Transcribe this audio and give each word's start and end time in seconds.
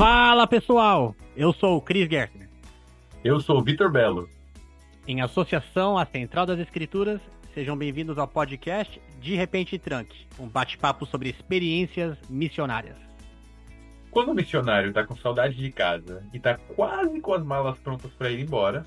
Fala 0.00 0.46
pessoal, 0.46 1.14
eu 1.36 1.52
sou 1.52 1.76
o 1.76 1.80
Chris 1.82 2.08
Gertner. 2.08 2.48
Eu 3.22 3.38
sou 3.38 3.58
o 3.58 3.62
Vitor 3.62 3.92
Belo. 3.92 4.30
Em 5.06 5.20
associação 5.20 5.98
à 5.98 6.06
Central 6.06 6.46
das 6.46 6.58
Escrituras, 6.58 7.20
sejam 7.52 7.76
bem-vindos 7.76 8.16
ao 8.16 8.26
podcast 8.26 8.98
De 9.20 9.34
Repente 9.34 9.78
Tranque, 9.78 10.26
um 10.38 10.48
bate-papo 10.48 11.04
sobre 11.04 11.28
experiências 11.28 12.16
missionárias. 12.30 12.96
Quando 14.10 14.30
o 14.30 14.34
missionário 14.34 14.90
tá 14.90 15.04
com 15.04 15.14
saudade 15.18 15.54
de 15.54 15.70
casa 15.70 16.26
e 16.32 16.40
tá 16.40 16.56
quase 16.74 17.20
com 17.20 17.34
as 17.34 17.44
malas 17.44 17.78
prontas 17.80 18.10
para 18.12 18.30
ir 18.30 18.40
embora, 18.40 18.86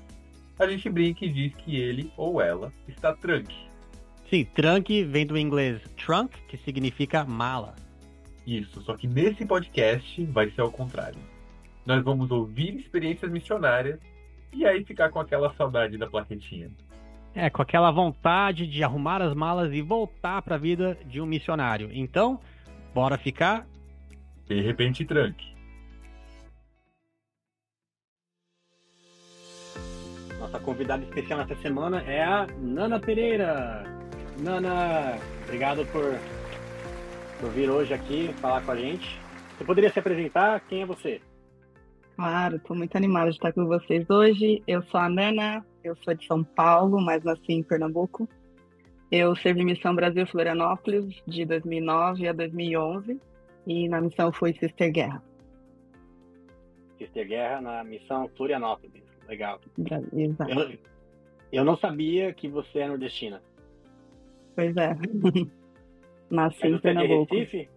a 0.58 0.66
gente 0.66 0.90
brinca 0.90 1.24
e 1.24 1.32
diz 1.32 1.54
que 1.54 1.76
ele 1.76 2.12
ou 2.16 2.42
ela 2.42 2.72
está 2.88 3.14
tranque. 3.14 3.54
Sim, 4.28 4.44
trunk 4.46 5.04
vem 5.04 5.24
do 5.24 5.38
inglês 5.38 5.80
trunk, 5.96 6.36
que 6.48 6.56
significa 6.56 7.24
mala. 7.24 7.83
Isso, 8.46 8.82
só 8.82 8.96
que 8.96 9.06
nesse 9.06 9.46
podcast 9.46 10.24
vai 10.26 10.50
ser 10.50 10.60
ao 10.60 10.70
contrário. 10.70 11.18
Nós 11.86 12.02
vamos 12.02 12.30
ouvir 12.30 12.76
experiências 12.76 13.30
missionárias 13.30 13.98
e 14.52 14.64
aí 14.64 14.84
ficar 14.84 15.10
com 15.10 15.18
aquela 15.18 15.52
saudade 15.54 15.96
da 15.98 16.06
plaquetinha. 16.06 16.70
É, 17.34 17.50
com 17.50 17.62
aquela 17.62 17.90
vontade 17.90 18.66
de 18.66 18.84
arrumar 18.84 19.20
as 19.20 19.34
malas 19.34 19.72
e 19.72 19.82
voltar 19.82 20.40
para 20.42 20.54
a 20.54 20.58
vida 20.58 20.96
de 21.06 21.20
um 21.20 21.26
missionário. 21.26 21.90
Então, 21.92 22.40
bora 22.94 23.18
ficar? 23.18 23.66
De 24.46 24.60
repente, 24.60 25.04
tranque. 25.04 25.52
Nossa 30.38 30.60
convidada 30.60 31.02
especial 31.02 31.40
nessa 31.40 31.56
semana 31.60 32.02
é 32.02 32.22
a 32.22 32.46
Nana 32.58 33.00
Pereira. 33.00 33.82
Nana, 34.38 35.18
obrigado 35.44 35.84
por, 35.86 36.18
por 37.44 37.52
vir 37.52 37.68
hoje 37.68 37.92
aqui 37.92 38.32
falar 38.40 38.64
com 38.64 38.70
a 38.70 38.76
gente. 38.76 39.20
Você 39.50 39.64
poderia 39.64 39.92
se 39.92 39.98
apresentar? 39.98 40.60
Quem 40.60 40.80
é 40.80 40.86
você? 40.86 41.20
Claro, 42.16 42.56
estou 42.56 42.74
muito 42.74 42.96
animada 42.96 43.28
de 43.28 43.36
estar 43.36 43.52
com 43.52 43.66
vocês 43.66 44.08
hoje. 44.08 44.62
Eu 44.66 44.82
sou 44.84 44.98
a 44.98 45.10
Nana, 45.10 45.62
eu 45.82 45.94
sou 45.96 46.14
de 46.14 46.26
São 46.26 46.42
Paulo, 46.42 46.98
mas 47.02 47.22
nasci 47.22 47.52
em 47.52 47.62
Pernambuco. 47.62 48.26
Eu 49.12 49.36
servi 49.36 49.62
Missão 49.62 49.94
Brasil 49.94 50.26
Florianópolis 50.26 51.22
de 51.26 51.44
2009 51.44 52.28
a 52.28 52.32
2011 52.32 53.20
e 53.66 53.88
na 53.90 54.00
missão 54.00 54.32
fui 54.32 54.54
Sister 54.54 54.90
Guerra. 54.90 55.22
Sister 56.96 57.28
Guerra 57.28 57.60
na 57.60 57.84
missão 57.84 58.26
Florianópolis. 58.38 59.02
Legal. 59.28 59.60
Exato. 60.14 60.50
Eu, 60.50 60.78
eu 61.52 61.62
não 61.62 61.76
sabia 61.76 62.32
que 62.32 62.48
você 62.48 62.78
é 62.78 62.88
nordestina. 62.88 63.42
Pois 64.56 64.74
é. 64.78 64.96
Nasci 66.30 66.66
em 66.66 66.72
é 66.72 66.76
de 66.76 66.82
Pernambuco. 66.82 67.34
Recife? 67.34 67.68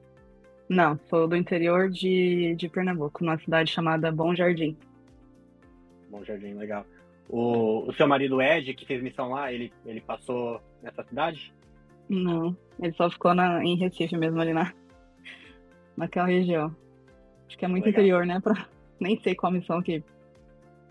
Não, 0.70 1.00
sou 1.10 1.28
do 1.28 1.36
interior 1.36 1.90
de, 1.90 2.56
de 2.56 2.68
Pernambuco, 2.68 3.24
numa 3.24 3.38
cidade 3.40 3.72
chamada 3.72 4.12
Bom 4.12 4.36
Jardim. 4.36 4.76
Bom 6.10 6.24
Jardim, 6.24 6.54
legal. 6.54 6.86
O, 7.30 7.90
o 7.90 7.94
seu 7.94 8.08
marido 8.08 8.42
Ed, 8.42 8.74
que 8.74 8.86
fez 8.86 9.02
missão 9.04 9.30
lá, 9.30 9.52
ele, 9.52 9.72
ele 9.86 10.02
passou 10.02 10.62
nessa 10.82 11.04
cidade? 11.04 11.54
Não, 12.10 12.56
ele 12.82 12.94
só 12.94 13.10
ficou 13.10 13.34
na, 13.34 13.64
em 13.64 13.76
Recife 13.78 14.16
mesmo, 14.18 14.40
ali 14.40 14.54
na, 14.54 14.74
naquela 15.96 16.28
região. 16.28 16.74
Acho 17.48 17.58
que 17.58 17.66
é 17.66 17.68
muito 17.68 17.86
Legal. 17.86 18.02
interior, 18.02 18.26
né? 18.26 18.40
Pra, 18.42 18.66
nem 19.00 19.20
sei 19.22 19.36
qual 19.36 19.52
missão 19.52 19.82
que, 19.82 20.04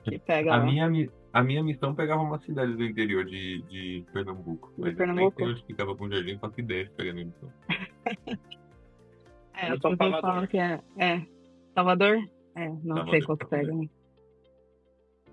que 0.04 0.18
pega 0.18 0.54
A 0.54 0.58
lá. 0.58 0.64
minha, 0.64 0.88
mi- 0.88 1.10
a 1.38 1.42
minha 1.42 1.62
missão 1.62 1.94
pegava 1.94 2.22
uma 2.22 2.38
cidade 2.38 2.74
do 2.74 2.84
interior 2.84 3.24
de, 3.24 3.62
de 3.62 4.04
Pernambuco. 4.12 4.72
Mas 4.78 4.92
eu 4.92 4.96
Pernambuco? 4.96 5.34
nem 5.38 5.46
sei 5.48 5.54
onde 5.54 5.66
ficava 5.66 5.94
com 5.96 6.04
o 6.04 6.10
jardim, 6.10 6.38
faço 6.38 6.60
ideia 6.60 6.84
de 6.84 6.90
pegar 6.92 7.10
a 7.10 7.14
minha 7.14 7.26
missão. 7.26 7.52
É, 9.58 9.72
Eu 9.72 9.80
Salvador. 9.80 10.20
falam 10.20 10.46
que 10.46 10.58
é, 10.58 10.78
é. 10.98 11.22
Salvador? 11.74 12.18
É, 12.54 12.68
não 12.68 12.76
Salvador, 12.96 13.10
sei 13.10 13.22
qual 13.22 13.38
que 13.38 13.46
Salvador. 13.48 13.70
pega. 13.70 13.82
né? 13.82 13.88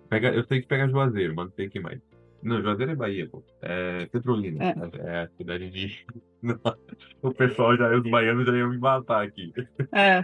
Pega, 0.09 0.33
eu 0.33 0.43
sei 0.45 0.61
que 0.61 0.67
pega 0.67 0.87
Juazeiro, 0.87 1.35
mas 1.35 1.45
não 1.47 1.53
sei 1.55 1.69
quem 1.69 1.81
mais. 1.81 1.99
Não, 2.41 2.61
Juazeiro 2.61 2.93
é 2.93 2.95
Bahia, 2.95 3.27
pô. 3.29 3.43
É 3.61 4.05
Petrolina. 4.05 4.63
É. 4.63 4.73
É, 4.99 5.19
a 5.23 5.27
cidade 5.37 5.69
de. 5.69 6.05
O 7.21 7.33
pessoal 7.33 7.75
já, 7.75 7.93
os 7.97 8.09
baianos 8.09 8.45
já 8.45 8.55
iam 8.55 8.69
me 8.69 8.77
matar 8.77 9.25
aqui. 9.25 9.53
É, 9.91 10.23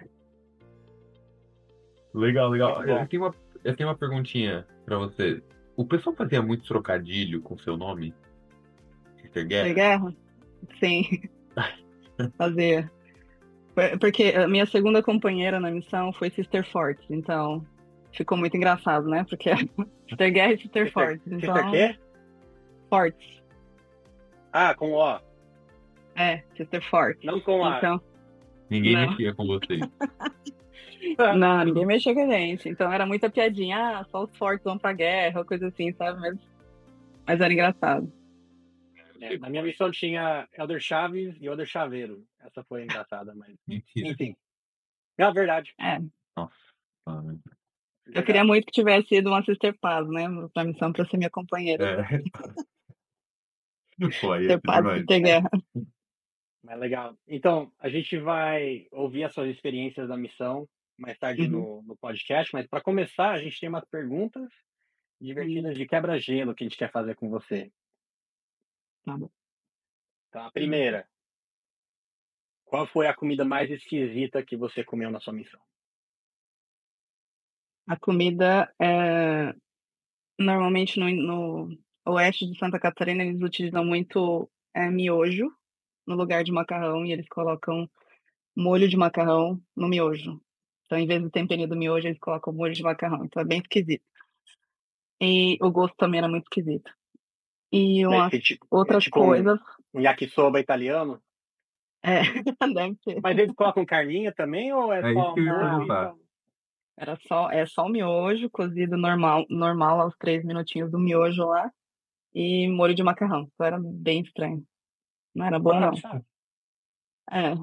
Legal, 2.13 2.49
legal. 2.49 2.83
Eu 2.85 3.05
tenho 3.07 3.23
uma, 3.23 3.35
eu 3.63 3.75
tenho 3.75 3.89
uma 3.89 3.95
perguntinha 3.97 4.65
pra 4.85 4.97
você. 4.97 5.41
O 5.79 5.85
pessoal 5.85 6.13
fazia 6.13 6.41
muito 6.41 6.67
trocadilho 6.67 7.41
com 7.41 7.57
seu 7.57 7.77
nome? 7.77 8.13
Sister 9.21 9.47
Guerra? 9.47 9.73
guerra? 9.73 10.15
Sim. 10.77 11.21
Fazia. 12.37 12.91
Por- 13.73 13.97
Porque 13.97 14.23
a 14.35 14.45
minha 14.45 14.65
segunda 14.65 15.01
companheira 15.01 15.57
na 15.57 15.71
missão 15.71 16.11
foi 16.11 16.29
Sister 16.31 16.69
Fortes, 16.69 17.09
então 17.09 17.65
ficou 18.11 18.37
muito 18.37 18.57
engraçado, 18.57 19.07
né? 19.07 19.25
Porque 19.29 19.51
Sister 20.09 20.33
Guerra 20.33 20.51
e 20.51 20.57
Sister 20.61 20.91
Fortes. 20.91 21.25
Então, 21.25 21.55
Sister 21.55 21.71
quê? 21.71 21.99
Fortes. 22.89 23.41
Ah, 24.51 24.75
com 24.75 24.91
O. 24.91 25.19
É, 26.17 26.43
Sister 26.57 26.81
Fortes. 26.89 27.23
Não 27.23 27.39
com 27.39 27.63
A. 27.63 27.77
Então, 27.77 28.01
Ninguém 28.69 28.95
Não. 28.95 29.09
mexia 29.11 29.33
com 29.33 29.47
vocês. 29.47 29.79
não, 31.37 31.65
ninguém 31.65 31.85
mexeu 31.85 32.13
com 32.13 32.21
a 32.21 32.27
gente. 32.27 32.69
Então 32.69 32.91
era 32.91 33.05
muita 33.05 33.29
piadinha, 33.29 33.99
ah, 33.99 34.05
só 34.05 34.23
os 34.23 34.35
fortes 34.37 34.63
vão 34.63 34.77
pra 34.77 34.93
guerra, 34.93 35.45
coisa 35.45 35.67
assim, 35.67 35.93
sabe? 35.93 36.19
Mas, 36.19 36.37
mas 37.25 37.41
era 37.41 37.53
engraçado. 37.53 38.11
É, 39.21 39.37
na 39.37 39.49
minha 39.49 39.63
missão 39.63 39.91
tinha 39.91 40.47
Elder 40.57 40.79
Chaves 40.79 41.35
e 41.41 41.45
Elder 41.45 41.65
Chaveiro. 41.65 42.23
Essa 42.39 42.63
foi 42.63 42.83
engraçada, 42.83 43.33
mas. 43.35 43.55
Mentira. 43.67 44.09
Enfim. 44.09 44.35
É 45.17 45.23
a 45.23 45.31
verdade. 45.31 45.73
É, 45.79 45.99
Nossa. 46.35 46.55
Ah, 47.05 47.21
eu 48.13 48.23
queria 48.23 48.43
muito 48.43 48.65
que 48.65 48.71
tivesse 48.71 49.09
sido 49.09 49.27
uma 49.29 49.43
Sister 49.43 49.77
Paz, 49.79 50.07
né? 50.07 50.25
Pra 50.53 50.63
missão 50.63 50.91
pra 50.91 51.05
ser 51.05 51.17
minha 51.17 51.29
companheira. 51.29 52.01
É. 52.01 52.21
Aí 54.01 54.07
é 54.07 54.11
Sister 54.11 54.61
Paz. 54.61 54.97
Sister 54.97 55.21
Guerra. 55.21 55.49
Mas 56.63 56.79
legal. 56.79 57.15
Então, 57.27 57.71
a 57.79 57.89
gente 57.89 58.17
vai 58.17 58.87
ouvir 58.91 59.25
as 59.25 59.33
suas 59.33 59.49
experiências 59.49 60.07
da 60.07 60.17
missão 60.17 60.67
mais 60.99 61.17
tarde 61.17 61.43
Uhum. 61.43 61.49
no, 61.49 61.81
no 61.83 61.97
podcast, 61.97 62.53
mas 62.53 62.67
para 62.67 62.81
começar, 62.81 63.31
a 63.31 63.39
gente 63.41 63.59
tem 63.59 63.69
umas 63.69 63.85
perguntas 63.85 64.49
divertidas 65.19 65.77
de 65.77 65.85
quebra-gelo 65.85 66.53
que 66.53 66.63
a 66.63 66.67
gente 66.67 66.77
quer 66.77 66.91
fazer 66.91 67.15
com 67.15 67.29
você. 67.29 67.71
Tá 69.03 69.17
bom. 69.17 69.29
Então, 70.29 70.45
a 70.45 70.51
primeira. 70.51 71.07
Qual 72.65 72.85
foi 72.85 73.07
a 73.07 73.15
comida 73.15 73.43
mais 73.43 73.69
esquisita 73.71 74.43
que 74.45 74.55
você 74.55 74.83
comeu 74.83 75.09
na 75.09 75.19
sua 75.19 75.33
missão? 75.33 75.59
A 77.87 77.97
comida 77.97 78.71
é 78.79 79.55
normalmente 80.39 80.99
no, 80.99 81.09
no 81.09 81.79
oeste 82.05 82.45
de 82.45 82.57
Santa 82.57 82.79
Catarina 82.79 83.23
eles 83.23 83.41
utilizam 83.41 83.83
muito 83.83 84.49
é, 84.73 84.89
miojo 84.89 85.51
no 86.07 86.15
lugar 86.15 86.43
de 86.43 86.51
macarrão 86.51 87.05
e 87.05 87.11
eles 87.11 87.27
colocam 87.27 87.89
molho 88.55 88.87
de 88.87 88.95
macarrão 88.95 89.61
no 89.75 89.87
miojo. 89.87 90.39
Então, 90.89 90.97
em 90.97 91.05
vez 91.05 91.21
do 91.21 91.29
temperinho 91.29 91.67
do 91.69 91.75
miojo, 91.75 92.07
eles 92.07 92.17
colocam 92.17 92.51
molho 92.51 92.73
de 92.73 92.81
macarrão. 92.81 93.23
Então, 93.23 93.43
é 93.43 93.45
bem 93.45 93.59
esquisito. 93.59 94.03
E 95.21 95.55
o 95.61 95.69
gosto 95.69 95.95
também 95.95 96.17
era 96.17 96.27
muito 96.27 96.45
esquisito. 96.45 96.91
E 97.71 98.03
uma 98.07 98.25
É, 98.25 98.39
tipo- 98.39 98.65
outras 98.71 99.03
é 99.03 99.05
tipo 99.05 99.19
um- 99.21 99.25
coisas. 99.27 99.59
Um 99.93 99.99
yakisoba 100.01 100.59
italiano? 100.59 101.21
É, 102.01 102.21
deve 102.75 102.97
ser. 103.03 103.19
Mas 103.21 103.37
eles 103.37 103.53
colocam 103.53 103.85
carninha 103.85 104.33
também 104.33 104.73
ou 104.73 104.91
é, 104.91 105.11
É 105.11 105.13
só 105.13 105.35
sal? 105.85 106.19
Era 106.97 107.19
só, 107.27 107.51
é 107.51 107.65
só 107.67 107.85
o 107.85 107.89
miojo 107.89 108.49
cozido 108.49 108.97
normal, 108.97 109.45
normal 109.47 110.01
aos 110.01 110.17
três 110.17 110.43
minutinhos 110.43 110.89
do 110.89 110.97
miojo 110.97 111.45
lá 111.45 111.71
e 112.33 112.67
molho 112.67 112.95
de 112.95 113.03
macarrão. 113.03 113.47
Então 113.53 113.65
era 113.67 113.79
bem 113.79 114.21
estranho. 114.21 114.65
Não 115.35 115.45
era 115.45 115.59
bom, 115.59 115.79
não. 115.79 115.91
É. 117.31 117.53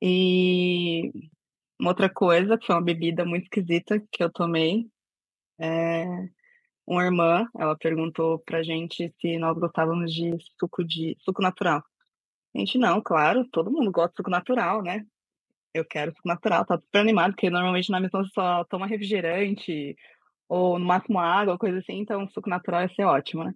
E 0.00 1.10
uma 1.78 1.90
outra 1.90 2.08
coisa, 2.08 2.58
que 2.58 2.66
foi 2.66 2.74
uma 2.74 2.82
bebida 2.84 3.24
muito 3.24 3.44
esquisita 3.44 4.00
que 4.10 4.22
eu 4.22 4.30
tomei, 4.32 4.86
é 5.58 6.04
uma 6.86 7.04
irmã, 7.04 7.46
ela 7.58 7.76
perguntou 7.76 8.38
pra 8.40 8.62
gente 8.62 9.12
se 9.20 9.38
nós 9.38 9.58
gostávamos 9.58 10.12
de 10.12 10.36
suco 10.58 10.84
de 10.84 11.16
suco 11.20 11.42
natural. 11.42 11.82
A 12.54 12.58
gente, 12.58 12.78
não, 12.78 13.02
claro, 13.02 13.46
todo 13.50 13.70
mundo 13.70 13.90
gosta 13.90 14.10
de 14.10 14.16
suco 14.16 14.30
natural, 14.30 14.82
né? 14.82 15.04
Eu 15.74 15.84
quero 15.84 16.12
suco 16.12 16.28
natural, 16.28 16.64
tá 16.64 16.78
super 16.78 17.00
animado, 17.00 17.32
porque 17.32 17.50
normalmente 17.50 17.90
na 17.90 18.00
missão 18.00 18.24
só 18.26 18.64
toma 18.64 18.86
refrigerante 18.86 19.96
ou 20.48 20.78
no 20.78 20.86
máximo 20.86 21.18
água, 21.18 21.58
coisa 21.58 21.78
assim, 21.78 21.98
então 21.98 22.28
suco 22.28 22.48
natural 22.48 22.82
ia 22.82 22.94
ser 22.94 23.04
ótimo, 23.04 23.44
né? 23.44 23.52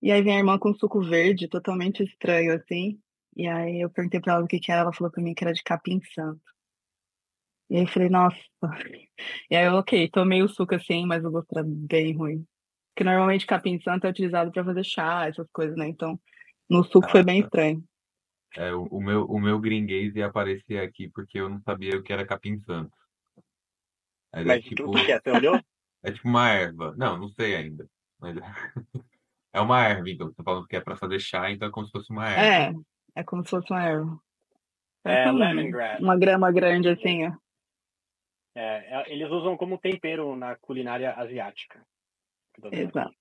E 0.00 0.10
aí 0.10 0.22
vem 0.22 0.36
a 0.36 0.38
irmã 0.38 0.58
com 0.58 0.74
suco 0.74 1.02
verde, 1.02 1.48
totalmente 1.48 2.02
estranho, 2.02 2.54
assim. 2.54 2.98
E 3.36 3.46
aí 3.46 3.80
eu 3.80 3.90
perguntei 3.90 4.20
pra 4.20 4.34
ela 4.34 4.44
o 4.44 4.48
que 4.48 4.58
que 4.58 4.72
era, 4.72 4.82
ela 4.82 4.92
falou 4.92 5.12
pra 5.12 5.22
mim 5.22 5.34
que 5.34 5.44
era 5.44 5.52
de 5.52 5.62
capim 5.62 6.00
santo. 6.14 6.40
E 7.70 7.76
aí 7.76 7.82
eu 7.82 7.88
falei, 7.88 8.08
nossa. 8.08 8.38
E 9.50 9.56
aí 9.56 9.66
eu, 9.66 9.74
ok, 9.74 10.08
tomei 10.10 10.42
o 10.42 10.48
suco 10.48 10.74
assim, 10.74 11.06
mas 11.06 11.24
o 11.24 11.30
gosto 11.30 11.52
era 11.52 11.64
bem 11.66 12.16
ruim. 12.16 12.46
Porque 12.94 13.04
normalmente 13.04 13.46
capim 13.46 13.80
santo 13.80 14.06
é 14.06 14.10
utilizado 14.10 14.50
pra 14.50 14.64
fazer 14.64 14.84
chá, 14.84 15.26
essas 15.28 15.46
coisas, 15.52 15.76
né? 15.76 15.86
Então, 15.86 16.18
no 16.68 16.82
suco 16.82 17.08
foi 17.10 17.22
bem 17.22 17.40
Ah, 17.40 17.42
tá. 17.42 17.46
estranho. 17.46 17.84
É, 18.56 18.72
o, 18.72 18.84
o 18.84 19.02
meu, 19.02 19.24
o 19.26 19.38
meu 19.38 19.60
gringuês 19.60 20.16
ia 20.16 20.26
aparecer 20.26 20.78
aqui 20.78 21.08
porque 21.10 21.38
eu 21.38 21.48
não 21.48 21.60
sabia 21.60 21.96
o 21.96 22.02
que 22.02 22.12
era 22.12 22.26
capim 22.26 22.58
santo. 22.60 22.90
Mas, 24.32 24.46
Mas 24.46 24.56
é 24.58 24.68
tipo, 24.68 24.90
o 24.90 24.92
que 24.92 25.12
é? 25.12 25.20
Você 25.20 25.30
olhou? 25.30 25.60
é 26.02 26.12
tipo 26.12 26.28
uma 26.28 26.48
erva. 26.48 26.94
Não, 26.96 27.18
não 27.18 27.28
sei 27.28 27.54
ainda. 27.54 27.86
Mas 28.18 28.36
é 29.52 29.60
uma 29.60 29.84
erva, 29.84 30.08
então. 30.08 30.28
Você 30.28 30.34
tá 30.34 30.42
falando 30.42 30.66
que 30.66 30.76
é 30.76 30.80
pra 30.80 30.96
fazer 30.96 31.20
chá, 31.20 31.50
então 31.50 31.68
é 31.68 31.70
como 31.70 31.86
se 31.86 31.92
fosse 31.92 32.10
uma 32.10 32.28
erva. 32.28 32.82
É, 33.14 33.20
é 33.20 33.24
como 33.24 33.44
se 33.44 33.50
fosse 33.50 33.70
uma 33.70 33.84
erva. 33.84 34.20
É 35.04 35.30
lemongrass. 35.30 36.00
Uma 36.00 36.18
grama 36.18 36.50
grande 36.50 36.88
assim, 36.88 37.26
ó. 37.26 37.32
É, 38.58 39.02
é- 39.02 39.12
eles 39.12 39.30
usam 39.30 39.56
como 39.56 39.78
tempero 39.78 40.34
na 40.34 40.56
culinária 40.56 41.14
asiática. 41.14 41.80
Exato. 42.72 43.14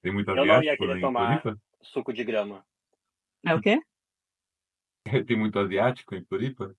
Tem 0.00 0.10
muito 0.10 0.30
Eu 0.30 0.36
não 0.36 0.46
ia 0.46 0.58
asiático 0.58 0.86
querer 0.86 0.98
em 0.98 1.00
tomar. 1.02 1.42
Floripa? 1.42 1.62
Suco 1.82 2.10
de 2.10 2.24
grama. 2.24 2.64
É 3.44 3.54
o 3.54 3.60
quê? 3.60 3.78
Tem 5.28 5.36
muito 5.36 5.58
asiático 5.58 6.14
em 6.14 6.24
Floripa? 6.24 6.74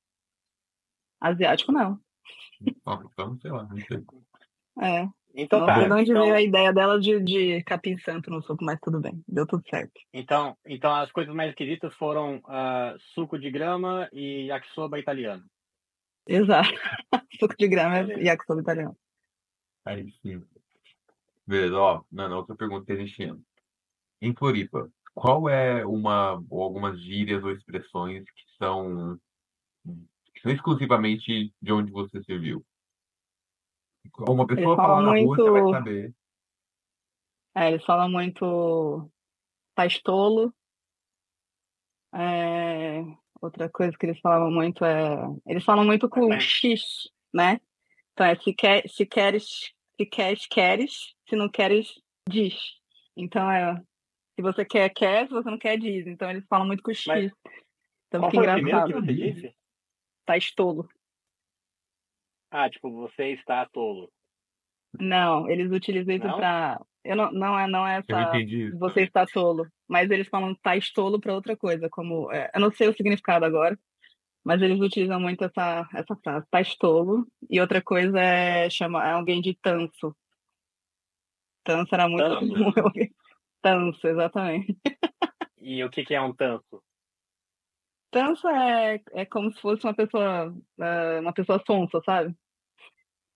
Asiático 1.22 1.72
não. 1.72 2.00
Ó, 2.84 3.00
Então, 3.04 3.38
sei 3.38 3.51
lá, 3.51 3.63
não 3.63 3.78
sei. 3.78 4.04
É. 4.81 5.07
Então 5.36 5.60
não 5.60 5.68
tá. 5.68 5.84
de 5.84 5.92
onde 5.92 6.12
então, 6.12 6.24
veio 6.24 6.36
a 6.36 6.42
ideia 6.42 6.74
dela 6.74 7.00
de, 7.00 7.19
de 7.22 7.63
capim 7.63 7.96
santo 8.00 8.31
no 8.31 8.42
suco, 8.42 8.66
mas 8.66 8.80
tudo 8.81 9.00
bem. 9.00 9.24
Deu 9.28 9.46
tudo 9.46 9.63
certo. 9.69 9.94
então, 10.12 10.57
então 10.66 10.94
as 10.96 11.12
coisas 11.12 11.34
mais 11.34 11.50
esquisitas 11.50 11.94
foram 11.94 12.42
ah, 12.46 12.96
suco 13.13 13.38
de 13.38 13.51
grama 13.51 14.10
e 14.12 14.48
yakisoba 14.48 14.98
italiano. 14.98 15.44
Exato. 16.28 16.70
suco 17.40 17.56
de 17.58 17.68
grama 17.68 18.02
e 18.14 18.25
yakisoba 18.25 18.62
italiano. 18.62 18.98
Aí 19.86 20.12
sim. 20.22 20.42
Beleza, 21.46 21.78
ó, 21.78 22.04
Nana, 22.12 22.38
outra 22.38 22.56
pergunta 22.56 22.86
que 22.86 22.94
a 22.94 22.96
gente 22.96 23.14
tinha. 23.14 23.38
Em 24.22 24.34
Floripa, 24.34 24.90
qual 25.14 25.50
é 25.50 25.86
uma 25.86 26.42
ou 26.50 26.64
algumas 26.64 27.00
gírias 27.02 27.44
ou 27.44 27.52
expressões 27.52 28.24
que 28.24 28.44
são, 28.58 29.20
que 30.34 30.42
são 30.42 30.52
exclusivamente 30.52 31.54
de 31.62 31.74
onde 31.74 31.92
você 31.92 32.24
se 32.24 32.38
viu? 32.38 32.66
Uma 34.20 34.48
pessoa 34.48 34.75
falar 34.75 35.02
na 35.02 35.20
rua, 35.20 35.36
você 35.36 35.50
vai 35.50 35.62
muito- 35.62 35.78
saber. 35.78 36.16
É, 37.56 37.68
eles 37.68 37.84
falam 37.86 38.10
muito 38.10 39.12
pastolo. 39.75 40.54
É, 42.14 43.02
outra 43.44 43.69
coisa 43.69 43.95
que 43.98 44.06
eles 44.06 44.19
falavam 44.19 44.50
muito 44.51 44.84
é. 44.86 45.16
Eles 45.45 45.63
falam 45.63 45.86
muito 45.86 46.07
com 46.10 46.28
Mas- 46.30 46.44
X, 46.44 46.81
né? 47.34 47.60
Então 48.13 48.25
é 48.25 48.36
se, 48.36 48.54
quer, 48.54 48.88
se 48.88 49.06
queres, 49.06 49.74
se 49.98 50.06
queres, 50.06 50.45
queres, 50.48 51.13
se 51.28 51.36
não 51.36 51.50
queres, 51.50 51.88
diz. 52.30 52.56
Então 53.18 53.51
é. 53.51 53.75
Se 54.36 54.42
você 54.42 54.66
quer, 54.66 54.90
quer, 54.90 55.28
se 55.28 55.34
você 55.34 55.50
não 55.50 55.57
quer, 55.60 55.78
diz. 55.78 56.07
Então 56.07 56.30
eles 56.30 56.45
falam 56.48 56.66
muito 56.66 56.81
com 56.81 56.94
X. 56.94 57.06
Mas 57.06 57.31
então 58.07 58.22
Qual 58.22 58.31
fica 58.31 58.42
o 58.44 58.54
primeiro 58.54 58.63
que 58.86 58.92
engraçado. 58.92 59.06
você 59.06 59.13
disse? 59.13 59.56
Pastolo. 60.25 60.88
Ah, 62.51 62.69
tipo, 62.69 62.92
você 62.92 63.30
está 63.34 63.66
tolo. 63.68 64.12
Não, 65.00 65.50
eles 65.50 65.72
utilizam 65.72 66.16
isso 66.16 66.25
Não? 66.28 66.38
Eu 67.04 67.16
não, 67.16 67.32
não 67.32 67.60
é, 67.60 67.68
não 67.68 67.88
é 67.88 67.98
essa. 67.98 68.06
Você 68.78 69.02
está 69.02 69.26
tolo. 69.26 69.68
Mas 69.88 70.10
eles 70.10 70.28
falam 70.28 70.56
tá 70.56 70.72
tolo 70.96 71.20
para 71.20 71.34
outra 71.34 71.56
coisa, 71.58 71.90
como 71.90 72.32
é, 72.32 72.50
eu 72.54 72.62
não 72.62 72.72
sei 72.72 72.88
o 72.88 72.94
significado 72.94 73.46
agora, 73.46 73.78
mas 74.44 74.62
eles 74.62 74.80
utilizam 74.80 75.20
muito 75.20 75.44
essa 75.44 75.88
essa 75.94 76.16
frase, 76.24 76.46
tá 76.50 76.62
tolo. 76.80 77.28
E 77.50 77.60
outra 77.60 77.82
coisa 77.82 78.20
é 78.20 78.70
chamar 78.70 79.08
é 79.08 79.12
alguém 79.12 79.42
de 79.42 79.54
tanso. 79.62 80.16
Tanso 81.64 81.94
era 81.94 82.08
muito 82.08 82.24
Tanso? 82.24 82.40
comum. 82.40 82.72
alguém- 82.88 83.14
Tanso, 83.62 84.08
exatamente. 84.08 84.78
E 85.62 85.82
o 85.84 85.90
que, 85.90 86.04
que 86.04 86.14
é 86.14 86.22
um 86.22 86.34
tanso? 86.34 86.84
Tanso 88.12 88.48
é, 88.50 89.02
é 89.14 89.26
como 89.26 89.52
se 89.54 89.62
fosse 89.62 89.86
uma 89.86 89.94
pessoa 89.94 90.54
é, 90.80 91.20
uma 91.22 91.34
pessoa 91.34 91.62
sonsa, 91.66 92.02
sabe? 92.06 92.36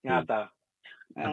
Ah, 0.06 0.24
tá. 0.24 0.52
É, 1.16 1.24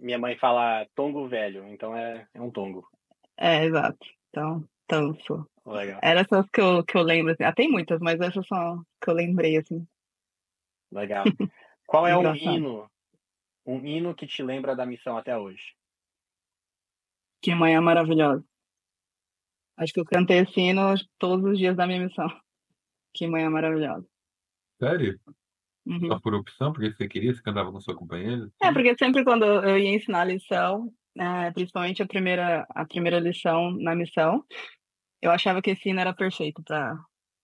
Minha 0.00 0.18
mãe 0.18 0.36
fala 0.38 0.86
tongo 0.94 1.28
velho, 1.28 1.66
então 1.68 1.94
é, 1.94 2.26
é 2.32 2.40
um 2.40 2.50
tongo. 2.50 2.88
é, 3.36 3.64
exato. 3.64 4.06
Então, 4.30 4.66
tanso. 4.86 5.46
Legal, 5.66 6.00
Eram 6.02 6.20
essas 6.22 6.46
que 6.50 6.60
eu, 6.60 6.82
que 6.84 6.96
eu 6.96 7.02
lembro. 7.02 7.32
Assim. 7.32 7.44
Ah, 7.44 7.52
tem 7.54 7.70
muitas, 7.70 8.00
mas 8.00 8.18
essas 8.20 8.46
são 8.46 8.82
que 9.02 9.10
eu 9.10 9.14
lembrei, 9.14 9.58
assim. 9.58 9.86
legal. 10.90 11.24
Qual 11.86 12.06
é 12.06 12.16
um 12.16 12.34
hino? 12.34 12.90
Um 13.66 13.84
hino 13.84 14.14
que 14.14 14.26
te 14.26 14.42
lembra 14.42 14.74
da 14.74 14.86
missão 14.86 15.16
até 15.18 15.36
hoje? 15.36 15.74
Que 17.42 17.54
manhã 17.54 17.80
maravilhosa. 17.80 18.44
Acho 19.76 19.92
que 19.92 20.00
eu 20.00 20.04
cantei 20.04 20.38
esse 20.38 20.60
hino 20.60 20.94
todos 21.18 21.44
os 21.52 21.58
dias 21.58 21.76
da 21.76 21.86
minha 21.86 22.00
missão. 22.00 22.28
Que 23.14 23.26
manhã 23.26 23.50
maravilhosa. 23.50 24.06
Sério? 24.78 25.20
Uhum. 25.86 26.08
Só 26.08 26.20
por 26.20 26.34
opção? 26.34 26.72
Porque 26.72 26.92
você 26.92 27.08
queria, 27.08 27.34
você 27.34 27.42
cantava 27.42 27.72
com 27.72 27.80
sua 27.80 27.96
companheira? 27.96 28.48
É, 28.62 28.72
porque 28.72 28.96
sempre 28.98 29.24
quando 29.24 29.44
eu 29.44 29.78
ia 29.78 29.94
ensinar 29.94 30.20
a 30.20 30.24
lição, 30.24 30.92
é, 31.18 31.50
principalmente 31.52 32.02
a 32.02 32.06
primeira, 32.06 32.66
a 32.70 32.84
primeira 32.84 33.18
lição 33.18 33.70
na 33.72 33.94
missão, 33.94 34.44
eu 35.22 35.30
achava 35.30 35.60
que 35.60 35.70
esse 35.70 35.88
hino 35.88 36.00
era 36.00 36.14
perfeito 36.14 36.62
para 36.62 36.96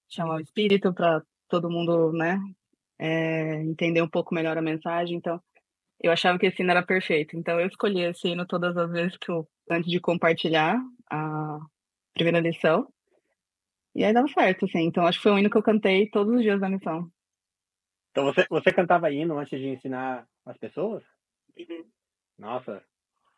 chamar 0.09 0.37
o 0.37 0.41
espírito, 0.41 0.95
para 0.95 1.23
todo 1.49 1.71
mundo, 1.71 2.13
né, 2.13 2.39
é, 2.99 3.63
entender 3.63 4.03
um 4.03 4.09
pouco 4.09 4.35
melhor 4.35 4.57
a 4.57 4.63
mensagem. 4.63 5.17
Então, 5.17 5.41
eu 6.03 6.13
achava 6.13 6.39
que 6.39 6.47
esse 6.47 6.63
hino 6.63 6.71
era 6.71 6.85
perfeito. 6.85 7.37
Então, 7.37 7.59
eu 7.61 7.67
escolhi 7.67 8.03
esse 8.03 8.29
hino 8.29 8.47
todas 8.47 8.77
as 8.77 8.91
vezes 8.91 9.17
que 9.19 9.31
eu, 9.31 9.49
antes 9.71 9.91
de 9.91 10.01
compartilhar 10.01 10.79
a 11.11 11.59
primeira 12.15 12.41
lição. 12.41 12.87
E 13.95 14.05
aí 14.05 14.13
dava 14.13 14.29
certo, 14.29 14.67
assim. 14.67 14.85
Então, 14.85 15.07
acho 15.07 15.19
que 15.19 15.23
foi 15.23 15.33
um 15.33 15.39
hino 15.39 15.51
que 15.51 15.57
eu 15.57 15.63
cantei 15.63 16.09
todos 16.11 16.35
os 16.35 16.43
dias 16.43 16.61
da 16.61 16.69
missão. 16.69 17.11
Então 18.17 18.25
você, 18.25 18.47
você 18.49 18.73
cantava 18.73 19.11
hino 19.11 19.39
antes 19.39 19.61
de 19.61 19.69
ensinar 19.69 20.27
as 20.47 20.57
pessoas? 20.57 21.05
Nossa, 22.39 22.83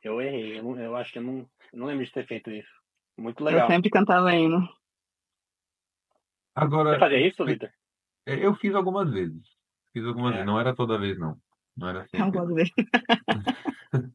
eu 0.05 0.21
errei. 0.21 0.57
Eu, 0.61 0.79
eu 0.79 0.95
acho 0.95 1.13
que 1.13 1.19
eu 1.19 1.23
não, 1.23 1.39
eu 1.73 1.79
não 1.81 1.87
lembro 1.89 2.05
de 2.05 2.13
ter 2.13 2.25
feito 2.29 2.49
isso. 2.49 2.71
Muito 3.19 3.41
Eu 3.41 3.47
legal. 3.47 3.67
sempre 3.67 3.91
cantava 3.91 4.33
hino. 4.33 4.69
Agora, 6.55 6.93
Você 6.93 6.99
fazia 7.01 7.27
isso, 7.27 7.45
Vitor? 7.45 7.69
é, 8.25 8.47
eu 8.47 8.55
fiz 8.55 8.73
algumas 8.73 9.11
vezes. 9.11 9.43
Fiz 9.93 10.05
algumas 10.05 10.31
É. 10.31 10.35
vezes. 10.35 10.47
Não 10.47 10.61
era 10.61 10.73
toda 10.73 10.97
vez, 10.97 11.19
não. 11.19 11.37
Não 11.77 11.89
era 11.89 12.03
sempre. 12.03 12.21
Algumas 12.21 12.55
vezes. 12.55 12.73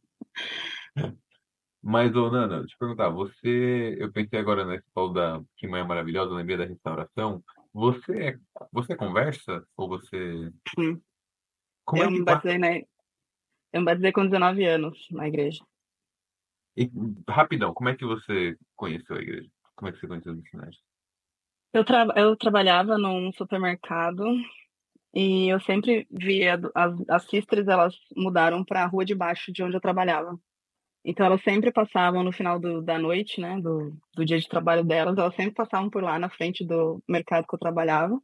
Mas, 1.83 2.15
ô, 2.15 2.31
Nana, 2.31 2.62
deixa 2.62 2.63
eu 2.63 2.68
te 2.68 2.77
perguntar, 2.77 3.10
você, 3.10 3.98
eu 4.00 4.10
pensei 4.13 4.39
agora 4.39 4.63
nesse 4.63 4.89
pau 4.94 5.12
da 5.12 5.44
Que 5.57 5.68
Mãe 5.68 5.81
é 5.81 5.83
Maravilhosa, 5.83 6.31
eu 6.31 6.38
lembrei 6.38 6.56
da 6.56 6.63
restauração. 6.63 7.44
Você, 7.74 8.28
é- 8.30 8.40
você 8.72 8.96
conversa? 8.96 9.66
Ou 9.75 9.90
você. 9.90 10.52
Hum. 10.78 11.02
Como 11.84 12.02
eu 12.02 12.08
é 12.08 12.12
que 12.12 12.20
me 12.20 12.25
tá? 12.25 12.36
batizei 12.36 12.58
na... 12.58 12.78
Eu 12.78 13.81
me 13.81 13.86
batizei 13.86 14.12
com 14.12 14.25
19 14.25 14.66
anos 14.66 15.08
na 15.12 15.27
igreja. 15.27 15.63
E, 16.77 16.89
rapidão, 17.27 17.74
como 17.74 17.89
é 17.89 17.96
que 17.96 18.06
você 18.06 18.58
conheceu 18.75 19.15
a 19.15 19.22
igreja? 19.22 19.50
Como 19.75 19.89
é 19.89 19.92
que 19.92 20.00
você 20.00 20.08
conheceu 20.08 20.32
os 20.32 20.39
missionários? 20.39 20.82
Eu, 21.74 21.84
tra... 21.84 22.08
eu 22.15 22.36
trabalhava 22.36 22.98
num 22.98 23.32
supermercado 23.34 24.24
e 25.13 25.48
eu 25.50 25.60
sempre 25.60 26.08
via 26.12 26.60
as, 26.75 26.94
as 27.10 27.24
sisters, 27.25 27.68
elas 27.68 27.96
mudaram 28.15 28.63
para 28.63 28.84
a 28.84 28.88
rua 28.88 29.03
de 29.03 29.15
baixo 29.15 29.51
de 29.51 29.63
onde 29.63 29.75
eu 29.75 29.82
trabalhava. 29.82 30.39
Então 31.05 31.25
elas 31.25 31.43
sempre 31.43 31.72
passavam 31.72 32.24
no 32.24 32.31
final 32.31 32.60
do, 32.60 32.81
da 32.81 32.98
noite, 32.98 33.41
né, 33.41 33.60
do, 33.60 33.93
do 34.15 34.25
dia 34.25 34.39
de 34.39 34.48
trabalho 34.48 34.83
delas, 34.83 35.17
elas 35.17 35.36
sempre 35.36 35.53
passavam 35.53 35.89
por 35.89 36.01
lá 36.01 36.17
na 36.17 36.29
frente 36.29 36.65
do 36.65 37.03
mercado 37.07 37.45
que 37.45 37.53
eu 37.53 37.60
trabalhava. 37.60 38.17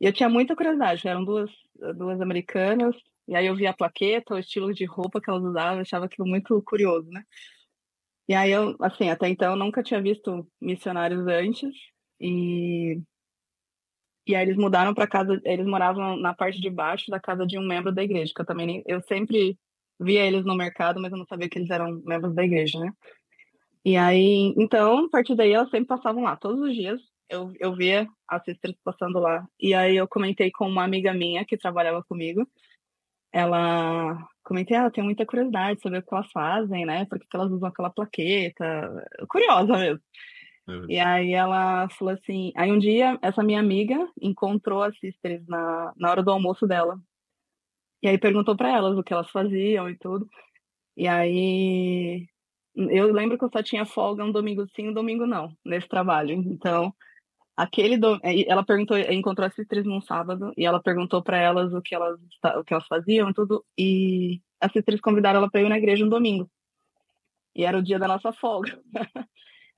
E 0.00 0.06
eu 0.06 0.12
tinha 0.12 0.28
muita 0.28 0.56
curiosidade, 0.56 1.06
eram 1.06 1.24
duas, 1.24 1.50
duas 1.96 2.20
americanas, 2.20 2.96
e 3.28 3.34
aí 3.36 3.46
eu 3.46 3.56
via 3.56 3.70
a 3.70 3.76
plaqueta, 3.76 4.34
o 4.34 4.38
estilo 4.38 4.72
de 4.72 4.84
roupa 4.84 5.20
que 5.20 5.28
elas 5.28 5.42
usavam, 5.42 5.80
achava 5.80 6.06
aquilo 6.06 6.26
muito 6.28 6.62
curioso, 6.62 7.08
né? 7.10 7.24
E 8.28 8.34
aí 8.34 8.50
eu, 8.52 8.76
assim, 8.80 9.10
até 9.10 9.28
então 9.28 9.50
eu 9.52 9.56
nunca 9.56 9.82
tinha 9.82 10.00
visto 10.00 10.46
missionários 10.60 11.26
antes, 11.26 11.74
e 12.20 13.00
e 14.26 14.34
aí 14.34 14.44
eles 14.46 14.56
mudaram 14.56 14.94
para 14.94 15.08
casa, 15.08 15.40
eles 15.44 15.66
moravam 15.66 16.16
na 16.16 16.32
parte 16.32 16.60
de 16.60 16.70
baixo 16.70 17.10
da 17.10 17.18
casa 17.18 17.46
de 17.46 17.58
um 17.58 17.66
membro 17.66 17.92
da 17.92 18.02
igreja, 18.02 18.32
que 18.34 18.40
eu 18.40 18.46
também 18.46 18.82
eu 18.86 19.02
sempre 19.02 19.58
via 20.00 20.26
eles 20.26 20.44
no 20.44 20.56
mercado, 20.56 21.00
mas 21.00 21.12
eu 21.12 21.18
não 21.18 21.26
sabia 21.26 21.48
que 21.48 21.58
eles 21.58 21.70
eram 21.70 22.00
membros 22.04 22.34
da 22.34 22.44
igreja, 22.44 22.78
né? 22.80 22.92
E 23.84 23.96
aí, 23.96 24.54
então, 24.56 25.06
a 25.06 25.10
partir 25.10 25.34
daí 25.34 25.52
elas 25.52 25.70
sempre 25.70 25.86
passavam 25.86 26.22
lá, 26.22 26.36
todos 26.36 26.60
os 26.60 26.74
dias 26.74 27.00
eu, 27.28 27.52
eu 27.60 27.74
via 27.74 28.06
as 28.28 28.44
sisters 28.44 28.76
passando 28.84 29.18
lá. 29.18 29.46
E 29.58 29.72
aí 29.72 29.96
eu 29.96 30.08
comentei 30.08 30.50
com 30.50 30.68
uma 30.68 30.84
amiga 30.84 31.14
minha 31.14 31.44
que 31.44 31.56
trabalhava 31.56 32.02
comigo, 32.04 32.46
ela 33.32 34.18
comentei, 34.42 34.76
ah, 34.76 34.84
eu 34.84 34.90
tenho 34.90 35.04
muita 35.04 35.24
curiosidade 35.24 35.76
de 35.76 35.82
saber 35.82 35.98
o 35.98 36.02
que 36.02 36.14
elas 36.14 36.30
fazem, 36.32 36.84
né? 36.84 37.06
Por 37.06 37.18
que 37.18 37.26
elas 37.32 37.50
usam 37.52 37.68
aquela 37.68 37.90
plaqueta? 37.90 39.06
Curiosa 39.28 39.78
mesmo. 39.78 40.00
E 40.88 40.98
aí 40.98 41.32
ela 41.32 41.88
falou 41.90 42.14
assim, 42.14 42.52
aí 42.56 42.70
um 42.70 42.78
dia 42.78 43.18
essa 43.22 43.42
minha 43.42 43.60
amiga 43.60 43.96
encontrou 44.20 44.82
as 44.82 44.96
sisters 44.98 45.44
na, 45.46 45.92
na 45.96 46.10
hora 46.10 46.22
do 46.22 46.30
almoço 46.30 46.66
dela. 46.66 46.98
E 48.02 48.08
aí 48.08 48.18
perguntou 48.18 48.56
para 48.56 48.70
elas 48.70 48.96
o 48.96 49.02
que 49.02 49.12
elas 49.12 49.30
faziam 49.30 49.88
e 49.88 49.96
tudo. 49.98 50.28
E 50.96 51.06
aí 51.06 52.26
eu 52.74 53.12
lembro 53.12 53.38
que 53.38 53.44
eu 53.44 53.50
só 53.52 53.62
tinha 53.62 53.84
folga 53.84 54.24
um 54.24 54.32
domingo 54.32 54.66
sim, 54.74 54.88
um 54.88 54.92
domingo 54.92 55.26
não, 55.26 55.54
nesse 55.64 55.88
trabalho. 55.88 56.34
Então, 56.34 56.94
aquele 57.56 57.96
do... 57.98 58.18
ela 58.22 58.64
perguntou, 58.64 58.96
encontrou 58.98 59.46
as 59.46 59.54
sisters 59.54 59.84
num 59.84 60.00
sábado 60.00 60.52
e 60.56 60.64
ela 60.64 60.82
perguntou 60.82 61.22
para 61.22 61.38
elas 61.38 61.72
o 61.72 61.82
que 61.82 61.94
elas 61.94 62.18
o 62.56 62.64
que 62.64 62.72
elas 62.72 62.86
faziam 62.86 63.30
e 63.30 63.34
tudo 63.34 63.64
e 63.78 64.40
as 64.60 64.72
sisters 64.72 65.00
convidaram 65.00 65.38
ela 65.40 65.50
para 65.50 65.60
ir 65.62 65.68
na 65.68 65.78
igreja 65.78 66.04
no 66.04 66.10
domingo. 66.10 66.50
E 67.54 67.64
era 67.64 67.78
o 67.78 67.82
dia 67.82 67.98
da 67.98 68.08
nossa 68.08 68.32
folga. 68.32 68.80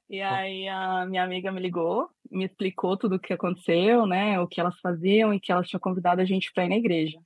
e 0.09 0.21
aí 0.21 0.69
a 0.69 1.07
minha 1.07 1.25
amiga 1.25 1.51
me 1.51 1.61
ligou, 1.61 2.09
me 2.31 2.45
explicou 2.45 2.97
tudo 2.97 3.17
o 3.17 3.21
que 3.21 3.33
aconteceu, 3.33 4.07
né, 4.07 4.39
o 4.41 4.47
que 4.47 4.61
elas 4.61 4.79
faziam 4.81 5.33
e 5.33 5.41
que 5.41 5.51
elas 5.51 5.69
tinham 5.69 5.81
convidado 5.81 6.21
a 6.21 6.25
gente 6.25 6.53
para 6.53 6.67
ir 6.67 6.69
na 6.69 6.77
igreja. 6.77 7.19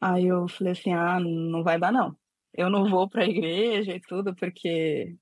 Aí 0.00 0.26
eu 0.26 0.48
falei 0.48 0.72
assim: 0.72 0.92
"Ah, 0.94 1.20
não 1.20 1.62
vai 1.62 1.78
dar 1.78 1.92
não. 1.92 2.16
Eu 2.54 2.70
não 2.70 2.88
vou 2.90 3.08
para 3.08 3.22
a 3.24 3.28
igreja 3.28 3.94
e 3.94 4.00
tudo 4.00 4.34
porque 4.34 5.16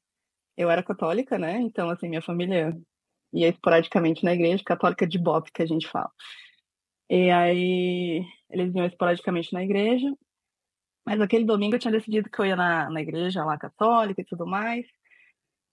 eu 0.57 0.71
era 0.71 0.83
católica, 0.83 1.39
né? 1.39 1.61
Então 1.61 1.91
assim, 1.91 2.09
minha 2.09 2.23
família 2.23 2.77
ia 3.33 3.49
esporadicamente 3.49 4.25
na 4.25 4.35
igreja, 4.35 4.63
católica 4.65 5.07
de 5.07 5.19
Bob, 5.19 5.51
que 5.53 5.63
a 5.63 5.67
gente 5.67 5.89
fala. 5.89 6.11
E 7.11 7.31
aí 7.31 8.25
eles 8.51 8.75
iam 8.75 8.87
esporadicamente 8.87 9.53
na 9.53 9.63
igreja, 9.65 10.13
mas 11.07 11.21
aquele 11.21 11.45
domingo 11.45 11.77
eu 11.77 11.79
tinha 11.81 11.93
decidido 11.93 12.31
que 12.31 12.39
eu 12.41 12.47
ia 12.47 12.57
na, 12.57 12.91
na 12.91 13.01
igreja 13.01 13.45
lá 13.45 13.59
católica 13.59 14.21
e 14.21 14.25
tudo 14.25 14.47
mais. 14.47 14.87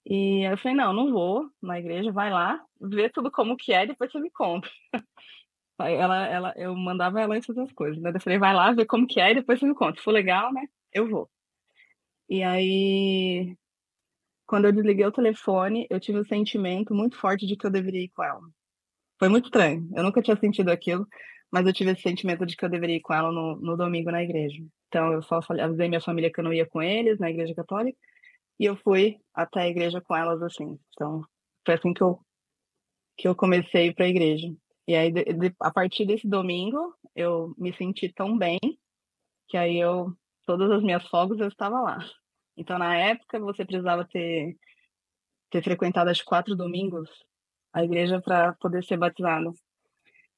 E 0.05 0.45
aí 0.45 0.53
eu 0.53 0.57
falei, 0.57 0.77
não, 0.77 0.93
não 0.93 1.11
vou 1.11 1.49
na 1.61 1.79
igreja, 1.79 2.11
vai 2.11 2.31
lá, 2.31 2.63
vê 2.79 3.09
tudo 3.09 3.31
como 3.31 3.57
que 3.57 3.73
é, 3.73 3.87
depois 3.87 4.11
você 4.11 4.19
me 4.19 4.31
conta. 4.31 4.69
Ela, 5.79 6.27
ela, 6.27 6.53
eu 6.55 6.75
mandava 6.75 7.19
ela 7.21 7.41
fazer 7.41 7.61
as 7.61 7.71
coisas, 7.73 8.01
né? 8.01 8.11
Eu 8.13 8.21
falei, 8.21 8.39
vai 8.39 8.53
lá, 8.53 8.71
vê 8.71 8.85
como 8.85 9.07
que 9.07 9.19
é, 9.19 9.31
e 9.31 9.35
depois 9.35 9.59
você 9.59 9.65
me 9.65 9.75
conta. 9.75 9.97
Se 9.97 10.03
for 10.03 10.11
legal, 10.11 10.53
né, 10.53 10.65
eu 10.93 11.09
vou. 11.09 11.29
E 12.29 12.41
aí 12.43 13.55
quando 14.45 14.65
eu 14.65 14.71
desliguei 14.71 15.05
o 15.05 15.11
telefone, 15.11 15.87
eu 15.89 15.99
tive 15.99 16.19
um 16.19 16.25
sentimento 16.25 16.93
muito 16.93 17.17
forte 17.17 17.47
de 17.47 17.55
que 17.55 17.65
eu 17.65 17.71
deveria 17.71 18.03
ir 18.03 18.09
com 18.09 18.23
ela. 18.23 18.41
Foi 19.17 19.27
muito 19.27 19.45
estranho. 19.45 19.89
Eu 19.95 20.03
nunca 20.03 20.21
tinha 20.21 20.37
sentido 20.37 20.69
aquilo, 20.69 21.07
mas 21.51 21.65
eu 21.65 21.73
tive 21.73 21.91
esse 21.91 22.01
sentimento 22.01 22.45
de 22.45 22.55
que 22.55 22.63
eu 22.63 22.69
deveria 22.69 22.97
ir 22.97 23.01
com 23.01 23.13
ela 23.13 23.31
no, 23.31 23.55
no 23.55 23.77
domingo 23.77 24.11
na 24.11 24.23
igreja. 24.23 24.61
Então, 24.87 25.13
eu 25.13 25.21
só 25.23 25.41
falei, 25.41 25.63
avisei 25.63 25.87
minha 25.87 26.01
família 26.01 26.31
que 26.31 26.39
eu 26.39 26.43
não 26.43 26.53
ia 26.53 26.65
com 26.65 26.81
eles 26.81 27.19
na 27.19 27.29
igreja 27.29 27.55
católica, 27.55 27.97
e 28.59 28.65
eu 28.65 28.75
fui 28.77 29.17
até 29.33 29.61
a 29.61 29.67
igreja 29.67 30.01
com 30.01 30.15
elas 30.15 30.41
assim. 30.41 30.77
Então, 30.93 31.21
foi 31.65 31.75
assim 31.75 31.93
que 31.93 32.03
eu, 32.03 32.19
que 33.17 33.27
eu 33.27 33.35
comecei 33.35 33.93
para 33.93 34.05
a 34.05 34.09
igreja. 34.09 34.47
E 34.87 34.95
aí, 34.95 35.11
a 35.59 35.71
partir 35.71 36.05
desse 36.05 36.27
domingo, 36.27 36.95
eu 37.15 37.55
me 37.57 37.73
senti 37.73 38.11
tão 38.13 38.37
bem 38.37 38.59
que 39.47 39.57
aí 39.57 39.77
eu, 39.77 40.15
todas 40.45 40.69
as 40.71 40.83
minhas 40.83 41.07
folgas, 41.07 41.39
eu 41.39 41.47
estava 41.47 41.81
lá. 41.81 41.99
Então, 42.57 42.77
na 42.77 42.95
época, 42.95 43.39
você 43.39 43.65
precisava 43.65 44.05
ter, 44.05 44.55
ter 45.49 45.63
frequentado 45.63 46.09
as 46.09 46.21
quatro 46.21 46.55
domingos 46.55 47.09
a 47.73 47.83
igreja 47.83 48.21
para 48.21 48.53
poder 48.53 48.83
ser 48.85 48.97
batizado. 48.97 49.53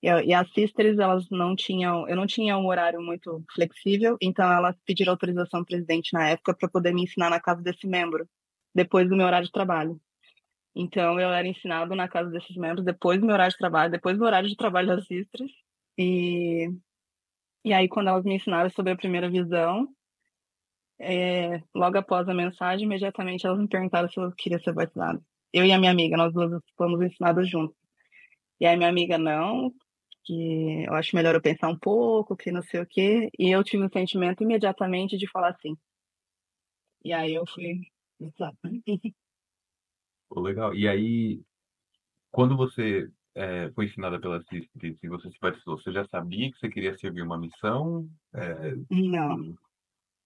E, 0.01 0.07
e, 0.07 0.33
as 0.33 0.51
sisters, 0.53 0.97
elas 0.97 1.29
não 1.29 1.55
tinham, 1.55 2.07
eu 2.07 2.15
não 2.15 2.25
tinha 2.25 2.57
um 2.57 2.67
horário 2.67 3.01
muito 3.01 3.43
flexível, 3.53 4.17
então 4.21 4.51
elas 4.51 4.75
pediram 4.85 5.13
autorização 5.13 5.59
ao 5.59 5.65
presidente 5.65 6.13
na 6.13 6.29
época 6.29 6.55
para 6.55 6.69
poder 6.69 6.93
me 6.93 7.03
ensinar 7.03 7.29
na 7.29 7.39
casa 7.39 7.61
desse 7.61 7.87
membro, 7.87 8.27
depois 8.73 9.07
do 9.09 9.15
meu 9.15 9.25
horário 9.25 9.45
de 9.45 9.51
trabalho. 9.51 9.99
Então, 10.79 11.19
eu 11.19 11.29
era 11.29 11.47
ensinado 11.47 11.95
na 11.95 12.07
casa 12.07 12.29
desses 12.29 12.55
membros 12.55 12.85
depois 12.85 13.19
do 13.19 13.25
meu 13.25 13.33
horário 13.33 13.51
de 13.51 13.57
trabalho, 13.57 13.91
depois 13.91 14.15
do 14.15 14.23
horário 14.23 14.47
de 14.47 14.55
trabalho 14.55 14.87
das 14.87 15.07
sisters. 15.07 15.51
E, 15.97 16.69
e 17.65 17.73
aí, 17.73 17.89
quando 17.89 18.09
elas 18.09 18.23
me 18.23 18.35
ensinaram 18.35 18.69
sobre 18.69 18.93
a 18.93 18.95
primeira 18.95 19.27
visão, 19.27 19.87
é, 20.99 21.63
logo 21.73 21.97
após 21.97 22.29
a 22.29 22.33
mensagem, 22.33 22.85
imediatamente 22.85 23.47
elas 23.47 23.59
me 23.59 23.67
perguntaram 23.67 24.07
se 24.07 24.19
eu 24.19 24.31
queria 24.33 24.59
ser 24.59 24.71
batizada. 24.73 25.19
Eu 25.51 25.65
e 25.65 25.71
a 25.71 25.79
minha 25.79 25.91
amiga, 25.91 26.15
nós 26.15 26.31
duas 26.31 26.61
fomos 26.77 27.01
ensinadas 27.01 27.49
juntos. 27.49 27.75
E 28.59 28.65
aí 28.67 28.77
minha 28.77 28.89
amiga, 28.89 29.17
não, 29.17 29.73
que 30.25 30.85
eu 30.87 30.93
acho 30.93 31.15
melhor 31.15 31.35
eu 31.35 31.41
pensar 31.41 31.69
um 31.69 31.79
pouco, 31.79 32.37
que 32.37 32.51
não 32.51 32.61
sei 32.61 32.81
o 32.81 32.87
quê. 32.87 33.29
E 33.39 33.49
eu 33.49 33.63
tive 33.63 33.83
o 33.83 33.87
um 33.87 33.89
sentimento 33.89 34.43
imediatamente 34.43 35.17
de 35.17 35.27
falar 35.31 35.55
sim. 35.61 35.75
E 37.03 37.13
aí 37.13 37.33
eu 37.33 37.45
fui. 37.47 37.81
Pô, 40.29 40.41
legal. 40.41 40.73
E 40.73 40.87
aí, 40.87 41.41
quando 42.31 42.55
você 42.55 43.09
é, 43.35 43.71
foi 43.71 43.85
ensinada 43.85 44.19
pela 44.19 44.41
Cícero 44.43 44.69
e 44.83 45.07
você 45.07 45.29
se 45.29 45.37
batizou, 45.39 45.77
você 45.77 45.91
já 45.91 46.05
sabia 46.07 46.51
que 46.51 46.57
você 46.57 46.69
queria 46.69 46.97
servir 46.97 47.21
uma 47.21 47.37
missão? 47.37 48.09
É, 48.33 48.75
não. 48.89 49.55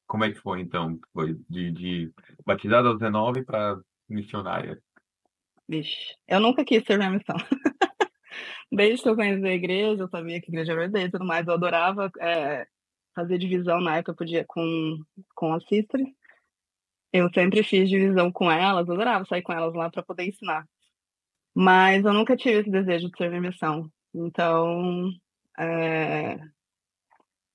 Como 0.08 0.24
é 0.24 0.32
que 0.32 0.40
foi, 0.40 0.62
então? 0.62 1.00
Foi 1.14 1.40
de, 1.50 1.72
de 1.72 2.14
batizada 2.46 2.88
aos 2.88 2.98
19 2.98 3.44
para 3.44 3.80
missionária? 4.10 4.82
Vixe, 5.68 6.16
eu 6.28 6.40
nunca 6.40 6.66
quis 6.66 6.84
servir 6.84 7.06
a 7.06 7.12
missão. 7.12 7.36
Desde 8.72 9.04
que 9.04 9.10
eu 9.10 9.16
conheci 9.16 9.46
a 9.46 9.54
igreja, 9.54 10.04
eu 10.04 10.10
sabia 10.10 10.42
que 10.42 10.50
a 10.50 10.52
igreja 10.52 10.72
era 10.72 10.82
verdadeira 10.82 11.10
e 11.10 11.12
tudo 11.12 11.26
mais. 11.26 11.46
Eu 11.46 11.54
adorava 11.54 12.12
é, 12.20 12.66
fazer 13.16 13.38
divisão 13.38 13.80
na 13.82 13.98
época, 13.98 14.16
podia 14.16 14.46
com, 14.48 14.98
com 15.36 15.54
as 15.54 15.66
sisters. 15.66 16.08
Eu 17.14 17.30
sempre 17.34 17.64
fiz 17.64 17.90
divisão 17.90 18.32
com 18.32 18.50
elas, 18.50 18.90
adorava 18.90 19.26
sair 19.26 19.42
com 19.42 19.54
elas 19.54 19.74
lá 19.74 19.90
para 19.90 20.04
poder 20.04 20.28
ensinar. 20.28 20.66
Mas 21.54 22.06
eu 22.06 22.14
nunca 22.14 22.38
tive 22.38 22.60
esse 22.62 22.72
desejo 22.72 23.10
de 23.10 23.18
servir 23.18 23.42
missão. 23.42 23.92
Então, 24.14 25.12
é, 25.58 26.40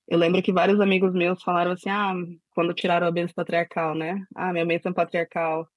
eu 0.07 0.17
lembro 0.17 0.41
que 0.41 0.53
vários 0.53 0.79
amigos 0.79 1.13
meus 1.13 1.43
falaram 1.43 1.71
assim: 1.71 1.89
ah, 1.89 2.13
quando 2.51 2.73
tiraram 2.73 3.07
a 3.07 3.11
bênção 3.11 3.35
patriarcal, 3.35 3.93
né? 3.95 4.25
Ah, 4.35 4.53
minha 4.53 4.65
bênção 4.65 4.93
patriarcal 4.93 5.67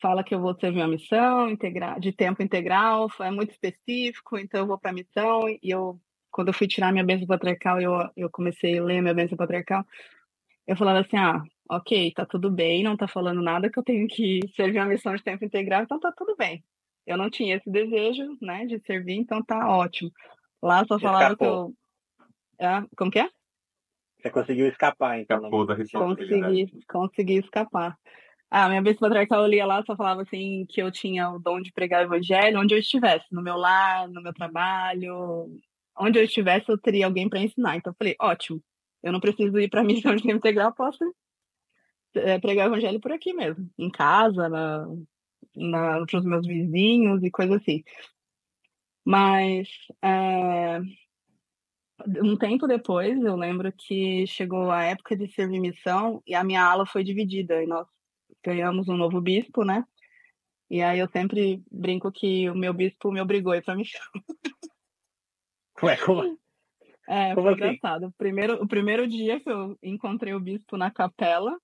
fala 0.00 0.24
que 0.24 0.34
eu 0.34 0.40
vou 0.40 0.54
ter 0.54 0.72
minha 0.72 0.88
missão 0.88 1.54
de 1.98 2.12
tempo 2.12 2.42
integral, 2.42 3.08
é 3.20 3.30
muito 3.30 3.50
específico, 3.50 4.38
então 4.38 4.60
eu 4.60 4.66
vou 4.66 4.78
para 4.78 4.90
a 4.90 4.94
missão. 4.94 5.48
E 5.48 5.58
eu, 5.64 6.00
quando 6.30 6.48
eu 6.48 6.54
fui 6.54 6.66
tirar 6.68 6.92
minha 6.92 7.04
bênção 7.04 7.26
patriarcal, 7.26 7.80
eu, 7.80 7.92
eu 8.16 8.30
comecei 8.30 8.78
a 8.78 8.84
ler 8.84 9.02
minha 9.02 9.14
bênção 9.14 9.36
patriarcal. 9.36 9.84
Eu 10.66 10.76
falava 10.76 11.00
assim: 11.00 11.16
ah, 11.16 11.42
ok, 11.68 12.12
tá 12.12 12.24
tudo 12.24 12.50
bem, 12.50 12.82
não 12.82 12.96
tá 12.96 13.06
falando 13.06 13.42
nada 13.42 13.70
que 13.70 13.78
eu 13.78 13.82
tenho 13.82 14.06
que 14.08 14.40
servir 14.56 14.78
uma 14.78 14.86
missão 14.86 15.14
de 15.14 15.22
tempo 15.22 15.44
integral, 15.44 15.82
então 15.82 16.00
tá 16.00 16.12
tudo 16.16 16.34
bem. 16.36 16.64
Eu 17.06 17.16
não 17.16 17.30
tinha 17.30 17.56
esse 17.56 17.70
desejo, 17.70 18.36
né, 18.40 18.66
de 18.66 18.80
servir, 18.80 19.14
então 19.14 19.42
tá 19.42 19.68
ótimo. 19.68 20.10
Lá 20.62 20.84
só 20.86 20.98
falaram 20.98 21.36
que 21.36 21.44
eu. 21.44 21.72
Ah, 22.60 22.84
como 22.96 23.10
que 23.10 23.20
é? 23.20 23.28
Você 24.20 24.30
conseguiu 24.30 24.68
escapar, 24.68 25.20
então. 25.20 25.36
Escapou 25.36 25.66
da 25.66 25.76
Consegui, 25.76 26.84
consegui 26.88 27.38
escapar. 27.38 27.96
Ah, 28.50 28.68
minha 28.68 28.82
vez 28.82 28.98
patriarcal 28.98 29.42
eu 29.42 29.46
lia 29.48 29.66
lá, 29.66 29.84
só 29.84 29.94
falava 29.94 30.22
assim 30.22 30.66
que 30.68 30.82
eu 30.82 30.90
tinha 30.90 31.30
o 31.30 31.38
dom 31.38 31.60
de 31.60 31.70
pregar 31.70 32.00
o 32.02 32.06
evangelho 32.06 32.58
onde 32.58 32.74
eu 32.74 32.78
estivesse, 32.78 33.26
no 33.30 33.42
meu 33.42 33.56
lar, 33.56 34.08
no 34.08 34.22
meu 34.22 34.32
trabalho, 34.32 35.50
onde 35.96 36.18
eu 36.18 36.24
estivesse 36.24 36.68
eu 36.68 36.78
teria 36.78 37.06
alguém 37.06 37.28
para 37.28 37.40
ensinar. 37.40 37.76
Então 37.76 37.92
eu 37.92 37.96
falei, 37.96 38.16
ótimo, 38.20 38.60
eu 39.02 39.12
não 39.12 39.20
preciso 39.20 39.58
ir 39.58 39.68
para 39.68 39.82
a 39.82 39.84
missão 40.12 40.16
de 40.16 40.22
tempo 40.22 40.38
integral, 40.38 40.72
posso 40.74 41.04
é, 42.14 42.38
pregar 42.38 42.68
o 42.68 42.72
evangelho 42.72 43.00
por 43.00 43.12
aqui 43.12 43.32
mesmo, 43.32 43.68
em 43.78 43.90
casa, 43.90 44.48
na, 44.48 44.86
na, 45.56 46.02
os 46.02 46.24
meus 46.24 46.46
vizinhos 46.46 47.22
e 47.22 47.30
coisa 47.30 47.56
assim. 47.56 47.82
Mas 49.04 49.68
é, 50.02 50.80
um 52.22 52.36
tempo 52.36 52.66
depois, 52.66 53.20
eu 53.22 53.36
lembro 53.36 53.72
que 53.72 54.26
chegou 54.26 54.70
a 54.70 54.84
época 54.84 55.16
de 55.16 55.28
servir 55.32 55.60
missão 55.60 56.22
e 56.26 56.34
a 56.34 56.44
minha 56.44 56.62
ala 56.62 56.86
foi 56.86 57.02
dividida 57.02 57.62
e 57.62 57.66
nós 57.66 57.86
ganhamos 58.44 58.88
um 58.88 58.96
novo 58.96 59.20
bispo, 59.20 59.64
né? 59.64 59.84
E 60.70 60.82
aí 60.82 60.98
eu 60.98 61.08
sempre 61.08 61.62
brinco 61.70 62.12
que 62.12 62.48
o 62.50 62.54
meu 62.54 62.74
bispo 62.74 63.10
me 63.10 63.20
obrigou 63.20 63.52
a 63.52 63.56
ir 63.56 63.64
para 63.64 63.74
missão. 63.74 64.00
Ué, 65.82 65.96
como? 65.96 66.38
É, 67.08 67.34
como 67.34 67.46
foi 67.46 67.54
assim? 67.54 67.76
engraçado. 67.76 68.06
O 68.08 68.12
primeiro, 68.12 68.62
o 68.62 68.68
primeiro 68.68 69.08
dia 69.08 69.40
que 69.40 69.50
eu 69.50 69.78
encontrei 69.82 70.34
o 70.34 70.40
bispo 70.40 70.76
na 70.76 70.90
capela, 70.90 71.58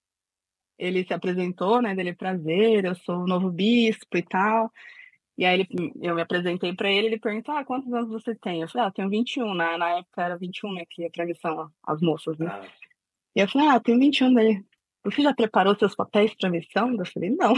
ele 0.78 1.04
se 1.07 1.14
apresentou, 1.14 1.81
né? 1.83 1.95
Dele 1.95 2.14
prazer, 2.14 2.85
eu 2.85 2.95
sou 2.97 3.19
o 3.23 3.26
novo 3.26 3.50
bispo 3.50 4.16
e 4.16 4.23
tal. 4.23 4.73
E 5.37 5.45
aí 5.45 5.61
ele, 5.61 5.93
eu 6.00 6.14
me 6.14 6.23
apresentei 6.23 6.73
para 6.75 6.90
ele, 6.90 7.09
ele 7.09 7.19
perguntou, 7.19 7.57
ah, 7.57 7.64
quantos 7.64 7.93
anos 7.93 8.09
você 8.09 8.35
tem? 8.37 8.62
Eu 8.62 8.69
falei, 8.69 8.87
ah, 8.87 8.90
tenho 8.93 9.11
21, 9.11 9.52
na, 9.54 9.76
na 9.76 9.99
época 9.99 10.23
era 10.23 10.38
21, 10.38 10.73
né, 10.73 10.85
que 10.88 11.02
ia 11.02 11.11
pra 11.11 11.26
missão, 11.26 11.71
as 11.83 12.00
moças, 12.00 12.38
né? 12.38 12.47
Ah. 12.49 12.64
E 13.35 13.40
eu 13.40 13.49
falei, 13.49 13.69
ah, 13.69 13.81
tenho 13.81 13.99
21 13.99 14.33
daí. 14.33 14.64
Você 15.04 15.23
já 15.23 15.35
preparou 15.35 15.76
seus 15.76 15.95
papéis 15.95 16.35
para 16.35 16.49
missão? 16.49 16.95
Eu 16.97 17.04
falei, 17.07 17.31
não. 17.31 17.52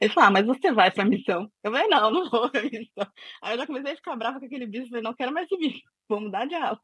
Ele 0.00 0.12
falou, 0.12 0.28
ah, 0.28 0.30
mas 0.32 0.46
você 0.46 0.72
vai 0.72 0.90
para 0.90 1.04
missão. 1.04 1.50
Eu 1.62 1.72
falei, 1.72 1.88
não, 1.88 2.10
não 2.10 2.28
vou 2.28 2.50
para 2.50 2.62
missão. 2.62 3.06
Aí 3.42 3.54
eu 3.54 3.58
já 3.58 3.66
comecei 3.66 3.92
a 3.92 3.96
ficar 3.96 4.16
brava 4.16 4.40
com 4.40 4.46
aquele 4.46 4.66
bicho, 4.66 4.88
falei, 4.88 5.02
não 5.02 5.14
quero 5.14 5.32
mais 5.32 5.48
esse 5.50 5.82
vou 6.08 6.20
mudar 6.20 6.46
de 6.46 6.54
aula. 6.56 6.80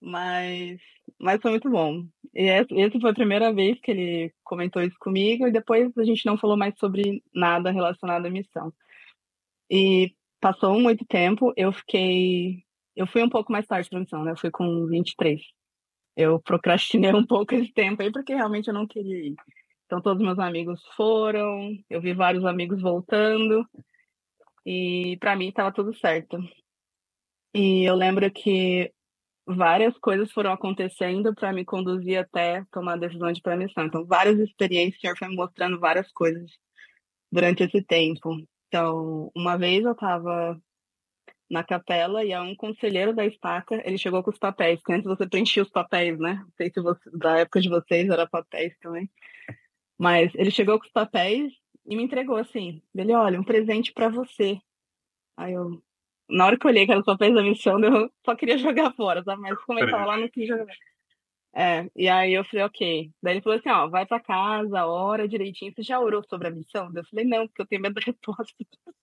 Mas, 0.00 0.80
mas 1.18 1.40
foi 1.40 1.50
muito 1.50 1.70
bom. 1.70 2.06
E 2.34 2.44
essa 2.48 3.00
foi 3.00 3.10
a 3.10 3.14
primeira 3.14 3.52
vez 3.52 3.80
que 3.80 3.90
ele 3.90 4.34
comentou 4.44 4.82
isso 4.82 4.96
comigo, 5.00 5.46
e 5.46 5.52
depois 5.52 5.96
a 5.98 6.04
gente 6.04 6.24
não 6.26 6.38
falou 6.38 6.56
mais 6.56 6.78
sobre 6.78 7.22
nada 7.34 7.70
relacionado 7.70 8.26
à 8.26 8.30
missão. 8.30 8.72
E 9.70 10.14
passou 10.40 10.78
muito 10.80 11.04
tempo, 11.06 11.52
eu 11.56 11.72
fiquei. 11.72 12.64
Eu 12.96 13.06
fui 13.06 13.22
um 13.22 13.28
pouco 13.28 13.52
mais 13.52 13.66
tarde 13.66 13.88
para 13.88 13.98
a 13.98 14.02
missão, 14.02 14.24
né? 14.24 14.32
Eu 14.32 14.36
fui 14.36 14.50
com 14.50 14.86
23. 14.86 15.40
Eu 16.16 16.40
procrastinei 16.40 17.12
um 17.14 17.26
pouco 17.26 17.54
esse 17.54 17.72
tempo 17.72 18.02
aí, 18.02 18.12
porque 18.12 18.34
realmente 18.34 18.68
eu 18.68 18.74
não 18.74 18.86
queria 18.86 19.28
ir. 19.28 19.36
Então, 19.86 20.00
todos 20.00 20.22
meus 20.22 20.38
amigos 20.38 20.80
foram, 20.96 21.76
eu 21.90 22.00
vi 22.00 22.14
vários 22.14 22.44
amigos 22.44 22.80
voltando. 22.80 23.66
E 24.64 25.16
para 25.20 25.36
mim 25.36 25.48
estava 25.48 25.72
tudo 25.72 25.94
certo. 25.94 26.38
E 27.54 27.84
eu 27.84 27.96
lembro 27.96 28.30
que 28.30 28.92
várias 29.56 29.96
coisas 29.98 30.30
foram 30.32 30.52
acontecendo 30.52 31.34
para 31.34 31.52
me 31.52 31.64
conduzir 31.64 32.18
até 32.18 32.64
tomar 32.70 32.94
a 32.94 32.98
decisão 32.98 33.32
de 33.32 33.40
ir 33.40 33.42
para 33.42 33.54
a 33.54 33.56
missão. 33.56 33.84
Então, 33.84 34.04
várias 34.06 34.38
experiências, 34.38 34.96
o 34.96 35.00
Senhor 35.00 35.16
foi 35.18 35.28
me 35.28 35.36
mostrando 35.36 35.78
várias 35.78 36.10
coisas 36.12 36.50
durante 37.30 37.62
esse 37.62 37.82
tempo. 37.82 38.36
Então, 38.68 39.30
uma 39.34 39.56
vez 39.56 39.84
eu 39.84 39.92
estava 39.92 40.60
na 41.50 41.64
capela 41.64 42.24
e 42.24 42.36
um 42.38 42.54
conselheiro 42.54 43.12
da 43.12 43.26
estaca, 43.26 43.82
ele 43.84 43.98
chegou 43.98 44.22
com 44.22 44.30
os 44.30 44.38
papéis, 44.38 44.80
que 44.82 44.92
antes 44.92 45.04
você 45.04 45.28
preenchia 45.28 45.64
os 45.64 45.70
papéis, 45.70 46.16
né? 46.18 46.34
Não 46.34 46.52
sei 46.56 46.70
se 46.72 46.80
você, 46.80 47.10
da 47.12 47.38
época 47.38 47.60
de 47.60 47.68
vocês 47.68 48.08
era 48.08 48.28
papéis 48.28 48.76
também. 48.80 49.10
Mas 49.98 50.32
ele 50.36 50.50
chegou 50.50 50.78
com 50.78 50.86
os 50.86 50.92
papéis 50.92 51.52
e 51.84 51.96
me 51.96 52.04
entregou 52.04 52.36
assim, 52.36 52.80
ele, 52.94 53.12
olha, 53.12 53.40
um 53.40 53.44
presente 53.44 53.92
para 53.92 54.08
você. 54.08 54.58
Aí 55.36 55.52
eu, 55.54 55.82
na 56.30 56.46
hora 56.46 56.58
que 56.58 56.66
eu 56.66 56.70
olhei 56.70 56.84
aqueles 56.84 57.04
papéis 57.04 57.34
da 57.34 57.42
missão, 57.42 57.78
eu 57.80 58.10
só 58.24 58.34
queria 58.36 58.56
jogar 58.58 58.92
fora, 58.94 59.22
sabe? 59.22 59.42
Mas 59.42 59.58
como 59.64 59.78
ele 59.78 59.90
tava 59.90 60.06
lá, 60.06 60.16
não 60.16 60.28
quis 60.28 60.48
jogar. 60.48 60.66
É, 61.52 61.90
e 61.96 62.08
aí 62.08 62.32
eu 62.32 62.44
falei, 62.44 62.64
ok. 62.64 63.10
Daí 63.22 63.34
ele 63.34 63.42
falou 63.42 63.58
assim, 63.58 63.68
ó, 63.70 63.88
vai 63.88 64.06
pra 64.06 64.20
casa, 64.20 64.86
ora 64.86 65.28
direitinho. 65.28 65.72
Você 65.74 65.82
já 65.82 65.98
orou 66.00 66.22
sobre 66.28 66.48
a 66.48 66.50
missão? 66.50 66.90
Eu 66.94 67.04
falei, 67.06 67.24
não, 67.24 67.46
porque 67.48 67.62
eu 67.62 67.66
tenho 67.66 67.82
medo 67.82 67.94
da 67.94 68.02
resposta. 68.04 68.54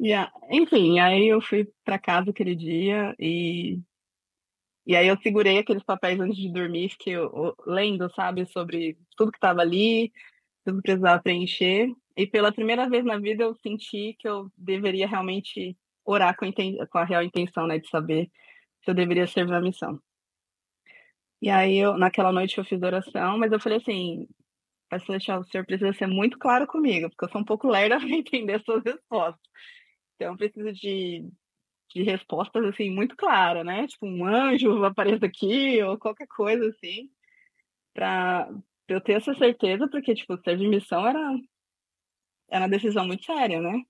yeah. 0.00 0.32
Enfim, 0.50 0.98
aí 0.98 1.28
eu 1.28 1.40
fui 1.40 1.70
para 1.84 1.98
casa 1.98 2.30
aquele 2.30 2.54
dia 2.54 3.14
e 3.18 3.80
e 4.86 4.94
aí 4.94 5.08
eu 5.08 5.18
segurei 5.20 5.58
aqueles 5.58 5.82
papéis 5.82 6.20
antes 6.20 6.36
de 6.36 6.48
dormir, 6.48 6.90
fiquei 6.90 7.16
lendo, 7.66 8.08
sabe, 8.14 8.46
sobre 8.46 8.96
tudo 9.16 9.32
que 9.32 9.38
estava 9.38 9.60
ali, 9.60 10.12
tudo 10.64 10.76
que 10.76 10.82
precisava 10.82 11.20
preencher. 11.20 11.92
E 12.16 12.26
pela 12.26 12.52
primeira 12.52 12.88
vez 12.88 13.04
na 13.04 13.18
vida 13.18 13.44
eu 13.44 13.54
senti 13.56 14.16
que 14.18 14.28
eu 14.28 14.50
deveria 14.56 15.06
realmente 15.06 15.76
orar 16.04 16.36
com, 16.36 16.46
com 16.52 16.98
a 16.98 17.04
real 17.04 17.22
intenção, 17.22 17.66
né, 17.66 17.78
de 17.78 17.88
saber 17.88 18.30
se 18.82 18.90
eu 18.90 18.94
deveria 18.94 19.26
servir 19.26 19.54
a 19.54 19.60
missão. 19.60 20.00
E 21.42 21.50
aí 21.50 21.76
eu, 21.76 21.98
naquela 21.98 22.32
noite 22.32 22.56
eu 22.56 22.64
fiz 22.64 22.80
oração, 22.82 23.38
mas 23.38 23.52
eu 23.52 23.60
falei 23.60 23.78
assim, 23.78 24.26
Pastor 24.88 25.06
Celestial, 25.06 25.40
o 25.40 25.44
senhor 25.44 25.66
precisa 25.66 25.92
ser 25.92 26.06
muito 26.06 26.38
claro 26.38 26.66
comigo, 26.66 27.10
porque 27.10 27.24
eu 27.24 27.28
sou 27.30 27.40
um 27.40 27.44
pouco 27.44 27.68
lerda 27.68 27.98
para 28.00 28.08
entender 28.08 28.62
suas 28.64 28.82
respostas. 28.84 29.42
Então, 30.14 30.32
eu 30.32 30.36
preciso 30.36 30.72
de, 30.72 31.28
de 31.94 32.02
respostas, 32.02 32.64
assim, 32.64 32.90
muito 32.90 33.16
claras, 33.16 33.64
né? 33.64 33.86
Tipo, 33.86 34.06
um 34.06 34.24
anjo 34.24 34.84
apareça 34.84 35.26
aqui, 35.26 35.82
ou 35.82 35.98
qualquer 35.98 36.26
coisa, 36.28 36.68
assim, 36.68 37.10
para 37.94 38.48
eu 38.88 39.00
ter 39.00 39.14
essa 39.14 39.34
certeza, 39.34 39.88
porque, 39.88 40.14
tipo, 40.14 40.38
ser 40.38 40.56
de 40.56 40.68
missão 40.68 41.06
era, 41.06 41.20
era 42.50 42.64
uma 42.64 42.70
decisão 42.70 43.06
muito 43.06 43.24
séria, 43.24 43.60
né? 43.60 43.82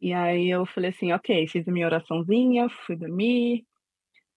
E 0.00 0.12
aí 0.12 0.50
eu 0.50 0.66
falei 0.66 0.90
assim, 0.90 1.12
ok, 1.12 1.48
fiz 1.48 1.66
a 1.66 1.72
minha 1.72 1.86
oraçãozinha, 1.86 2.68
fui 2.68 2.96
dormir. 2.96 3.64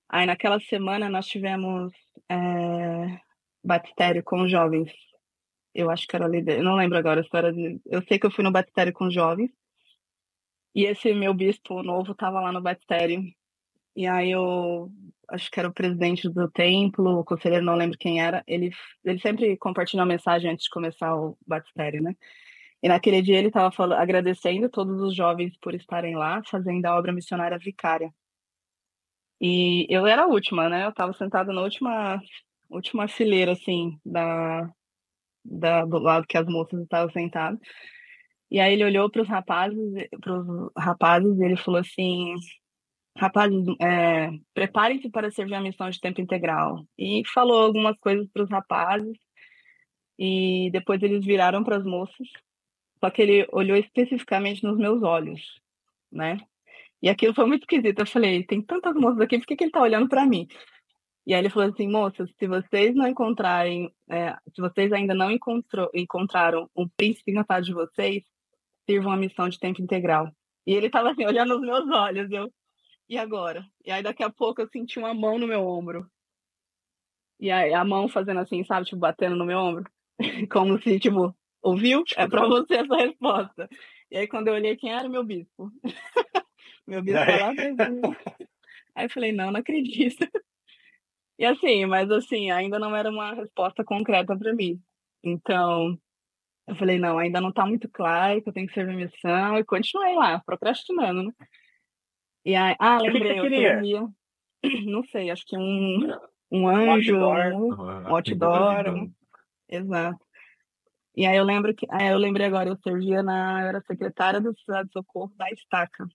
Aí 0.08 0.26
naquela 0.26 0.60
semana 0.60 1.10
nós 1.10 1.28
tivemos 1.28 1.94
é, 2.30 3.20
batistério 3.64 4.24
com 4.24 4.48
jovens. 4.48 4.92
Eu 5.74 5.90
acho 5.90 6.08
que 6.08 6.16
era 6.16 6.28
líder, 6.28 6.64
não 6.64 6.76
lembro 6.76 6.98
agora 6.98 7.22
a 7.22 7.24
história. 7.24 7.54
Eu 7.86 8.02
sei 8.04 8.18
que 8.18 8.26
eu 8.26 8.32
fui 8.32 8.44
no 8.44 8.52
batistério 8.52 8.94
com 8.94 9.12
jovens. 9.12 9.52
E 10.74 10.86
esse 10.86 11.14
meu 11.14 11.34
bispo 11.34 11.84
novo 11.84 12.12
estava 12.14 12.40
lá 12.40 12.52
no 12.52 12.62
batistério. 12.62 13.24
E 13.96 14.08
aí 14.08 14.32
eu 14.32 14.90
acho 15.28 15.52
que 15.52 15.60
era 15.60 15.70
o 15.70 15.74
presidente 15.74 16.30
do 16.30 16.50
templo, 16.50 17.20
o 17.20 17.24
conselheiro, 17.24 17.66
não 17.66 17.76
lembro 17.76 17.98
quem 17.98 18.22
era. 18.22 18.44
Ele, 18.48 18.72
ele 19.04 19.20
sempre 19.20 19.58
compartilha 19.58 20.02
uma 20.02 20.08
mensagem 20.08 20.52
antes 20.52 20.66
de 20.66 20.70
começar 20.70 21.16
o 21.16 21.38
batistério, 21.46 22.02
né? 22.02 22.16
E 22.82 22.88
naquele 22.88 23.22
dia 23.22 23.38
ele 23.38 23.48
estava 23.48 23.96
agradecendo 23.96 24.70
todos 24.70 25.02
os 25.02 25.16
jovens 25.16 25.58
por 25.58 25.74
estarem 25.76 26.16
lá, 26.16 26.42
fazendo 26.46 26.86
a 26.86 26.98
obra 26.98 27.12
missionária 27.12 27.58
vicária. 27.58 28.14
E 29.42 29.86
eu 29.90 30.06
era 30.06 30.24
a 30.24 30.28
última, 30.28 30.70
né? 30.70 30.86
Eu 30.86 30.90
estava 30.90 31.14
sentada 31.14 31.54
na 31.54 31.62
última, 31.62 32.22
última 32.70 33.08
fileira, 33.08 33.54
assim, 33.54 33.98
da, 34.06 34.70
da, 35.44 35.86
do 35.86 35.98
lado 36.00 36.28
que 36.28 36.38
as 36.38 36.48
moças 36.48 36.82
estavam 36.82 37.12
sentadas. 37.12 37.60
E 38.52 38.60
aí 38.60 38.74
ele 38.74 38.84
olhou 38.86 39.10
para 39.10 39.22
os 39.22 39.28
rapazes, 39.28 39.78
rapazes, 40.78 41.40
e 41.40 41.44
ele 41.46 41.58
falou 41.58 41.80
assim: 41.80 42.36
rapazes, 43.18 43.66
é, 43.82 44.32
preparem-se 44.54 45.10
para 45.10 45.32
servir 45.32 45.56
a 45.56 45.62
missão 45.62 45.90
de 45.90 46.00
tempo 46.00 46.22
integral. 46.22 46.86
E 46.98 47.24
falou 47.34 47.62
algumas 47.64 47.98
coisas 48.00 48.28
para 48.34 48.44
os 48.44 48.50
rapazes. 48.50 49.18
E 50.18 50.70
depois 50.72 51.02
eles 51.02 51.26
viraram 51.26 51.64
para 51.64 51.78
as 51.78 51.86
moças. 51.86 52.28
Só 53.00 53.10
que 53.10 53.22
ele 53.22 53.48
olhou 53.52 53.78
especificamente 53.78 54.64
nos 54.64 54.78
meus 54.78 55.02
olhos, 55.04 55.42
né? 56.12 56.38
E 57.02 57.10
aquilo 57.10 57.34
foi 57.34 57.46
muito 57.46 57.64
esquisito. 57.64 58.00
Eu 58.00 58.06
falei: 58.06 58.44
tem 58.44 58.62
tantas 58.62 58.94
moças 58.96 59.22
aqui, 59.22 59.40
por 59.40 59.48
que, 59.48 59.56
que 59.56 59.64
ele 59.64 59.70
está 59.70 59.82
olhando 59.82 60.10
para 60.10 60.26
mim? 60.26 60.48
E 61.30 61.34
aí 61.34 61.42
ele 61.42 61.50
falou 61.50 61.70
assim, 61.70 61.88
moças, 61.88 62.28
se 62.40 62.48
vocês 62.48 62.96
não 62.96 63.08
encontrarem, 63.08 63.94
é, 64.10 64.36
se 64.54 64.60
vocês 64.60 64.92
ainda 64.92 65.14
não 65.14 65.30
encontrou, 65.30 65.88
encontraram 65.94 66.68
um 66.76 66.88
príncipe 66.88 67.32
encantado 67.32 67.66
de 67.66 67.72
vocês, 67.72 68.24
sirvam 68.90 69.12
a 69.12 69.18
missão 69.18 69.48
de 69.48 69.60
tempo 69.60 69.80
integral. 69.80 70.32
E 70.66 70.74
ele 70.74 70.88
estava 70.88 71.12
assim, 71.12 71.26
olhando 71.28 71.60
nos 71.60 71.62
meus 71.62 71.88
olhos, 71.96 72.32
eu, 72.32 72.52
e 73.08 73.18
agora? 73.18 73.64
E 73.86 73.92
aí 73.92 74.02
daqui 74.02 74.24
a 74.24 74.30
pouco 74.32 74.62
eu 74.62 74.70
senti 74.70 74.98
uma 74.98 75.14
mão 75.14 75.38
no 75.38 75.48
meu 75.48 75.68
ombro. 75.68 76.10
E 77.40 77.52
aí 77.52 77.74
a 77.76 77.86
mão 77.86 78.10
fazendo 78.10 78.40
assim, 78.40 78.64
sabe, 78.64 78.88
tipo, 78.88 78.98
batendo 78.98 79.36
no 79.36 79.46
meu 79.46 79.60
ombro. 79.60 79.84
Como 80.52 80.82
se, 80.82 81.00
tipo, 81.00 81.36
ouviu? 81.62 82.04
É 82.16 82.28
para 82.28 82.48
você 82.48 82.76
essa 82.76 82.96
resposta. 82.96 83.70
E 84.12 84.18
aí 84.18 84.28
quando 84.28 84.48
eu 84.48 84.54
olhei 84.54 84.76
quem 84.76 84.92
era, 84.92 85.08
meu 85.08 85.24
bispo. 85.24 85.72
meu 86.88 87.02
bispo 87.02 87.20
lá 87.20 87.54
Aí 88.96 89.06
eu 89.06 89.10
falei, 89.10 89.32
não, 89.32 89.52
não 89.52 89.60
acredito. 89.60 90.28
E 91.38 91.46
assim, 91.46 91.86
mas 91.86 92.12
assim, 92.12 92.52
ainda 92.52 92.78
não 92.78 92.94
era 92.96 93.10
uma 93.10 93.34
resposta 93.34 93.84
concreta 93.84 94.38
para 94.38 94.54
mim. 94.54 94.82
Então, 95.24 95.98
eu 96.68 96.76
falei, 96.76 97.00
não, 97.00 97.18
ainda 97.18 97.40
não 97.40 97.50
está 97.50 97.66
muito 97.66 97.90
claro 97.90 98.42
que 98.42 98.50
eu 98.50 98.54
tenho 98.54 98.68
que 98.68 98.74
servir 98.74 98.96
missão, 98.96 99.58
e 99.58 99.64
continuei 99.64 100.16
lá, 100.16 100.40
procrastinando, 100.46 101.24
né? 101.24 101.32
E 102.46 102.56
aí, 102.56 102.76
ah, 102.80 103.00
lembrei, 103.02 103.40
o 103.40 103.44
que, 103.44 103.50
que 103.50 103.56
eu 103.56 103.76
queria, 103.76 104.08
não 104.86 105.04
sei, 105.06 105.30
acho 105.30 105.46
que 105.46 105.58
um, 105.58 106.14
um 106.52 106.68
anjo, 106.68 107.18
um 107.18 107.24
outdoor, 108.14 108.88
um, 108.88 109.12
exato. 109.68 110.20
E 111.16 111.26
aí 111.26 111.38
eu 111.38 111.44
lembro 111.44 111.76
que, 111.76 111.86
eu 111.86 112.18
lembrei 112.18 112.48
agora, 112.48 112.70
eu 112.70 112.78
servia 112.84 113.22
na, 113.24 113.62
eu 113.64 113.68
era 113.68 113.82
secretária 113.82 114.40
do 114.40 114.58
Cidade 114.60 114.88
de 114.88 114.94
Socorro 114.94 115.34
da 115.36 115.50
Estaca, 115.52 116.08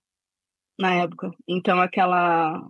na 0.78 0.94
época. 0.94 1.30
Então 1.48 1.80
aquela, 1.80 2.66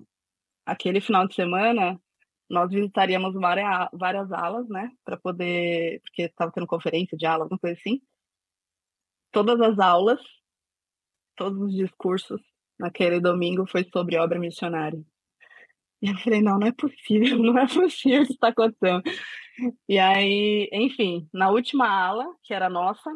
aquele 0.67 1.01
final 1.01 1.29
de 1.29 1.35
semana, 1.35 2.01
nós 2.49 2.71
visitaríamos 2.71 3.35
várias, 3.35 3.89
várias 3.93 4.33
alas, 4.33 4.69
né, 4.69 4.91
para 5.05 5.17
poder, 5.17 6.01
porque 6.03 6.23
estava 6.23 6.53
tendo 6.53 6.67
conferência 6.67 7.17
de 7.17 7.27
aula, 7.27 7.45
alguma 7.45 7.59
coisa 7.59 7.79
assim. 7.79 8.01
Todas 9.31 9.61
as 9.61 9.79
aulas, 9.79 10.21
todos 11.37 11.61
os 11.61 11.75
discursos 11.75 12.41
naquele 12.79 13.21
domingo 13.21 13.67
foi 13.67 13.85
sobre 13.93 14.17
obra 14.17 14.39
missionária. 14.39 15.03
E 16.03 16.09
eu 16.09 16.17
falei, 16.19 16.43
não, 16.43 16.59
não 16.59 16.67
é 16.67 16.73
possível, 16.73 17.39
não 17.43 17.59
é 17.59 17.67
possível 17.67 18.23
isso 18.23 18.33
está 18.33 18.49
acontecendo. 18.49 19.03
E 19.89 19.99
aí, 19.99 20.69
enfim, 20.73 21.29
na 21.33 21.51
última 21.51 21.87
ala, 21.89 22.27
que 22.43 22.53
era 22.55 22.69
nossa, 22.69 23.11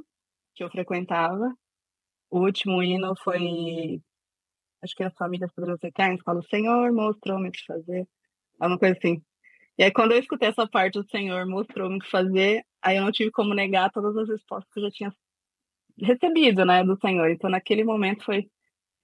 que 0.54 0.62
eu 0.62 0.70
frequentava, 0.70 1.52
o 2.30 2.40
último 2.40 2.82
hino 2.82 3.14
foi, 3.22 4.00
acho 4.82 4.94
que 4.94 5.04
as 5.04 5.14
famílias 5.14 5.52
poderosas 5.52 5.82
eternas, 5.84 6.20
fala, 6.24 6.40
o 6.40 6.44
Senhor 6.48 6.92
mostrou-me 6.92 7.48
o 7.48 7.52
que 7.52 7.64
fazer 7.66 8.06
alguma 8.60 8.78
coisa 8.78 8.96
assim. 8.98 9.22
E 9.78 9.84
aí, 9.84 9.92
quando 9.92 10.12
eu 10.12 10.18
escutei 10.18 10.48
essa 10.48 10.68
parte, 10.68 10.98
o 10.98 11.08
Senhor 11.08 11.46
mostrou-me 11.46 11.96
o 11.96 12.00
que 12.00 12.10
fazer, 12.10 12.64
aí 12.82 12.96
eu 12.96 13.04
não 13.04 13.12
tive 13.12 13.30
como 13.30 13.54
negar 13.54 13.90
todas 13.92 14.16
as 14.16 14.28
respostas 14.28 14.70
que 14.72 14.80
eu 14.80 14.84
já 14.84 14.90
tinha 14.90 15.12
recebido, 16.00 16.64
né, 16.64 16.84
do 16.84 16.98
Senhor. 17.00 17.30
Então, 17.30 17.50
naquele 17.50 17.84
momento, 17.84 18.24
foi 18.24 18.48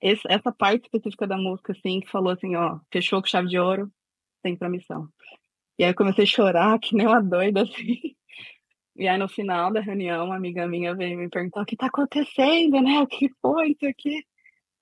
esse, 0.00 0.22
essa 0.28 0.52
parte 0.52 0.84
específica 0.84 1.26
da 1.26 1.36
música, 1.36 1.72
assim, 1.72 2.00
que 2.00 2.10
falou 2.10 2.32
assim, 2.32 2.56
ó, 2.56 2.78
fechou 2.92 3.20
com 3.20 3.28
chave 3.28 3.48
de 3.48 3.58
ouro, 3.58 3.90
tem 4.42 4.56
pra 4.56 4.68
missão. 4.68 5.08
E 5.78 5.84
aí 5.84 5.90
eu 5.90 5.94
comecei 5.94 6.24
a 6.24 6.26
chorar, 6.26 6.78
que 6.80 6.94
nem 6.96 7.06
uma 7.06 7.22
doida, 7.22 7.62
assim. 7.62 8.14
E 8.96 9.08
aí, 9.08 9.18
no 9.18 9.28
final 9.28 9.72
da 9.72 9.80
reunião, 9.80 10.26
uma 10.26 10.36
amiga 10.36 10.68
minha 10.68 10.94
veio 10.94 11.18
me 11.18 11.28
perguntar 11.28 11.62
o 11.62 11.66
que 11.66 11.76
tá 11.76 11.86
acontecendo, 11.86 12.80
né? 12.80 13.00
O 13.00 13.06
que 13.06 13.28
foi 13.42 13.70
isso 13.70 13.86
aqui? 13.86 14.24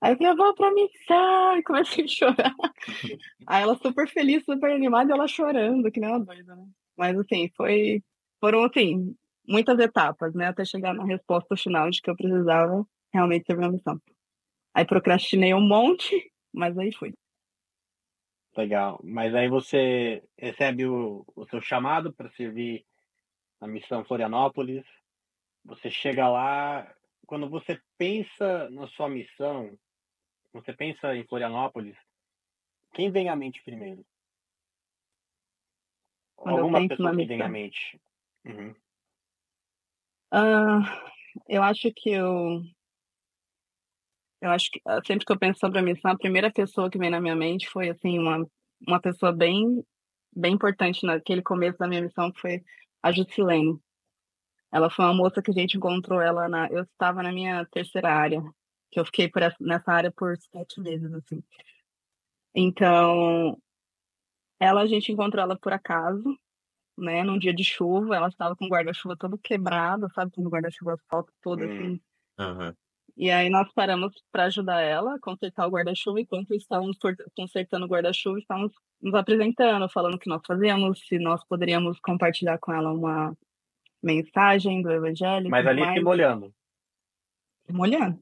Aí 0.02 0.12
eu 0.12 0.16
falei, 0.16 0.33
eu 0.33 0.37
vou 0.37 0.55
pra 0.55 0.72
missão, 0.72 1.57
e 1.59 1.62
comecei 1.62 2.05
a 2.05 2.09
chorar. 2.09 2.55
Aí 3.46 3.62
ela 3.62 3.76
super 3.76 4.09
feliz, 4.09 4.44
super 4.44 4.70
animada, 4.72 5.11
e 5.11 5.14
ela 5.14 5.28
chorando, 5.28 5.90
que 5.90 6.00
nem 6.00 6.11
uma 6.11 6.20
doida, 6.20 6.57
né? 6.57 6.66
Mas 6.96 7.18
assim, 7.18 7.50
foi, 7.57 8.02
foram 8.40 8.64
assim, 8.64 9.14
muitas 9.48 9.78
etapas, 9.78 10.35
né? 10.35 10.48
Até 10.48 10.64
chegar 10.64 10.94
na 10.94 11.05
resposta 11.05 11.57
final 11.57 11.90
de 11.90 12.00
que 12.02 12.11
eu 12.11 12.16
precisava 12.16 12.85
realmente 13.12 13.46
servir 13.46 13.64
uma 13.64 13.72
missão. 13.72 14.00
Aí 14.74 14.85
procrastinei 14.85 15.55
um 15.55 15.61
monte, 15.61 16.33
mas 16.52 16.76
aí 16.78 16.92
fui. 16.94 17.14
Legal. 18.56 19.00
Mas 19.02 19.34
aí 19.34 19.48
você 19.48 20.22
recebe 20.38 20.86
o, 20.86 21.24
o 21.34 21.46
seu 21.46 21.60
chamado 21.60 22.12
para 22.12 22.30
servir 22.32 22.84
na 23.60 23.66
missão 23.66 24.04
Florianópolis. 24.04 24.84
Você 25.64 25.90
chega 25.90 26.28
lá, 26.28 26.92
quando 27.26 27.48
você 27.48 27.80
pensa 27.96 28.68
na 28.70 28.86
sua 28.88 29.08
missão, 29.08 29.78
você 30.52 30.72
pensa 30.72 31.14
em 31.16 31.24
Florianópolis, 31.24 31.96
quem 32.92 33.10
vem 33.10 33.28
à 33.28 33.36
mente 33.36 33.62
primeiro? 33.62 34.04
Quando 36.36 36.58
Alguma 36.58 36.88
pessoa 36.88 37.16
que 37.16 37.24
vem 37.24 37.40
à 37.40 37.48
mente. 37.48 38.00
Uhum. 38.44 38.74
Ah, 40.30 40.80
eu 41.48 41.62
acho 41.62 41.92
que 41.92 42.10
eu. 42.10 42.62
Eu 44.42 44.50
acho 44.50 44.70
que 44.72 44.81
ah, 44.85 45.00
sempre 45.07 45.24
que 45.24 45.33
eu 45.33 45.38
penso 45.38 45.61
sobre 45.61 45.78
a 45.78 45.83
missão, 45.83 46.11
a 46.11 46.18
primeira 46.18 46.50
pessoa 46.52 46.90
que 46.90 46.98
vem 46.98 47.09
na 47.11 47.20
minha 47.20 47.37
mente 47.37 47.68
foi 47.68 47.88
assim 47.88 48.18
uma 48.18 48.44
uma 48.87 49.00
pessoa 49.00 49.33
bem 49.33 49.85
bem 50.35 50.55
importante 50.55 51.07
naquele 51.07 51.42
começo 51.42 51.78
da 51.78 51.87
minha 51.87 52.02
missão, 52.02 52.33
que 52.33 52.40
foi 52.40 52.61
a 53.02 53.12
Jusilene. 53.12 53.78
Ela 54.72 54.90
foi 54.90 55.05
uma 55.05 55.14
moça 55.14 55.40
que 55.40 55.50
a 55.52 55.55
gente 55.55 55.76
encontrou 55.76 56.20
ela 56.20 56.48
na. 56.48 56.66
Eu 56.68 56.83
estava 56.83 57.22
na 57.22 57.31
minha 57.31 57.64
terceira 57.66 58.11
área, 58.12 58.42
que 58.90 58.98
eu 58.98 59.05
fiquei 59.05 59.28
por 59.28 59.42
essa, 59.42 59.57
nessa 59.61 59.92
área 59.92 60.11
por 60.11 60.37
sete 60.37 60.81
meses 60.81 61.12
assim. 61.14 61.40
Então, 62.55 63.57
ela 64.59 64.83
a 64.83 64.87
gente 64.87 65.12
encontrou 65.12 65.42
ela 65.42 65.59
por 65.59 65.72
acaso, 65.72 66.37
né? 66.98 67.22
Num 67.22 67.38
dia 67.38 67.55
de 67.55 67.64
chuva, 67.64 68.16
ela 68.16 68.28
estava 68.28 68.57
com 68.57 68.66
o 68.66 68.68
guarda-chuva 68.68 69.16
todo 69.16 69.38
quebrado, 69.38 70.09
sabe? 70.14 70.33
Quando 70.33 70.46
o 70.48 70.50
guarda-chuva 70.50 70.96
solta 71.11 71.33
todo 71.42 71.62
Hum. 71.62 71.66
assim. 71.66 72.00
Aham. 72.38 72.74
E 73.16 73.31
aí 73.31 73.51
nós 73.51 73.70
paramos 73.72 74.14
para 74.31 74.44
ajudar 74.44 74.81
ela 74.81 75.14
a 75.14 75.20
consertar 75.20 75.66
o 75.66 75.70
guarda-chuva, 75.70 76.20
enquanto 76.20 76.55
estávamos 76.55 76.98
consertando 77.37 77.85
o 77.85 77.88
guarda-chuva, 77.88 78.38
estávamos 78.38 78.72
nos 79.01 79.14
apresentando, 79.14 79.88
falando 79.88 80.14
o 80.14 80.18
que 80.18 80.29
nós 80.29 80.40
fazíamos, 80.46 81.01
se 81.07 81.18
nós 81.18 81.44
poderíamos 81.44 81.98
compartilhar 82.01 82.59
com 82.59 82.72
ela 82.72 82.90
uma 82.92 83.37
mensagem 84.03 84.83
do 84.83 84.90
evangelho 84.90 85.51
Mas 85.51 85.66
ali 85.66 85.81
se 85.81 85.87
mais, 85.87 86.03
molhando. 86.03 86.55
molhando. 87.70 88.18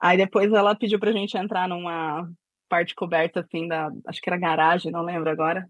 Aí 0.00 0.16
depois 0.16 0.52
ela 0.52 0.74
pediu 0.74 0.98
pra 0.98 1.12
gente 1.12 1.36
entrar 1.36 1.68
numa 1.68 2.28
parte 2.68 2.94
coberta 2.94 3.40
assim 3.40 3.68
da, 3.68 3.90
acho 4.06 4.20
que 4.20 4.28
era 4.28 4.38
garagem, 4.38 4.90
não 4.90 5.02
lembro 5.02 5.30
agora. 5.30 5.68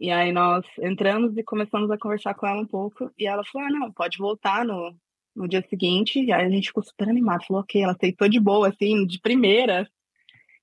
E 0.00 0.10
aí 0.10 0.32
nós 0.32 0.64
entramos 0.78 1.36
e 1.36 1.42
começamos 1.42 1.90
a 1.90 1.98
conversar 1.98 2.34
com 2.34 2.46
ela 2.46 2.60
um 2.60 2.66
pouco, 2.66 3.10
e 3.18 3.26
ela 3.26 3.44
falou: 3.44 3.68
"Ah, 3.68 3.70
não, 3.70 3.92
pode 3.92 4.18
voltar 4.18 4.64
no 4.64 4.96
no 5.36 5.48
dia 5.48 5.64
seguinte". 5.68 6.32
A 6.32 6.48
gente 6.48 6.68
ficou 6.68 6.82
super 6.82 7.08
animado, 7.08 7.44
falou: 7.46 7.62
"OK". 7.62 7.80
Ela 7.80 7.92
aceitou 7.92 8.28
de 8.28 8.40
boa 8.40 8.68
assim, 8.68 9.06
de 9.06 9.20
primeira. 9.20 9.88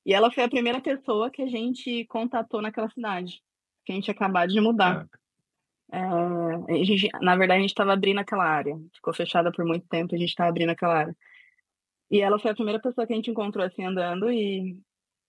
E 0.06 0.14
ela 0.14 0.32
foi 0.32 0.44
a 0.44 0.50
primeira 0.50 0.82
pessoa 0.82 1.32
que 1.32 1.42
a 1.42 1.48
gente 1.48 2.06
contatou 2.06 2.62
naquela 2.62 2.90
cidade, 2.90 3.42
que 3.86 3.92
a 3.92 3.96
gente 3.96 4.12
acabado 4.12 4.52
de 4.52 4.60
mudar. 4.60 5.08
É. 5.92 6.00
A 6.00 6.84
gente, 6.84 7.08
na 7.22 7.36
verdade, 7.36 7.60
a 7.60 7.62
gente 7.62 7.70
estava 7.70 7.94
abrindo 7.94 8.20
aquela 8.20 8.44
área. 8.44 8.76
Ficou 8.96 9.14
fechada 9.14 9.52
por 9.52 9.64
muito 9.64 9.88
tempo, 9.88 10.14
a 10.14 10.18
gente 10.18 10.30
estava 10.30 10.50
abrindo 10.50 10.72
aquela 10.72 10.96
área. 10.96 11.16
E 12.10 12.20
ela 12.20 12.40
foi 12.40 12.52
a 12.52 12.56
primeira 12.56 12.82
pessoa 12.82 13.08
que 13.08 13.14
a 13.14 13.16
gente 13.16 13.32
encontrou 13.32 13.66
assim 13.66 13.86
andando 13.86 14.32
e, 14.32 14.78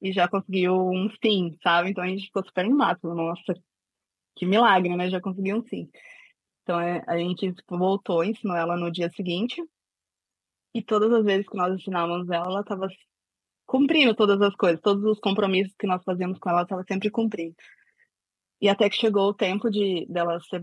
e 0.03 0.13
já 0.13 0.29
conseguiu 0.29 0.75
um 0.75 1.09
sim, 1.23 1.57
sabe? 1.63 1.91
Então 1.91 2.03
a 2.03 2.09
gente 2.09 2.27
ficou 2.27 2.45
super 2.45 2.65
animado. 2.65 2.99
Nossa, 3.15 3.55
que 4.37 4.45
milagre, 4.45 4.97
né? 4.97 5.09
Já 5.09 5.21
conseguiu 5.21 5.57
um 5.57 5.63
sim. 5.63 5.89
Então 6.64 6.81
é, 6.81 7.05
a 7.07 7.16
gente 7.18 7.55
voltou, 7.68 8.24
ensinou 8.24 8.57
ela 8.57 8.77
no 8.77 8.90
dia 8.90 9.11
seguinte. 9.11 9.62
E 10.74 10.83
todas 10.83 11.12
as 11.12 11.24
vezes 11.24 11.46
que 11.48 11.57
nós 11.57 11.72
ensinávamos 11.74 12.29
ela, 12.31 12.46
ela 12.46 12.61
estava 12.62 12.88
cumprindo 13.66 14.14
todas 14.14 14.40
as 14.40 14.55
coisas, 14.57 14.81
todos 14.81 15.05
os 15.05 15.20
compromissos 15.20 15.74
que 15.79 15.87
nós 15.87 16.03
fazíamos 16.03 16.38
com 16.38 16.48
ela, 16.48 16.61
ela 16.61 16.64
estava 16.64 16.85
sempre 16.88 17.11
cumprindo. 17.11 17.55
E 18.61 18.68
até 18.68 18.88
que 18.88 18.96
chegou 18.96 19.29
o 19.29 19.35
tempo 19.35 19.70
de 19.70 20.07
dela 20.09 20.40
ser 20.40 20.61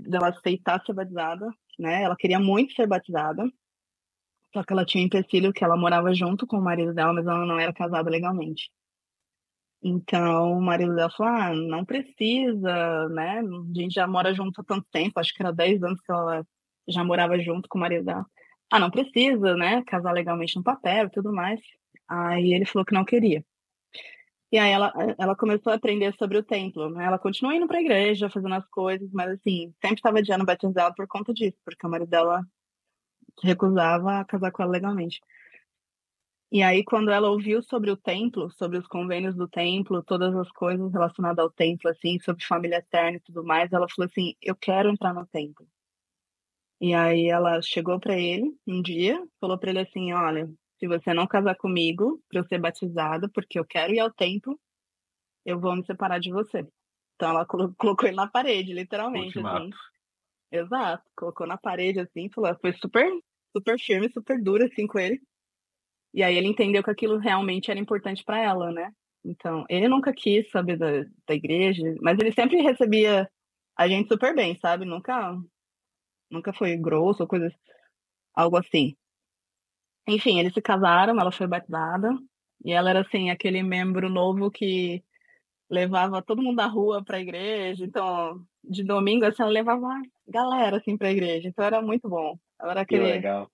dela 0.00 0.28
aceitar 0.28 0.84
ser 0.84 0.92
batizada, 0.92 1.46
né? 1.78 2.02
Ela 2.02 2.16
queria 2.16 2.38
muito 2.38 2.74
ser 2.74 2.86
batizada. 2.86 3.44
Só 4.52 4.62
que 4.62 4.72
ela 4.72 4.84
tinha 4.84 5.02
um 5.02 5.06
empecilho 5.06 5.52
que 5.52 5.64
ela 5.64 5.76
morava 5.76 6.12
junto 6.12 6.46
com 6.46 6.58
o 6.58 6.62
marido 6.62 6.92
dela, 6.92 7.12
mas 7.14 7.26
ela 7.26 7.46
não 7.46 7.58
era 7.58 7.72
casada 7.72 8.10
legalmente. 8.10 8.70
Então, 9.82 10.58
o 10.58 10.62
marido 10.62 10.94
dela 10.94 11.10
falou: 11.10 11.32
ah, 11.32 11.54
não 11.54 11.84
precisa, 11.84 13.08
né? 13.10 13.40
A 13.40 13.80
gente 13.80 13.94
já 13.94 14.06
mora 14.06 14.34
junto 14.34 14.60
há 14.60 14.64
tanto 14.64 14.86
tempo, 14.92 15.18
acho 15.18 15.34
que 15.34 15.42
era 15.42 15.52
10 15.52 15.82
anos 15.82 16.00
que 16.00 16.12
ela 16.12 16.44
já 16.88 17.04
morava 17.04 17.38
junto 17.38 17.68
com 17.68 17.78
o 17.78 17.80
marido 17.80 18.04
dela. 18.04 18.26
Ah, 18.70 18.78
não 18.78 18.90
precisa, 18.90 19.56
né? 19.56 19.82
Casar 19.86 20.12
legalmente 20.12 20.56
no 20.56 20.62
papel 20.62 21.06
e 21.06 21.10
tudo 21.10 21.32
mais. 21.32 21.60
Aí 22.08 22.52
ele 22.54 22.64
falou 22.66 22.84
que 22.84 22.94
não 22.94 23.04
queria. 23.04 23.44
E 24.52 24.58
aí 24.58 24.72
ela, 24.72 24.92
ela 25.16 25.36
começou 25.36 25.72
a 25.72 25.76
aprender 25.76 26.12
sobre 26.18 26.36
o 26.38 26.42
templo, 26.42 26.90
né? 26.90 27.04
Ela 27.04 27.18
continuou 27.18 27.54
indo 27.54 27.68
para 27.68 27.78
a 27.78 27.80
igreja, 27.80 28.28
fazendo 28.28 28.54
as 28.54 28.66
coisas, 28.68 29.08
mas 29.12 29.30
assim, 29.30 29.72
sempre 29.80 29.96
estava 29.96 30.18
adiando 30.18 30.44
batizar 30.44 30.86
ela 30.86 30.94
por 30.94 31.06
conta 31.06 31.32
disso, 31.32 31.56
porque 31.64 31.86
o 31.86 31.90
marido 31.90 32.08
dela 32.10 32.42
recusava 33.42 34.20
a 34.20 34.24
casar 34.24 34.50
com 34.50 34.62
ela 34.62 34.72
legalmente. 34.72 35.20
E 36.52 36.62
aí, 36.62 36.84
quando 36.84 37.10
ela 37.10 37.28
ouviu 37.30 37.60
sobre 37.62 37.90
o 37.90 37.96
templo, 37.96 38.50
sobre 38.52 38.78
os 38.78 38.86
convênios 38.86 39.34
do 39.36 39.48
templo, 39.48 40.02
todas 40.04 40.32
as 40.36 40.50
coisas 40.52 40.92
relacionadas 40.92 41.38
ao 41.44 41.50
templo, 41.50 41.90
assim, 41.90 42.18
sobre 42.20 42.44
família 42.44 42.76
eterna 42.78 43.16
e 43.18 43.20
tudo 43.20 43.44
mais, 43.44 43.72
ela 43.72 43.88
falou 43.88 44.06
assim: 44.08 44.34
Eu 44.40 44.54
quero 44.56 44.90
entrar 44.90 45.12
no 45.14 45.26
templo. 45.26 45.66
E 46.80 46.94
aí 46.94 47.26
ela 47.28 47.60
chegou 47.62 47.98
para 48.00 48.18
ele 48.18 48.54
um 48.66 48.80
dia, 48.82 49.22
falou 49.40 49.58
para 49.58 49.70
ele 49.70 49.80
assim: 49.80 50.12
Olha, 50.12 50.48
se 50.78 50.86
você 50.88 51.12
não 51.12 51.26
casar 51.26 51.56
comigo 51.56 52.22
para 52.28 52.40
eu 52.40 52.44
ser 52.44 52.58
batizada, 52.58 53.28
porque 53.32 53.58
eu 53.58 53.64
quero 53.66 53.92
ir 53.94 54.00
ao 54.00 54.12
templo, 54.12 54.58
eu 55.44 55.60
vou 55.60 55.76
me 55.76 55.84
separar 55.86 56.20
de 56.20 56.32
você. 56.32 56.66
Então 57.16 57.30
ela 57.30 57.46
colo- 57.46 57.74
colocou 57.78 58.08
ele 58.08 58.16
na 58.16 58.28
parede, 58.28 58.72
literalmente, 58.74 59.40
assim. 59.40 59.74
Exato, 60.52 61.04
colocou 61.16 61.46
na 61.46 61.58
parede 61.58 62.00
assim, 62.00 62.30
falou, 62.30 62.56
foi 62.60 62.72
super, 62.74 63.10
super 63.56 63.78
firme, 63.80 64.10
super 64.12 64.42
dura 64.42 64.66
assim 64.66 64.86
com 64.86 64.98
ele. 64.98 65.20
E 66.12 66.22
aí 66.22 66.36
ele 66.36 66.48
entendeu 66.48 66.82
que 66.82 66.90
aquilo 66.90 67.18
realmente 67.18 67.70
era 67.70 67.80
importante 67.80 68.24
para 68.24 68.38
ela, 68.38 68.72
né? 68.72 68.92
Então, 69.24 69.64
ele 69.68 69.88
nunca 69.88 70.12
quis 70.12 70.50
saber 70.50 70.76
da, 70.76 71.02
da 71.26 71.34
igreja, 71.34 71.82
mas 72.00 72.18
ele 72.18 72.32
sempre 72.32 72.60
recebia 72.62 73.30
a 73.76 73.88
gente 73.88 74.08
super 74.08 74.34
bem, 74.34 74.56
sabe? 74.56 74.84
Nunca, 74.84 75.36
nunca 76.30 76.52
foi 76.52 76.76
grosso 76.76 77.22
ou 77.22 77.28
coisa, 77.28 77.52
algo 78.34 78.56
assim. 78.56 78.96
Enfim, 80.08 80.38
eles 80.40 80.54
se 80.54 80.62
casaram, 80.62 81.20
ela 81.20 81.30
foi 81.30 81.46
batizada, 81.46 82.10
e 82.64 82.72
ela 82.72 82.90
era 82.90 83.00
assim, 83.00 83.30
aquele 83.30 83.62
membro 83.62 84.08
novo 84.08 84.50
que 84.50 85.04
levava 85.70 86.20
todo 86.20 86.42
mundo 86.42 86.56
da 86.56 86.66
rua 86.66 87.04
para 87.04 87.18
a 87.18 87.20
igreja. 87.20 87.84
Então, 87.84 88.44
de 88.62 88.82
domingo, 88.84 89.24
assim, 89.24 89.42
ela 89.42 89.52
levava 89.52 89.86
a 89.86 90.02
galera 90.26 90.78
assim 90.78 90.96
para 90.96 91.08
a 91.08 91.12
igreja. 91.12 91.48
Então 91.48 91.64
era 91.64 91.80
muito 91.80 92.08
bom. 92.08 92.36
Ela 92.60 92.72
era 92.72 92.84
Que 92.84 92.96
aquele, 92.96 93.12
legal. 93.12 93.50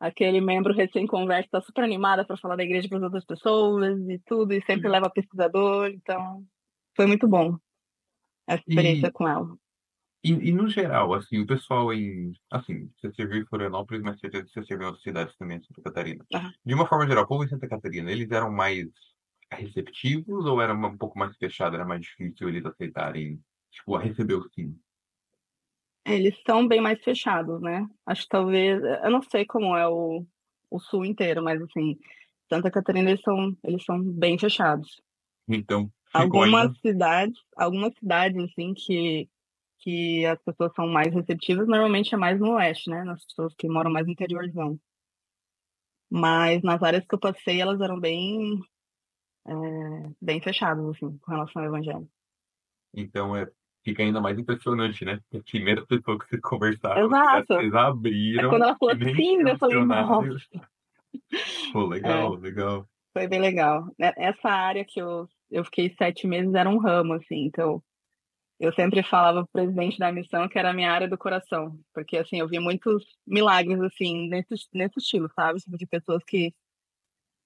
Aquele 0.00 0.40
membro 0.40 0.74
recém-converso, 0.74 1.50
tá 1.50 1.60
super 1.62 1.84
animada 1.84 2.26
para 2.26 2.36
falar 2.36 2.56
da 2.56 2.64
igreja 2.64 2.88
para 2.88 2.98
as 2.98 3.04
outras 3.04 3.24
pessoas 3.24 3.98
e 4.08 4.20
tudo, 4.26 4.52
e 4.52 4.62
sempre 4.64 4.88
leva 4.90 5.10
pesquisador. 5.10 5.88
Então, 5.90 6.44
foi 6.96 7.06
muito 7.06 7.28
bom 7.28 7.56
essa 8.48 8.62
experiência 8.62 9.10
E, 9.10 9.12
com 9.12 9.28
ela. 9.28 9.56
e, 10.22 10.30
e 10.48 10.52
no 10.52 10.68
geral, 10.68 11.12
assim, 11.14 11.40
o 11.40 11.46
pessoal 11.46 11.92
em. 11.92 12.32
Assim, 12.50 12.90
você 12.96 13.12
serviu 13.14 13.42
em 13.42 13.46
Florianópolis, 13.46 14.02
mas 14.02 14.18
você, 14.18 14.28
você 14.30 14.64
serviu 14.64 14.84
em 14.84 14.86
outras 14.86 15.02
cidades 15.02 15.36
também, 15.36 15.58
em 15.58 15.62
Santa 15.62 15.82
Catarina. 15.82 16.24
Aham. 16.34 16.54
De 16.64 16.74
uma 16.74 16.86
forma 16.86 17.06
geral, 17.06 17.24
o 17.24 17.28
povo 17.28 17.44
em 17.44 17.48
Santa 17.48 17.68
Catarina, 17.68 18.10
eles 18.10 18.30
eram 18.30 18.50
mais 18.50 18.86
receptivos 19.52 20.46
ou 20.46 20.60
era 20.60 20.74
um 20.74 20.96
pouco 20.96 21.18
mais 21.18 21.36
fechado, 21.36 21.76
era 21.76 21.84
mais 21.84 22.00
difícil 22.00 22.48
eles 22.48 22.64
aceitarem, 22.64 23.40
tipo, 23.70 23.94
a 23.94 24.00
receber 24.00 24.34
o 24.34 24.48
sim? 24.54 24.78
Eles 26.06 26.34
são 26.46 26.68
bem 26.68 26.80
mais 26.80 27.02
fechados, 27.02 27.60
né? 27.60 27.86
Acho 28.04 28.22
que 28.22 28.28
talvez, 28.28 28.82
eu 28.82 29.10
não 29.10 29.22
sei 29.22 29.46
como 29.46 29.76
é 29.76 29.88
o, 29.88 30.24
o 30.70 30.78
sul 30.78 31.04
inteiro, 31.04 31.42
mas 31.42 31.60
assim, 31.62 31.98
Santa 32.48 32.70
Catarina 32.70 33.10
eles 33.10 33.22
são, 33.22 33.56
eles 33.64 33.84
são 33.84 34.02
bem 34.02 34.38
fechados. 34.38 35.00
Então, 35.48 35.90
Algumas 36.14 36.68
ainda. 36.68 36.78
cidades, 36.80 37.40
algumas 37.56 37.92
cidades 37.94 38.42
assim 38.44 38.72
que 38.74 39.28
que 39.80 40.24
as 40.24 40.40
pessoas 40.42 40.72
são 40.74 40.88
mais 40.88 41.12
receptivas, 41.12 41.68
normalmente 41.68 42.14
é 42.14 42.16
mais 42.16 42.40
no 42.40 42.52
oeste, 42.54 42.88
né? 42.88 43.04
Nas 43.04 43.22
pessoas 43.26 43.52
que 43.54 43.68
moram 43.68 43.92
mais 43.92 44.06
no 44.06 44.12
interiorzão. 44.12 44.80
Mas 46.08 46.62
nas 46.62 46.82
áreas 46.82 47.04
que 47.06 47.14
eu 47.14 47.18
passei, 47.18 47.60
elas 47.60 47.78
eram 47.82 48.00
bem 48.00 48.62
é, 49.46 49.52
bem 50.22 50.40
fechadas 50.40 50.82
assim, 50.86 51.18
com 51.18 51.30
relação 51.30 51.60
ao 51.60 51.68
evangelho. 51.68 52.08
Então, 52.94 53.36
é, 53.36 53.50
fica 53.84 54.02
ainda 54.02 54.20
mais 54.20 54.38
impressionante, 54.38 55.04
né? 55.04 55.20
A 55.34 55.38
primeira 55.40 55.84
pessoa 55.86 56.18
que 56.18 56.26
vocês 56.28 56.40
conversaram, 56.40 57.06
Exato. 57.06 57.54
vocês 57.54 57.72
É 57.72 57.76
abriram, 57.76 58.48
quando 58.50 58.62
ela 58.64 58.76
falou 58.76 58.96
sim, 58.96 59.40
eu 59.42 59.58
falei, 59.58 59.84
nossa, 59.84 60.36
Pô, 61.72 61.82
é, 61.82 61.88
legal, 61.88 62.34
legal. 62.34 62.88
foi 63.12 63.28
bem 63.28 63.40
legal. 63.40 63.86
E- 63.98 64.12
Essa 64.16 64.48
área 64.48 64.84
que 64.84 65.00
eu 65.00 65.28
eu 65.50 65.64
fiquei 65.64 65.94
sete 65.96 66.26
meses 66.26 66.52
era 66.54 66.68
um 66.68 66.78
ramo, 66.78 67.12
assim, 67.14 67.44
então 67.44 67.80
eu 68.58 68.72
sempre 68.72 69.02
falava 69.04 69.42
pro 69.42 69.52
presidente 69.52 69.98
da 69.98 70.10
missão 70.10 70.48
que 70.48 70.58
era 70.58 70.70
a 70.70 70.72
minha 70.72 70.90
área 70.90 71.06
do 71.08 71.18
coração, 71.18 71.78
porque 71.92 72.16
assim, 72.16 72.38
eu 72.40 72.48
vi 72.48 72.58
muitos 72.58 73.04
milagres 73.26 73.80
assim 73.82 74.28
nesse 74.28 74.54
nesse 74.72 74.98
estilo, 74.98 75.28
sabe? 75.34 75.60
Tipo, 75.60 75.76
De 75.76 75.86
pessoas 75.86 76.22
que 76.26 76.52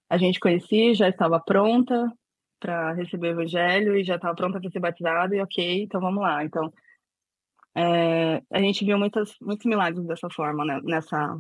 a 0.08 0.16
gente 0.16 0.40
conhecia, 0.40 0.94
já 0.94 1.08
estava 1.08 1.38
pronta 1.40 2.10
para 2.58 2.92
receber 2.92 3.28
o 3.28 3.40
evangelho 3.40 3.96
e 3.96 4.04
já 4.04 4.16
estava 4.16 4.34
pronta 4.34 4.60
para 4.60 4.70
ser 4.70 4.80
batizada 4.80 5.34
e 5.34 5.40
ok, 5.40 5.82
então 5.82 6.00
vamos 6.00 6.22
lá. 6.22 6.44
Então, 6.44 6.72
é, 7.76 8.42
a 8.50 8.60
gente 8.60 8.84
viu 8.84 8.98
muitas 8.98 9.34
muitos 9.40 9.66
milagres 9.66 10.06
dessa 10.06 10.28
forma, 10.30 10.64
né? 10.64 10.80
Nessa 10.84 11.38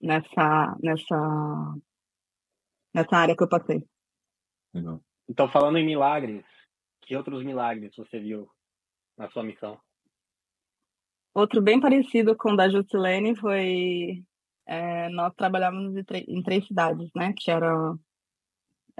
nessa, 0.00 0.76
nessa, 0.82 1.74
nessa 2.94 3.16
área 3.16 3.36
que 3.36 3.42
eu 3.42 3.48
passei. 3.48 3.84
Legal. 4.72 5.00
Então, 5.28 5.48
falando 5.48 5.78
em 5.78 5.86
milagres, 5.86 6.44
que 7.02 7.14
outros 7.14 7.44
milagres 7.44 7.94
você 7.96 8.18
viu 8.18 8.48
na 9.16 9.28
sua 9.30 9.42
missão? 9.42 9.78
Outro 11.34 11.62
bem 11.62 11.78
parecido 11.78 12.36
com 12.36 12.52
o 12.52 12.56
da 12.56 12.68
Juscelene 12.68 13.36
foi 13.36 14.24
é, 14.66 15.08
nós 15.10 15.32
trabalhávamos 15.34 15.94
em, 15.96 16.42
três 16.42 16.66
cidades, 16.66 17.08
né? 17.14 17.32
Que 17.36 17.50
era 17.50 17.94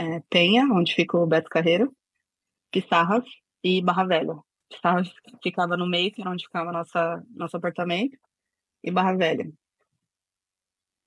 é, 0.00 0.20
Penha, 0.30 0.64
onde 0.72 0.94
fica 0.94 1.18
o 1.18 1.26
Beto 1.26 1.50
Carreiro, 1.50 1.94
Pissarras 2.70 3.24
e 3.62 3.82
Barra 3.82 4.04
Velha. 4.04 4.34
Pissarras 4.70 5.12
ficava 5.42 5.76
no 5.76 5.86
meio, 5.86 6.10
que 6.10 6.22
era 6.22 6.30
onde 6.30 6.44
ficava 6.44 6.72
nossa, 6.72 7.22
nosso 7.34 7.56
apartamento, 7.56 8.16
e 8.82 8.90
Barra 8.90 9.14
Velha. 9.14 9.52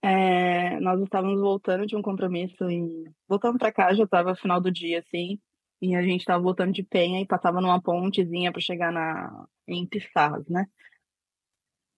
É, 0.04 0.80
nós 0.80 1.02
estávamos 1.02 1.40
voltando 1.40 1.88
de 1.88 1.96
um 1.96 2.02
compromisso 2.02 2.70
e 2.70 3.10
voltamos 3.28 3.58
para 3.58 3.72
cá, 3.72 3.94
já 3.94 4.04
estava 4.04 4.36
final 4.36 4.62
do 4.62 4.72
dia, 4.72 5.00
assim, 5.00 5.40
e 5.82 5.96
a 5.96 6.04
gente 6.04 6.20
estava 6.20 6.44
voltando 6.44 6.74
de 6.74 6.84
Penha 6.84 7.20
e 7.20 7.26
passava 7.26 7.60
numa 7.62 7.82
pontezinha 7.82 8.52
para 8.52 8.62
chegar 8.62 8.92
na 8.92 9.48
em 9.68 9.88
Pissarras, 9.88 10.48
né? 10.48 10.68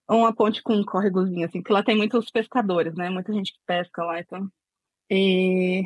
Uma 0.08 0.34
ponte 0.34 0.62
com 0.64 0.76
um 0.76 0.86
córregozinho, 0.86 1.46
assim, 1.46 1.62
porque 1.62 1.74
lá 1.74 1.84
tem 1.84 1.98
muitos 1.98 2.30
pescadores, 2.30 2.94
né? 2.96 3.10
Muita 3.10 3.34
gente 3.34 3.52
que 3.54 3.60
pesca 3.66 4.04
lá, 4.04 4.20
então. 4.20 4.48
E, 5.10 5.84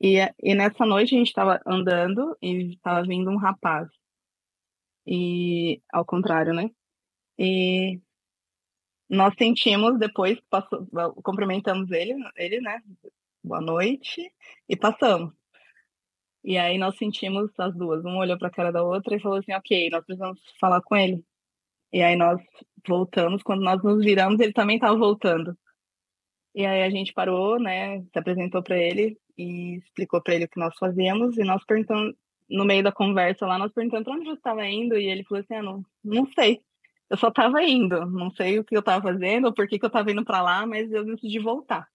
e, 0.00 0.16
e 0.42 0.54
nessa 0.54 0.86
noite 0.86 1.14
a 1.14 1.18
gente 1.18 1.28
estava 1.28 1.60
andando 1.66 2.36
e 2.42 2.72
estava 2.72 3.02
vindo 3.02 3.30
um 3.30 3.36
rapaz. 3.36 3.88
E 5.06 5.82
ao 5.92 6.04
contrário, 6.04 6.54
né? 6.54 6.70
E 7.38 8.00
nós 9.08 9.34
sentimos 9.36 9.98
depois, 9.98 10.38
passou, 10.48 10.86
cumprimentamos 11.22 11.90
ele, 11.90 12.14
ele, 12.36 12.60
né? 12.60 12.80
Boa 13.44 13.60
noite, 13.60 14.32
e 14.68 14.76
passamos. 14.76 15.32
E 16.44 16.56
aí 16.58 16.78
nós 16.78 16.96
sentimos 16.96 17.50
as 17.58 17.74
duas, 17.76 18.04
uma 18.04 18.18
olhou 18.18 18.38
para 18.38 18.48
a 18.48 18.50
cara 18.50 18.72
da 18.72 18.82
outra 18.82 19.16
e 19.16 19.20
falou 19.20 19.38
assim, 19.38 19.52
ok, 19.52 19.90
nós 19.90 20.04
precisamos 20.04 20.40
falar 20.60 20.80
com 20.82 20.96
ele. 20.96 21.24
E 21.92 22.02
aí 22.02 22.16
nós 22.16 22.40
voltamos, 22.86 23.42
quando 23.42 23.62
nós 23.62 23.82
nos 23.82 24.04
viramos, 24.04 24.40
ele 24.40 24.52
também 24.52 24.76
estava 24.76 24.96
voltando. 24.96 25.56
E 26.54 26.64
aí 26.66 26.82
a 26.82 26.90
gente 26.90 27.12
parou, 27.12 27.60
né, 27.60 28.00
se 28.02 28.18
apresentou 28.18 28.62
para 28.62 28.78
ele 28.78 29.18
e 29.40 29.78
explicou 29.78 30.20
para 30.20 30.34
ele 30.34 30.44
o 30.44 30.48
que 30.48 30.58
nós 30.58 30.76
fazíamos 30.78 31.38
e 31.38 31.44
nós 31.44 31.64
perguntamos, 31.64 32.14
no 32.48 32.64
meio 32.64 32.82
da 32.82 32.92
conversa 32.92 33.46
lá, 33.46 33.58
nós 33.58 33.72
perguntamos 33.72 34.04
para 34.04 34.14
onde 34.14 34.24
você 34.24 34.36
estava 34.36 34.66
indo 34.66 34.98
e 34.98 35.06
ele 35.06 35.24
falou 35.24 35.42
assim, 35.42 35.54
ah, 35.54 35.62
não, 35.62 35.84
não 36.04 36.26
sei. 36.26 36.60
Eu 37.08 37.16
só 37.16 37.28
estava 37.28 37.62
indo, 37.62 38.06
não 38.06 38.30
sei 38.30 38.58
o 38.58 38.64
que 38.64 38.76
eu 38.76 38.80
estava 38.80 39.02
fazendo 39.02 39.46
ou 39.46 39.52
por 39.52 39.66
que, 39.66 39.78
que 39.78 39.84
eu 39.84 39.88
estava 39.88 40.10
indo 40.10 40.24
para 40.24 40.42
lá, 40.42 40.66
mas 40.66 40.92
eu 40.92 41.04
decidi 41.04 41.38
voltar. 41.38 41.88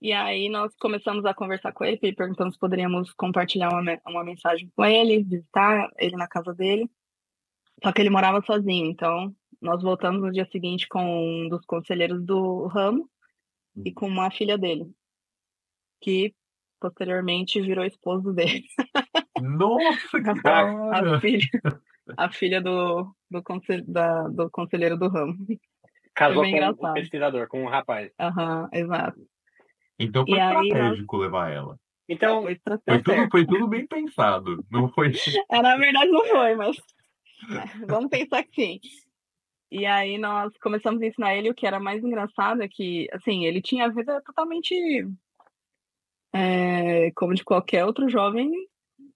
E 0.00 0.12
aí 0.12 0.48
nós 0.48 0.74
começamos 0.76 1.24
a 1.24 1.34
conversar 1.34 1.72
com 1.72 1.84
ele, 1.84 1.98
perguntamos 2.14 2.54
se 2.54 2.60
poderíamos 2.60 3.12
compartilhar 3.12 3.70
uma, 3.70 4.00
uma 4.06 4.24
mensagem 4.24 4.70
com 4.74 4.84
ele, 4.84 5.22
visitar 5.24 5.90
ele 5.98 6.16
na 6.16 6.28
casa 6.28 6.54
dele. 6.54 6.88
Só 7.82 7.92
que 7.92 8.00
ele 8.00 8.10
morava 8.10 8.42
sozinho, 8.44 8.86
então 8.86 9.34
nós 9.60 9.82
voltamos 9.82 10.22
no 10.22 10.32
dia 10.32 10.48
seguinte 10.50 10.86
com 10.88 11.02
um 11.02 11.48
dos 11.48 11.64
conselheiros 11.66 12.22
do 12.24 12.66
ramo 12.66 13.08
e 13.84 13.92
com 13.92 14.06
uma 14.06 14.30
filha 14.30 14.56
dele, 14.58 14.90
que 16.00 16.34
posteriormente 16.80 17.60
virou 17.60 17.84
esposo 17.84 18.32
dele. 18.32 18.64
Nossa, 19.40 20.20
que 20.22 20.48
a, 20.48 21.16
a 21.16 21.20
filha, 21.20 21.48
a 22.16 22.32
filha 22.32 22.60
do, 22.60 23.14
do, 23.30 23.42
consel, 23.42 23.84
da, 23.86 24.28
do 24.28 24.50
conselheiro 24.50 24.96
do 24.96 25.08
ramo. 25.08 25.36
Casou 26.14 26.42
com 26.42 26.86
o 26.86 26.92
pesquisador, 26.94 27.48
com 27.48 27.62
um 27.62 27.68
rapaz. 27.68 28.10
Aham, 28.18 28.62
uhum, 28.62 28.68
exato. 28.72 29.20
Então 29.98 30.24
foi 30.26 30.38
e 30.38 30.40
estratégico 30.40 31.16
aí, 31.16 31.22
levar 31.22 31.50
ela. 31.52 31.78
Então, 32.08 32.42
foi, 32.42 32.58
foi, 32.64 33.02
tudo, 33.02 33.30
foi 33.30 33.46
tudo 33.46 33.68
bem 33.68 33.86
pensado. 33.86 34.64
Não 34.70 34.88
foi. 34.88 35.12
É, 35.52 35.62
na 35.62 35.76
verdade 35.76 36.10
não 36.10 36.24
foi, 36.26 36.54
mas 36.56 36.76
vamos 37.86 38.10
pensar 38.10 38.42
que 38.44 38.54
sim. 38.54 38.80
E 39.70 39.86
aí 39.86 40.18
nós 40.18 40.52
começamos 40.58 41.00
a 41.00 41.06
ensinar 41.06 41.36
ele 41.36 41.50
o 41.50 41.54
que 41.54 41.66
era 41.66 41.78
mais 41.78 42.02
engraçado 42.02 42.60
é 42.62 42.68
que, 42.68 43.08
assim, 43.12 43.44
ele 43.44 43.62
tinha 43.62 43.84
a 43.84 43.88
vida 43.88 44.20
totalmente 44.26 44.74
é, 46.32 47.10
como 47.12 47.34
de 47.34 47.44
qualquer 47.44 47.84
outro 47.84 48.08
jovem 48.08 48.50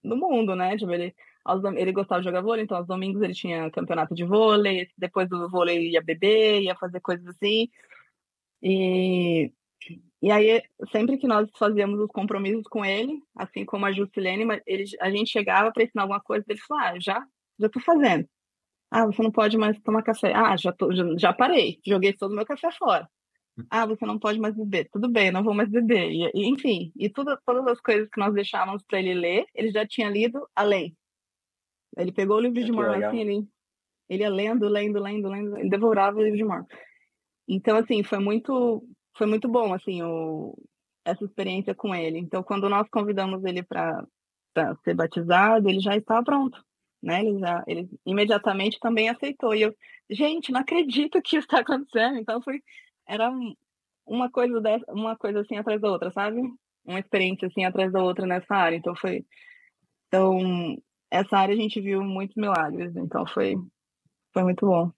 do 0.03 0.17
mundo, 0.17 0.55
né? 0.55 0.77
Tipo, 0.77 0.91
ele, 0.91 1.15
ele 1.77 1.91
gostava 1.91 2.21
de 2.21 2.27
jogar 2.27 2.41
vôlei, 2.41 2.63
então 2.63 2.77
aos 2.77 2.87
domingos 2.87 3.21
ele 3.21 3.33
tinha 3.33 3.71
campeonato 3.71 4.13
de 4.15 4.23
vôlei, 4.23 4.87
depois 4.97 5.29
do 5.29 5.49
vôlei 5.49 5.91
ia 5.91 6.01
beber, 6.01 6.61
ia 6.61 6.75
fazer 6.75 6.99
coisas 7.01 7.25
assim. 7.27 7.69
E, 8.61 9.51
e 10.21 10.31
aí, 10.31 10.61
sempre 10.91 11.17
que 11.17 11.27
nós 11.27 11.49
fazíamos 11.57 11.99
os 11.99 12.07
compromissos 12.07 12.63
com 12.67 12.83
ele, 12.83 13.19
assim 13.35 13.65
como 13.65 13.85
a 13.85 13.91
Juscelene, 13.91 14.45
ele, 14.65 14.85
a 14.99 15.09
gente 15.09 15.31
chegava 15.31 15.71
para 15.71 15.83
ensinar 15.83 16.03
alguma 16.03 16.21
coisa, 16.21 16.45
ele 16.47 16.59
falou, 16.59 16.83
ah, 16.83 16.99
já, 16.99 17.23
já 17.59 17.69
tô 17.69 17.79
fazendo. 17.79 18.27
Ah, 18.91 19.05
você 19.05 19.21
não 19.21 19.31
pode 19.31 19.57
mais 19.57 19.79
tomar 19.81 20.03
café. 20.03 20.33
Ah, 20.33 20.55
já, 20.57 20.71
tô, 20.71 20.93
já, 20.95 21.03
já 21.17 21.33
parei, 21.33 21.79
joguei 21.85 22.13
todo 22.13 22.31
o 22.31 22.35
meu 22.35 22.45
café 22.45 22.71
fora. 22.71 23.09
Ah, 23.69 23.85
você 23.85 24.05
não 24.05 24.19
pode 24.19 24.39
mais 24.39 24.55
beber. 24.55 24.89
Tudo 24.91 25.09
bem, 25.09 25.31
não 25.31 25.43
vou 25.43 25.53
mais 25.53 25.69
beber. 25.69 26.11
E, 26.11 26.29
e 26.33 26.49
enfim, 26.49 26.91
e 26.95 27.09
tudo, 27.09 27.37
todas 27.45 27.65
as 27.67 27.79
coisas 27.79 28.09
que 28.09 28.19
nós 28.19 28.33
deixávamos 28.33 28.83
para 28.83 28.99
ele 28.99 29.13
ler, 29.13 29.45
ele 29.53 29.71
já 29.71 29.87
tinha 29.87 30.09
lido 30.09 30.47
além. 30.55 30.95
Ele 31.97 32.11
pegou 32.11 32.37
o 32.37 32.41
livro 32.41 32.63
de 32.63 32.71
Mormon 32.71 33.05
assim, 33.05 33.21
ele, 33.21 33.47
ele 34.09 34.23
ia 34.23 34.29
lendo, 34.29 34.67
lendo, 34.67 34.99
lendo, 34.99 35.29
lendo, 35.29 35.57
ele 35.57 35.69
devorava 35.69 36.17
o 36.17 36.21
livro 36.21 36.37
de 36.37 36.43
Mormon. 36.43 36.65
Então, 37.47 37.77
assim, 37.77 38.03
foi 38.03 38.19
muito, 38.19 38.85
foi 39.17 39.27
muito 39.27 39.47
bom, 39.47 39.73
assim, 39.73 40.03
o, 40.03 40.57
essa 41.05 41.23
experiência 41.23 41.73
com 41.73 41.95
ele. 41.95 42.17
Então, 42.17 42.43
quando 42.43 42.67
nós 42.67 42.89
convidamos 42.89 43.43
ele 43.45 43.63
para 43.63 44.05
ser 44.83 44.93
batizado, 44.95 45.69
ele 45.69 45.79
já 45.79 45.95
estava 45.95 46.23
pronto 46.23 46.61
né? 47.05 47.23
Ele 47.23 47.39
já, 47.39 47.63
ele 47.67 47.87
imediatamente 48.05 48.79
também 48.79 49.07
aceitou. 49.07 49.53
E 49.53 49.61
eu, 49.61 49.75
gente, 50.09 50.51
não 50.51 50.61
acredito 50.61 51.21
que 51.21 51.37
isso 51.37 51.45
está 51.45 51.59
acontecendo. 51.59 52.17
Então 52.17 52.41
foi, 52.41 52.61
era 53.07 53.31
uma 54.05 54.29
coisa 54.29 54.61
dessa, 54.61 54.85
uma 54.91 55.15
coisa 55.15 55.41
assim 55.41 55.57
atrás 55.57 55.81
da 55.81 55.89
outra, 55.89 56.11
sabe? 56.11 56.41
Uma 56.85 56.99
experiência 56.99 57.47
assim 57.47 57.65
atrás 57.65 57.91
da 57.91 58.03
outra 58.03 58.25
nessa 58.25 58.55
área. 58.55 58.75
Então 58.75 58.95
foi, 58.95 59.25
então 60.07 60.77
essa 61.09 61.37
área 61.37 61.53
a 61.53 61.57
gente 61.57 61.79
viu 61.81 62.03
muitos 62.03 62.35
milagres. 62.35 62.95
Então 62.95 63.25
foi, 63.27 63.55
foi 64.33 64.43
muito 64.43 64.65
bom. 64.65 64.91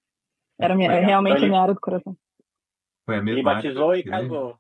Era 0.59 0.75
minha, 0.75 0.89
foi, 0.89 0.99
realmente 1.01 1.43
a 1.43 1.47
minha 1.47 1.61
área 1.61 1.73
do 1.73 1.79
coração. 1.79 2.17
Foi 3.05 3.17
a 3.17 3.21
mesma. 3.21 3.39
Ele 3.39 3.43
batizou 3.43 3.95
e 3.95 4.03
casou. 4.03 4.57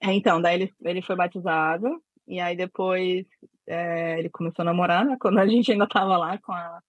É, 0.00 0.12
então, 0.12 0.40
daí 0.40 0.54
ele, 0.54 0.74
ele 0.82 1.02
foi 1.02 1.16
batizado 1.16 2.00
e 2.26 2.38
aí 2.40 2.56
depois 2.56 3.26
é, 3.66 4.18
ele 4.18 4.30
começou 4.30 4.62
a 4.62 4.66
namorar, 4.66 5.04
né? 5.04 5.16
Quando 5.20 5.38
a 5.38 5.46
gente 5.46 5.72
ainda 5.72 5.84
estava 5.84 6.16
lá 6.16 6.38
com 6.38 6.52
a 6.52 6.80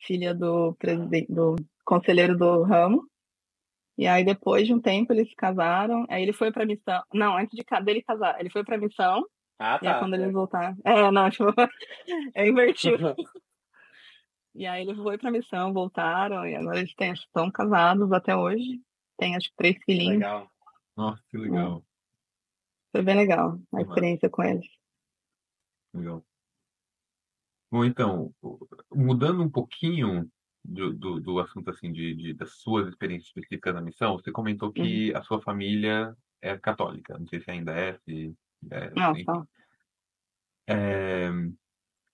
filha 0.00 0.34
do 0.34 0.74
presidente, 0.74 1.32
do 1.32 1.56
conselheiro 1.84 2.36
do 2.36 2.62
ramo. 2.62 3.09
E 3.98 4.06
aí 4.06 4.24
depois 4.24 4.66
de 4.66 4.74
um 4.74 4.80
tempo 4.80 5.12
eles 5.12 5.28
se 5.28 5.36
casaram. 5.36 6.06
Aí 6.08 6.22
ele 6.22 6.32
foi 6.32 6.50
para 6.50 6.66
missão. 6.66 7.02
Não, 7.12 7.36
antes 7.36 7.56
de 7.56 7.64
dele 7.84 8.02
casar, 8.02 8.38
ele 8.40 8.50
foi 8.50 8.64
para 8.64 8.78
missão. 8.78 9.24
Ah, 9.58 9.78
tá. 9.78 9.84
E 9.84 9.88
aí 9.88 9.98
quando 9.98 10.14
eles 10.14 10.32
voltaram, 10.32 10.76
é, 10.84 11.10
não, 11.10 11.28
tipo, 11.30 11.44
é 12.34 12.48
invertido. 12.48 13.14
e 14.54 14.66
aí 14.66 14.82
ele 14.82 14.94
foi 14.94 15.18
para 15.18 15.30
missão, 15.30 15.72
voltaram 15.72 16.46
e 16.46 16.54
agora 16.54 16.78
eles 16.78 16.94
têm, 16.94 17.12
estão 17.12 17.50
casados 17.50 18.10
até 18.12 18.34
hoje. 18.34 18.80
Tem 19.18 19.36
acho 19.36 19.50
que 19.50 19.56
três 19.56 19.76
filhinhos. 19.84 20.14
Legal. 20.14 20.50
Nossa, 20.96 21.22
que 21.30 21.36
legal. 21.36 21.84
Foi 22.92 23.02
bem 23.02 23.16
legal 23.16 23.58
a 23.74 23.82
experiência 23.82 24.28
com 24.30 24.42
eles. 24.42 24.66
Legal. 25.94 26.24
Bom, 27.70 27.84
então, 27.84 28.34
mudando 28.92 29.42
um 29.42 29.50
pouquinho 29.50 30.28
do, 30.64 30.92
do, 30.92 31.20
do 31.20 31.38
assunto 31.40 31.70
assim 31.70 31.92
de, 31.92 32.14
de- 32.14 32.34
das 32.34 32.52
suas 32.56 32.88
experiências 32.88 33.28
específicas 33.28 33.74
na 33.74 33.80
missão, 33.82 34.16
você 34.18 34.30
comentou 34.32 34.72
Uhum. 34.76 35.02
que 35.02 35.14
a 35.14 35.22
sua 35.22 35.40
família 35.42 36.16
é 36.42 36.56
católica. 36.58 37.18
Não 37.18 37.26
sei 37.26 37.40
se 37.40 37.50
ainda 37.50 37.72
é, 37.72 37.98
se 38.00 38.34
é, 38.70 38.90
Não. 38.96 39.14
É, 40.68 41.30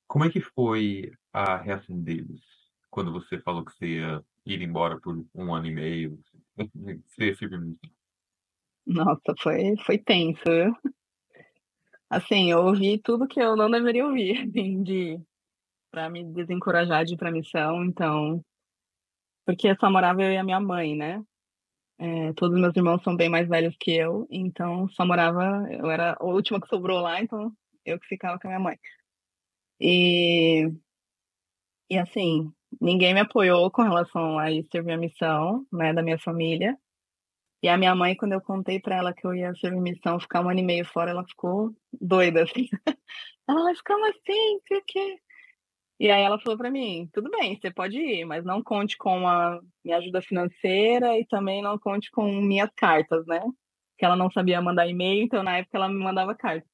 como 0.08 0.24
é 0.24 0.30
que 0.30 0.40
foi 0.40 1.12
a 1.32 1.56
reação 1.58 2.00
deles 2.02 2.40
quando 2.90 3.12
você 3.12 3.40
falou 3.40 3.64
que 3.64 3.72
você 3.72 3.86
ia 3.86 4.24
ir 4.46 4.62
embora 4.62 5.00
por 5.00 5.24
um 5.34 5.54
ano 5.54 5.66
e 5.66 5.74
meio? 5.74 6.20
Você 7.06 7.34
Nossa, 8.86 9.34
foi, 9.42 9.76
foi 9.84 9.98
tenso? 9.98 10.42
Assim, 12.10 12.50
eu 12.50 12.58
ouvi 12.64 12.98
tudo 13.00 13.28
que 13.28 13.40
eu 13.40 13.54
não 13.56 13.70
deveria 13.70 14.04
ouvir, 14.06 14.38
assim, 14.48 14.82
de 14.82 15.20
para 15.96 16.10
me 16.10 16.22
desencorajar 16.24 17.06
de 17.06 17.14
ir 17.14 17.16
pra 17.16 17.32
missão, 17.32 17.82
então, 17.82 18.44
porque 19.46 19.74
só 19.76 19.90
morava 19.90 20.22
eu 20.22 20.30
e 20.30 20.36
a 20.36 20.44
minha 20.44 20.60
mãe, 20.60 20.94
né? 20.94 21.24
É, 21.98 22.34
todos 22.34 22.60
meus 22.60 22.76
irmãos 22.76 23.02
são 23.02 23.16
bem 23.16 23.30
mais 23.30 23.48
velhos 23.48 23.74
que 23.80 23.92
eu, 23.96 24.26
então 24.30 24.86
só 24.90 25.06
morava, 25.06 25.66
eu 25.72 25.90
era 25.90 26.14
a 26.20 26.22
última 26.22 26.60
que 26.60 26.68
sobrou 26.68 27.00
lá, 27.00 27.22
então 27.22 27.50
eu 27.82 27.98
que 27.98 28.06
ficava 28.08 28.38
com 28.38 28.46
a 28.46 28.50
minha 28.50 28.60
mãe. 28.60 28.78
E, 29.80 30.70
e 31.88 31.96
assim, 31.96 32.52
ninguém 32.78 33.14
me 33.14 33.20
apoiou 33.20 33.70
com 33.70 33.80
relação 33.80 34.38
a 34.38 34.52
ir 34.52 34.66
servir 34.70 34.92
a 34.92 34.98
missão, 34.98 35.66
né, 35.72 35.94
da 35.94 36.02
minha 36.02 36.18
família. 36.18 36.76
E 37.62 37.68
a 37.68 37.78
minha 37.78 37.94
mãe, 37.94 38.14
quando 38.14 38.32
eu 38.32 38.40
contei 38.42 38.78
para 38.78 38.96
ela 38.96 39.14
que 39.14 39.26
eu 39.26 39.34
ia 39.34 39.54
servir 39.54 39.80
missão, 39.80 40.20
ficar 40.20 40.44
um 40.44 40.50
ano 40.50 40.60
e 40.60 40.62
meio 40.62 40.84
fora, 40.84 41.10
ela 41.10 41.24
ficou 41.24 41.74
doida, 41.90 42.42
assim. 42.42 42.68
Ela 43.48 43.62
vai 43.62 43.76
ficar 43.76 43.94
assim, 43.94 44.56
o 44.56 44.84
que 44.84 45.20
E 45.98 46.10
aí 46.10 46.22
ela 46.22 46.38
falou 46.38 46.58
para 46.58 46.70
mim, 46.70 47.08
tudo 47.12 47.30
bem, 47.30 47.58
você 47.58 47.70
pode 47.70 47.98
ir, 47.98 48.24
mas 48.26 48.44
não 48.44 48.62
conte 48.62 48.98
com 48.98 49.26
a 49.26 49.60
minha 49.82 49.96
ajuda 49.96 50.20
financeira 50.20 51.18
e 51.18 51.26
também 51.26 51.62
não 51.62 51.78
conte 51.78 52.10
com 52.10 52.30
minhas 52.40 52.70
cartas, 52.76 53.26
né? 53.26 53.40
Que 53.98 54.04
ela 54.04 54.14
não 54.14 54.30
sabia 54.30 54.60
mandar 54.60 54.86
e-mail, 54.86 55.22
então 55.22 55.42
na 55.42 55.56
época 55.56 55.78
ela 55.78 55.88
me 55.88 55.98
mandava 55.98 56.34
carta. 56.34 56.66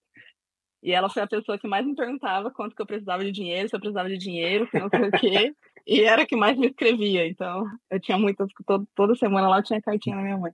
E 0.83 0.91
ela 0.91 1.09
foi 1.09 1.23
a 1.23 1.29
pessoa 1.29 1.57
que 1.57 1.69
mais 1.69 1.87
me 1.87 1.95
perguntava 1.95 2.51
quanto 2.51 2.75
que 2.75 2.83
eu 2.83 2.87
precisava 2.87 3.25
de 3.25 3.31
dinheiro, 3.31 3.69
se 3.69 3.77
eu 3.77 3.81
precisava 3.81 4.09
de 4.09 4.19
dinheiro, 4.19 4.69
que 4.69 4.79
não 4.79 4.89
sei 4.89 5.09
o 5.09 5.11
quê. 5.13 5.55
E 5.85 6.03
era 6.03 6.25
que 6.25 6.37
mais 6.37 6.57
me 6.57 6.69
escrevia. 6.69 7.27
Então, 7.27 7.65
eu 7.91 7.99
tinha 7.99 8.17
muitas, 8.17 8.49
todo, 8.65 8.87
toda 8.95 9.17
semana 9.17 9.49
lá 9.49 9.59
eu 9.59 9.65
tinha 9.65 9.83
cartinha 9.83 10.15
na 10.15 10.23
minha 10.23 10.39
mãe. 10.39 10.53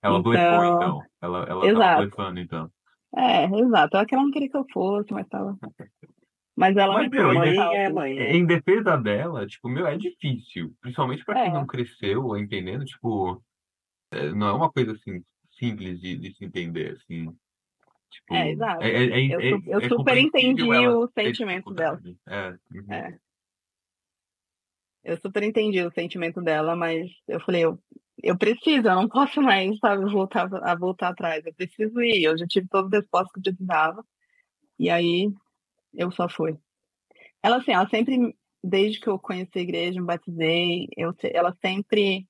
Ela 0.00 0.18
então, 0.18 0.22
blefou, 0.22 0.64
então. 0.64 1.02
Ela, 1.20 1.44
ela 1.48 1.66
exato. 1.66 2.02
blefando, 2.02 2.38
então. 2.38 2.70
É, 3.16 3.44
exato. 3.46 3.96
Ela 3.96 4.06
que 4.06 4.14
ela 4.14 4.22
não 4.22 4.30
queria 4.30 4.48
que 4.48 4.56
eu 4.56 4.64
fosse, 4.72 5.12
mas 5.12 5.26
tava. 5.26 5.58
Mas 6.54 6.76
ela 6.76 6.94
mas, 6.94 7.10
meu, 7.10 7.34
mãe 7.34 7.56
é 7.56 7.88
mãe. 7.88 8.18
Em 8.18 8.44
defesa 8.44 8.96
dela, 8.96 9.46
tipo, 9.46 9.68
meu, 9.68 9.86
é 9.86 9.96
difícil. 9.96 10.74
Principalmente 10.80 11.24
pra 11.24 11.34
quem 11.34 11.50
é. 11.50 11.52
não 11.52 11.66
cresceu 11.66 12.36
entendendo, 12.36 12.84
tipo, 12.84 13.42
é, 14.10 14.30
não 14.32 14.48
é 14.48 14.52
uma 14.52 14.70
coisa 14.70 14.92
assim 14.92 15.24
simples 15.58 16.00
de, 16.00 16.16
de 16.16 16.34
se 16.34 16.44
entender, 16.44 16.92
assim. 16.92 17.34
Tipo, 18.10 18.34
é, 18.34 18.50
exato. 18.50 18.82
É, 18.82 18.88
é, 18.88 19.04
é 19.04 19.34
eu, 19.34 19.62
eu 19.66 19.80
é 19.80 19.88
super 19.88 20.18
entendi 20.18 20.62
o 20.62 21.08
sentimento 21.16 21.72
dela. 21.72 21.98
Uhum. 22.04 22.92
É. 22.92 23.18
Eu 25.02 25.16
super 25.16 25.42
entendi 25.42 25.82
o 25.82 25.92
sentimento 25.92 26.40
dela, 26.42 26.76
mas 26.76 27.10
eu 27.26 27.40
falei, 27.40 27.64
eu, 27.64 27.78
eu 28.22 28.36
preciso, 28.36 28.86
eu 28.86 28.94
não 28.94 29.08
posso 29.08 29.40
mais, 29.40 29.76
sabe, 29.78 30.04
voltar 30.10 30.48
a 30.62 30.74
voltar 30.76 31.08
atrás. 31.08 31.44
Eu 31.46 31.54
preciso 31.54 32.00
ir. 32.02 32.22
Eu 32.22 32.36
já 32.36 32.46
tive 32.46 32.68
todas 32.68 32.92
as 32.92 33.00
respostas 33.00 33.32
que 33.32 33.48
eu 33.48 33.54
precisava. 33.54 34.04
E 34.78 34.90
aí 34.90 35.32
eu 35.94 36.10
só 36.10 36.28
fui. 36.28 36.56
Ela 37.42 37.58
assim, 37.58 37.72
ela 37.72 37.88
sempre, 37.88 38.36
desde 38.62 39.00
que 39.00 39.08
eu 39.08 39.18
conheci 39.18 39.58
a 39.58 39.62
igreja, 39.62 40.00
me 40.00 40.06
batizei, 40.06 40.88
eu, 40.96 41.14
ela 41.34 41.56
sempre 41.60 42.26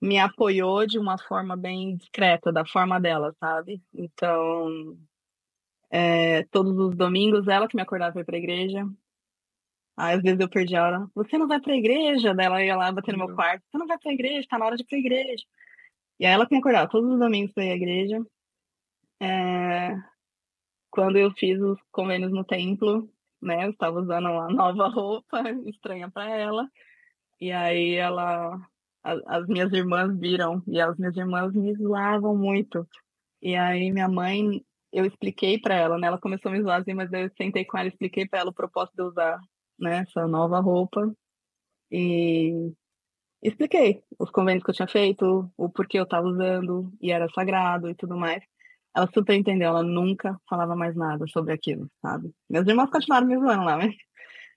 me 0.00 0.18
apoiou 0.18 0.86
de 0.86 0.98
uma 0.98 1.16
forma 1.18 1.56
bem 1.56 1.96
discreta, 1.96 2.52
da 2.52 2.66
forma 2.66 3.00
dela, 3.00 3.34
sabe? 3.38 3.80
Então, 3.94 4.98
é, 5.90 6.44
todos 6.44 6.76
os 6.78 6.96
domingos, 6.96 7.46
ela 7.46 7.68
que 7.68 7.76
me 7.76 7.82
acordava 7.82 8.12
para 8.12 8.22
ir 8.22 8.24
para 8.24 8.36
a 8.36 8.38
igreja. 8.38 8.86
Aí, 9.96 10.16
às 10.16 10.22
vezes 10.22 10.40
eu 10.40 10.48
perdi 10.48 10.74
a 10.74 10.84
hora. 10.84 11.10
Você 11.14 11.36
não 11.38 11.46
vai 11.46 11.60
para 11.60 11.72
a 11.72 11.76
igreja? 11.76 12.34
Daí 12.34 12.46
ela 12.46 12.64
ia 12.64 12.76
lá 12.76 12.90
bater 12.90 13.12
no 13.12 13.18
meu 13.18 13.28
uhum. 13.28 13.34
quarto. 13.36 13.62
Você 13.70 13.78
não 13.78 13.86
vai 13.86 13.98
para 13.98 14.10
a 14.10 14.14
igreja? 14.14 14.48
Tá 14.48 14.58
na 14.58 14.66
hora 14.66 14.76
de 14.76 14.82
ir 14.82 14.86
para 14.86 14.96
a 14.96 15.00
igreja. 15.00 15.44
E 16.18 16.26
aí 16.26 16.32
ela 16.32 16.46
que 16.46 16.54
me 16.54 16.60
acordava 16.60 16.88
todos 16.88 17.10
os 17.12 17.18
domingos 17.18 17.52
para 17.52 17.64
ir 17.64 17.70
à 17.72 17.76
igreja. 17.76 18.26
É... 19.20 20.11
Quando 20.92 21.16
eu 21.16 21.32
fiz 21.32 21.60
os 21.60 21.80
convênios 21.90 22.32
no 22.32 22.44
templo, 22.44 23.10
né? 23.40 23.64
Eu 23.66 23.70
estava 23.70 23.98
usando 24.00 24.28
uma 24.28 24.48
nova 24.52 24.88
roupa 24.88 25.42
estranha 25.66 26.08
para 26.10 26.30
ela. 26.30 26.68
E 27.40 27.50
aí 27.50 27.94
ela 27.96 28.60
as, 29.02 29.46
minhas 29.48 29.72
irmãs 29.72 30.16
viram 30.18 30.62
e 30.66 30.80
as 30.80 30.96
minhas 30.96 31.16
irmãs 31.16 31.52
me 31.52 31.74
zoavam 31.74 32.36
muito. 32.36 32.86
E 33.40 33.56
aí 33.56 33.90
minha 33.90 34.08
mãe, 34.08 34.64
eu 34.92 35.04
expliquei 35.04 35.58
para 35.58 35.74
ela, 35.74 35.98
né? 35.98 36.06
Ela 36.06 36.20
começou 36.20 36.50
a 36.50 36.54
me 36.54 36.62
zoar 36.62 36.80
assim, 36.80 36.94
mas 36.94 37.12
eu 37.12 37.30
sentei 37.36 37.64
com 37.64 37.78
ela, 37.78 37.88
expliquei 37.88 38.28
para 38.28 38.40
ela 38.40 38.50
o 38.50 38.54
propósito 38.54 38.96
de 38.96 39.02
usar, 39.02 39.40
né, 39.78 40.00
essa 40.08 40.26
nova 40.28 40.60
roupa. 40.60 41.12
E 41.90 42.72
expliquei 43.42 44.02
os 44.18 44.30
convênios 44.30 44.64
que 44.64 44.70
eu 44.70 44.74
tinha 44.74 44.88
feito, 44.88 45.50
o 45.56 45.68
porquê 45.68 45.98
eu 45.98 46.04
estava 46.04 46.26
usando 46.26 46.92
e 47.00 47.10
era 47.10 47.28
sagrado 47.30 47.90
e 47.90 47.94
tudo 47.94 48.16
mais. 48.16 48.44
Ela 48.94 49.08
super 49.12 49.34
entendeu, 49.34 49.68
ela 49.68 49.82
nunca 49.82 50.38
falava 50.48 50.76
mais 50.76 50.94
nada 50.94 51.26
sobre 51.28 51.52
aquilo, 51.52 51.88
sabe? 52.02 52.30
Meus 52.48 52.66
irmãos 52.66 52.90
continuaram 52.90 53.26
me 53.26 53.38
zoando 53.38 53.64
lá, 53.64 53.76
mas 53.78 53.94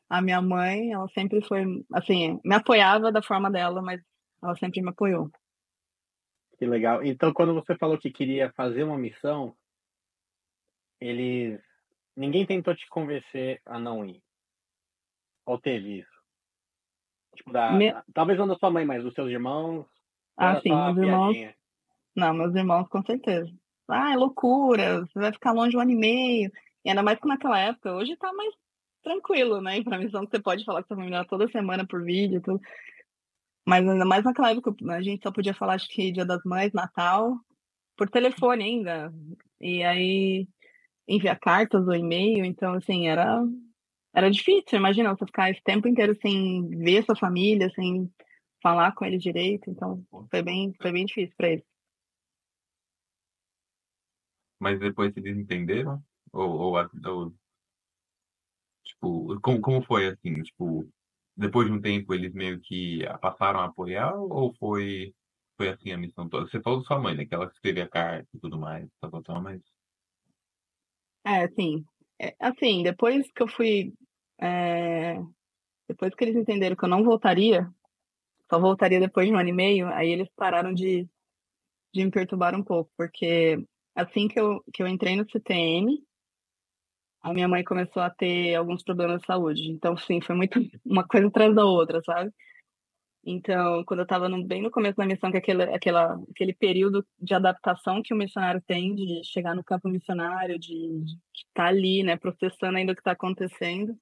a 0.10 0.22
minha 0.22 0.42
mãe, 0.42 0.92
ela 0.92 1.08
sempre 1.10 1.42
foi, 1.42 1.64
assim, 1.94 2.40
me 2.44 2.56
apoiava 2.56 3.12
da 3.12 3.22
forma 3.22 3.50
dela, 3.50 3.82
mas 3.82 4.02
ela 4.44 4.56
sempre 4.58 4.82
me 4.82 4.90
apoiou. 4.90 5.32
Que 6.58 6.66
legal. 6.66 7.04
Então, 7.04 7.34
quando 7.34 7.54
você 7.54 7.76
falou 7.76 7.98
que 7.98 8.12
queria 8.12 8.52
fazer 8.54 8.84
uma 8.84 8.98
missão, 8.98 9.56
eles. 11.00 11.60
Ninguém 12.16 12.46
tentou 12.46 12.74
te 12.74 12.88
convencer 12.88 13.62
a 13.66 13.78
não 13.78 14.06
ir. 14.06 14.24
Ou 15.46 15.60
teve 15.60 16.00
isso? 16.00 16.16
Tipo, 17.36 17.52
da, 17.52 17.74
Me... 17.74 17.94
talvez 18.14 18.40
não 18.40 18.48
da 18.48 18.56
sua 18.56 18.72
mãe, 18.72 18.86
mas 18.86 19.04
dos 19.04 19.14
seus 19.14 19.30
irmãos. 19.30 19.86
Ah, 20.38 20.62
sim, 20.62 20.74
meus 20.74 20.98
irmãos. 20.98 21.36
Não, 22.16 22.34
meus 22.34 22.56
irmãos, 22.56 22.88
com 22.88 23.04
certeza. 23.04 23.52
Ah, 23.88 24.14
é 24.14 24.16
loucura, 24.16 25.02
você 25.02 25.20
vai 25.20 25.32
ficar 25.32 25.52
longe 25.52 25.78
um 25.78 25.80
ano 25.80 25.92
e 25.92 25.96
meio. 25.96 26.52
E 26.84 26.90
ainda 26.90 27.04
mais 27.04 27.20
que 27.20 27.28
naquela 27.28 27.60
época, 27.60 27.94
hoje 27.94 28.16
tá 28.18 28.34
mais 28.34 28.54
tranquilo, 29.04 29.62
né? 29.62 29.84
Pra 29.84 30.00
missão 30.00 30.26
que 30.26 30.32
você 30.32 30.42
pode 30.42 30.66
falar 30.66 30.82
com 30.82 30.88
sua 30.90 30.98
família 30.98 31.26
toda 31.26 31.48
semana 31.50 31.86
por 31.86 32.04
vídeo, 32.04 32.42
tudo. 32.42 32.60
Mas 33.68 33.88
ainda 33.88 34.06
mais 34.06 34.24
naquela 34.24 34.52
época, 34.52 34.74
a 34.92 35.02
gente 35.02 35.24
só 35.24 35.32
podia 35.32 35.54
falar, 35.54 35.74
acho 35.76 35.88
que 35.90 36.12
Dia 36.12 36.26
das 36.26 36.42
Mães, 36.46 36.72
Natal, 36.74 37.36
por 37.98 38.10
telefone 38.10 38.64
ainda. 38.64 39.14
E 39.62 39.84
aí 39.84 40.48
enviar 41.08 41.40
cartas 41.40 41.88
ou 41.88 41.96
e-mail, 41.96 42.46
então 42.46 42.74
assim, 42.76 43.08
era 43.08 43.44
era 44.16 44.32
difícil, 44.32 44.80
imagina 44.80 45.16
você 45.16 45.26
ficar 45.26 45.52
esse 45.52 45.62
tempo 45.64 45.88
inteiro 45.88 46.16
sem 46.22 46.68
ver 46.70 47.04
sua 47.06 47.16
família, 47.18 47.70
sem 47.76 48.10
falar 48.64 48.94
com 48.94 49.06
eles 49.06 49.22
direito, 49.24 49.70
então 49.70 50.04
foi 50.32 50.42
bem, 50.44 50.74
foi 50.82 50.92
bem 50.92 51.06
difícil 51.06 51.36
para 51.38 51.50
eles. 51.50 51.66
Mas 54.66 54.80
depois 54.80 55.16
eles 55.16 55.38
entenderam? 55.38 56.04
Ou, 56.34 56.50
ou, 56.50 56.90
ou 57.06 57.34
tipo, 58.84 59.40
como, 59.40 59.62
como 59.62 59.86
foi 59.86 60.08
assim, 60.08 60.42
tipo, 60.42 60.90
depois 61.38 61.68
de 61.68 61.74
um 61.74 61.80
tempo 61.80 62.16
eles 62.16 62.34
meio 62.34 62.60
que 62.60 63.02
passaram 63.22 63.60
a 63.60 63.66
apoiar 63.66 64.16
ou 64.16 64.56
foi 64.56 65.14
foi 65.56 65.70
assim 65.70 65.92
a 65.92 65.98
missão 66.00 66.28
toda? 66.28 66.48
Você 66.50 66.60
falou 66.64 66.80
da 66.80 66.86
sua 66.86 66.98
mãe, 66.98 67.16
né? 67.16 67.28
Que 67.28 67.36
ela 67.36 67.46
escrevia 67.46 67.84
a 67.84 67.90
carta 67.90 68.28
e 68.34 68.40
tudo 68.40 68.58
mais, 68.58 68.90
tal, 69.00 69.22
tal, 69.22 69.40
mas. 69.40 69.62
É, 71.24 71.48
sim. 71.50 71.86
É, 72.20 72.36
assim, 72.40 72.82
depois 72.82 73.32
que 73.32 73.44
eu 73.44 73.48
fui. 73.48 73.94
É... 74.42 75.22
Depois 75.88 76.16
que 76.16 76.24
eles 76.24 76.36
entenderam 76.36 76.76
que 76.76 76.84
eu 76.84 76.90
não 76.90 77.04
voltaria, 77.04 77.72
só 78.50 78.60
voltaria 78.60 79.00
depois 79.00 79.28
de 79.28 79.32
um 79.32 79.38
ano 79.38 79.50
e 79.50 79.54
meio, 79.54 79.88
aí 79.90 80.10
eles 80.10 80.28
pararam 80.36 80.74
de, 80.74 81.08
de 81.94 82.04
me 82.04 82.10
perturbar 82.10 82.56
um 82.56 82.64
pouco, 82.64 82.92
porque 82.98 83.64
assim 83.96 84.28
que 84.28 84.40
eu, 84.40 84.62
que 84.74 84.84
eu 84.84 84.88
entrei 84.88 85.16
no 85.16 85.30
CTM, 85.30 85.98
a 87.22 87.34
minha 87.34 87.48
mãe 87.48 87.64
começou 87.64 88.04
a 88.04 88.10
ter 88.10 88.54
alguns 88.54 88.84
problemas 88.84 89.22
de 89.22 89.26
saúde. 89.26 89.72
Então, 89.72 89.98
sim, 89.98 90.22
foi 90.22 90.36
muito 90.36 90.60
uma 90.86 91.08
coisa 91.08 91.28
atrás 91.28 91.56
da 91.56 91.66
outra, 91.66 92.02
sabe? 92.04 92.32
Então, 93.26 93.84
quando 93.86 94.02
eu 94.02 94.04
estava 94.04 94.30
bem 94.44 94.62
no 94.62 94.70
começo 94.70 94.98
da 94.98 95.06
missão, 95.06 95.32
que 95.32 95.38
é 95.38 95.40
aquele, 95.40 95.64
aquela, 95.64 96.22
aquele 96.30 96.54
período 96.54 97.04
de 97.20 97.34
adaptação 97.34 98.04
que 98.04 98.14
o 98.14 98.18
missionário 98.18 98.62
tem, 98.68 98.94
de 98.94 99.24
chegar 99.24 99.56
no 99.56 99.64
campo 99.64 99.90
missionário, 99.90 100.60
de, 100.60 101.04
estar 101.34 101.64
tá 101.64 101.66
ali, 101.66 102.04
né, 102.04 102.16
processando 102.18 102.78
ainda 102.78 102.92
o 102.92 102.96
que 102.96 103.02
está 103.02 103.14
acontecendo. 103.14 103.98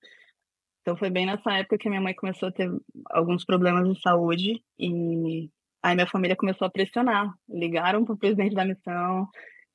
Então, 0.81 0.97
foi 0.97 1.09
bem 1.09 1.25
nessa 1.25 1.53
época 1.53 1.77
que 1.77 1.87
minha 1.87 2.01
mãe 2.01 2.13
começou 2.13 2.49
a 2.49 2.51
ter 2.51 2.69
alguns 3.11 3.45
problemas 3.45 3.87
de 3.87 4.01
saúde 4.01 4.61
e 4.77 5.49
aí 5.81 5.95
minha 5.95 6.07
família 6.07 6.35
começou 6.35 6.67
a 6.67 6.69
pressionar. 6.69 7.33
Ligaram 7.47 8.03
para 8.03 8.15
o 8.15 8.17
presidente 8.17 8.53
da 8.53 8.65
missão 8.65 9.29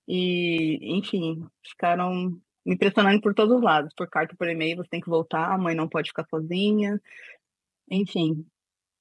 e, 0.09 0.79
enfim, 0.97 1.47
ficaram 1.63 2.41
me 2.65 2.77
pressionando 2.79 3.21
por 3.21 3.35
todos 3.35 3.57
os 3.57 3.63
lados, 3.63 3.93
por 3.95 4.09
carta, 4.09 4.35
por 4.37 4.49
e-mail, 4.49 4.79
você 4.79 4.89
tem 4.89 5.01
que 5.01 5.09
voltar, 5.09 5.53
a 5.53 5.59
mãe 5.59 5.75
não 5.75 5.89
pode 5.89 6.09
ficar 6.09 6.25
sozinha, 6.31 6.99
enfim. 7.91 8.47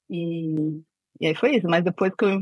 E, 0.10 0.84
e 1.20 1.28
aí 1.28 1.36
foi 1.36 1.56
isso, 1.56 1.67
mas 1.67 1.84
depois 1.84 2.13
que 2.13 2.26
eu, 2.26 2.41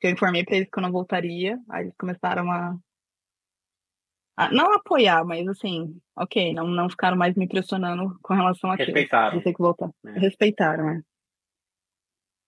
que 0.00 0.06
eu 0.06 0.10
informei 0.10 0.44
para 0.44 0.56
eles 0.56 0.68
que 0.70 0.78
eu 0.78 0.82
não 0.82 0.92
voltaria, 0.92 1.58
aí 1.70 1.84
eles 1.84 1.96
começaram 1.96 2.50
a, 2.50 2.76
a, 4.36 4.52
não 4.52 4.74
apoiar, 4.74 5.24
mas 5.24 5.48
assim, 5.48 5.98
ok, 6.14 6.52
não, 6.52 6.66
não 6.68 6.90
ficaram 6.90 7.16
mais 7.16 7.34
me 7.34 7.48
pressionando 7.48 8.18
com 8.22 8.34
relação 8.34 8.70
a 8.70 8.76
Respeitaram. 8.76 9.40
ter 9.40 9.52
que 9.54 9.62
voltar. 9.62 9.90
É. 10.04 10.18
Respeitaram, 10.18 10.84
né? 10.84 11.02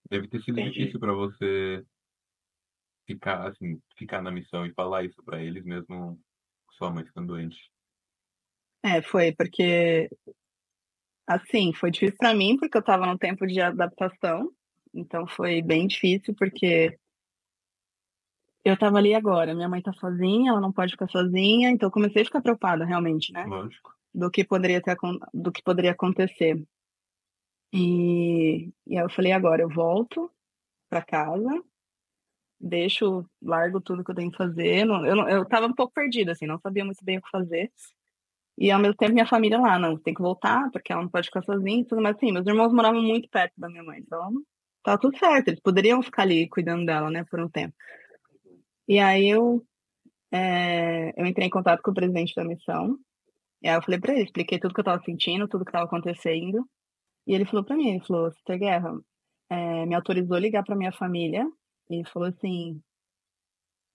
Deve 0.09 0.27
ter 0.27 0.41
sido 0.41 0.59
Entendi. 0.59 0.79
difícil 0.79 0.99
para 0.99 1.13
você 1.13 1.83
ficar 3.07 3.47
assim, 3.47 3.81
ficar 3.97 4.21
na 4.21 4.29
missão 4.29 4.65
e 4.65 4.73
falar 4.73 5.03
isso 5.03 5.23
para 5.23 5.41
eles 5.41 5.63
mesmo 5.63 6.19
sua 6.73 6.91
mãe 6.91 7.05
ficando 7.05 7.27
doente. 7.27 7.57
É, 8.83 9.01
foi, 9.01 9.33
porque 9.33 10.09
assim, 11.25 11.73
foi 11.73 11.89
difícil 11.89 12.15
para 12.17 12.33
mim, 12.33 12.57
porque 12.57 12.77
eu 12.77 12.81
estava 12.81 13.05
no 13.05 13.17
tempo 13.17 13.47
de 13.47 13.59
adaptação, 13.59 14.51
então 14.93 15.25
foi 15.25 15.61
bem 15.61 15.87
difícil, 15.87 16.35
porque 16.35 16.97
eu 18.63 18.75
estava 18.75 18.97
ali 18.97 19.13
agora, 19.13 19.55
minha 19.55 19.69
mãe 19.69 19.81
tá 19.81 19.93
sozinha, 19.93 20.51
ela 20.51 20.61
não 20.61 20.71
pode 20.71 20.91
ficar 20.91 21.07
sozinha, 21.07 21.69
então 21.69 21.87
eu 21.87 21.91
comecei 21.91 22.21
a 22.21 22.25
ficar 22.25 22.41
preocupada 22.41 22.85
realmente, 22.85 23.31
né? 23.31 23.45
Lógico. 23.45 23.93
Do 24.13 24.29
que 24.29 24.43
poderia 24.43 24.81
ter, 24.81 24.95
do 25.33 25.51
que 25.51 25.63
poderia 25.63 25.91
acontecer. 25.91 26.61
E, 27.73 28.71
e 28.85 28.97
aí 28.97 29.03
eu 29.03 29.09
falei, 29.09 29.31
agora 29.31 29.61
eu 29.61 29.69
volto 29.69 30.31
para 30.89 31.01
casa 31.01 31.63
deixo, 32.59 33.25
largo 33.41 33.79
tudo 33.81 34.03
que 34.03 34.11
eu 34.11 34.15
tenho 34.15 34.31
que 34.31 34.37
fazer. 34.37 34.85
Não, 34.85 35.05
eu, 35.05 35.15
não, 35.15 35.29
eu 35.29 35.45
tava 35.45 35.67
um 35.67 35.73
pouco 35.73 35.93
perdida, 35.93 36.31
assim, 36.31 36.45
não 36.45 36.59
sabia 36.59 36.85
muito 36.85 37.03
bem 37.03 37.17
o 37.17 37.21
que 37.21 37.29
fazer. 37.29 37.71
E 38.57 38.71
ao 38.71 38.79
mesmo 38.79 38.95
tempo 38.95 39.13
minha 39.13 39.27
família 39.27 39.59
lá, 39.59 39.77
não, 39.77 39.97
tem 39.97 40.13
que 40.13 40.21
voltar, 40.21 40.69
porque 40.71 40.91
ela 40.91 41.03
não 41.03 41.09
pode 41.09 41.27
ficar 41.27 41.43
sozinha 41.43 41.81
e 41.81 41.85
tudo, 41.85 42.01
mas 42.01 42.15
assim, 42.15 42.31
meus 42.31 42.47
irmãos 42.47 42.73
moravam 42.73 43.01
muito 43.01 43.29
perto 43.29 43.53
da 43.55 43.69
minha 43.69 43.83
mãe, 43.83 43.99
então 43.99 44.31
tava 44.83 44.99
tudo 44.99 45.17
certo, 45.17 45.49
eles 45.49 45.59
poderiam 45.59 46.01
ficar 46.01 46.23
ali 46.23 46.49
cuidando 46.49 46.85
dela, 46.85 47.09
né, 47.11 47.23
por 47.29 47.39
um 47.39 47.49
tempo. 47.49 47.75
E 48.87 48.99
aí 48.99 49.27
eu, 49.29 49.63
é, 50.31 51.13
eu 51.21 51.25
entrei 51.25 51.47
em 51.47 51.51
contato 51.51 51.81
com 51.83 51.91
o 51.91 51.93
presidente 51.93 52.33
da 52.35 52.43
missão, 52.43 52.97
e 53.61 53.67
aí 53.67 53.75
eu 53.75 53.81
falei 53.83 53.99
pra 53.99 54.13
ele, 54.13 54.23
expliquei 54.23 54.59
tudo 54.59 54.73
que 54.73 54.79
eu 54.79 54.85
tava 54.85 55.03
sentindo, 55.03 55.47
tudo 55.47 55.65
que 55.65 55.71
tava 55.71 55.85
acontecendo, 55.85 56.67
e 57.27 57.35
ele 57.35 57.45
falou 57.45 57.63
pra 57.63 57.75
mim, 57.75 57.89
ele 57.89 58.05
falou, 58.05 58.31
Sister 58.31 58.57
Guerra, 58.57 58.97
é, 59.49 59.85
me 59.85 59.93
autorizou 59.93 60.35
a 60.35 60.39
ligar 60.39 60.63
pra 60.63 60.75
minha 60.75 60.91
família, 60.91 61.45
e 61.89 62.03
falou 62.09 62.27
assim, 62.29 62.81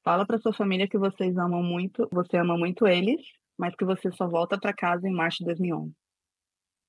fala 0.04 0.26
pra 0.26 0.38
sua 0.38 0.52
família 0.52 0.88
que 0.88 0.98
vocês 0.98 1.36
amam 1.36 1.62
muito, 1.62 2.08
você 2.12 2.36
ama 2.36 2.56
muito 2.56 2.86
eles, 2.86 3.20
mas 3.58 3.74
que 3.74 3.84
você 3.84 4.10
só 4.12 4.28
volta 4.28 4.58
para 4.58 4.72
casa 4.72 5.08
em 5.08 5.12
março 5.12 5.38
de 5.38 5.46
2011. 5.46 5.92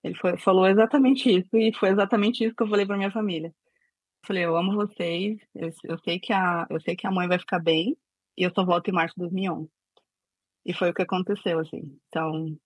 Ele 0.03 0.15
foi, 0.15 0.37
falou 0.37 0.67
exatamente 0.67 1.29
isso 1.29 1.55
e 1.55 1.73
foi 1.75 1.89
exatamente 1.89 2.43
isso 2.43 2.55
que 2.55 2.63
eu 2.63 2.67
falei 2.67 2.85
para 2.85 2.97
minha 2.97 3.11
família. 3.11 3.47
Eu 3.47 4.27
falei, 4.27 4.45
eu 4.45 4.55
amo 4.57 4.73
vocês, 4.73 5.39
eu, 5.55 5.69
eu, 5.85 5.97
sei 5.99 6.19
que 6.19 6.33
a, 6.33 6.65
eu 6.69 6.79
sei 6.81 6.95
que 6.95 7.07
a 7.07 7.11
mãe 7.11 7.27
vai 7.27 7.39
ficar 7.39 7.59
bem 7.59 7.97
e 8.37 8.43
eu 8.43 8.51
só 8.53 8.65
volto 8.65 8.89
em 8.89 8.93
março 8.93 9.15
de 9.15 9.21
2011. 9.21 9.69
E 10.65 10.73
foi 10.73 10.89
o 10.89 10.93
que 10.93 11.01
aconteceu, 11.01 11.59
assim. 11.59 11.97
Então, 12.07 12.57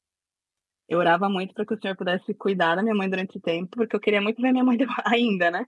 eu 0.88 1.00
orava 1.00 1.30
muito 1.30 1.54
para 1.54 1.66
que 1.66 1.74
o 1.74 1.80
senhor 1.80 1.96
pudesse 1.96 2.34
cuidar 2.34 2.76
da 2.76 2.84
minha 2.84 2.96
mãe 2.96 3.10
durante 3.10 3.32
esse 3.32 3.42
tempo, 3.42 3.70
porque 3.76 3.96
eu 3.96 4.00
queria 4.00 4.22
muito 4.22 4.42
ver 4.42 4.52
minha 4.52 4.64
mãe 4.64 4.78
ainda, 5.06 5.52
né? 5.52 5.66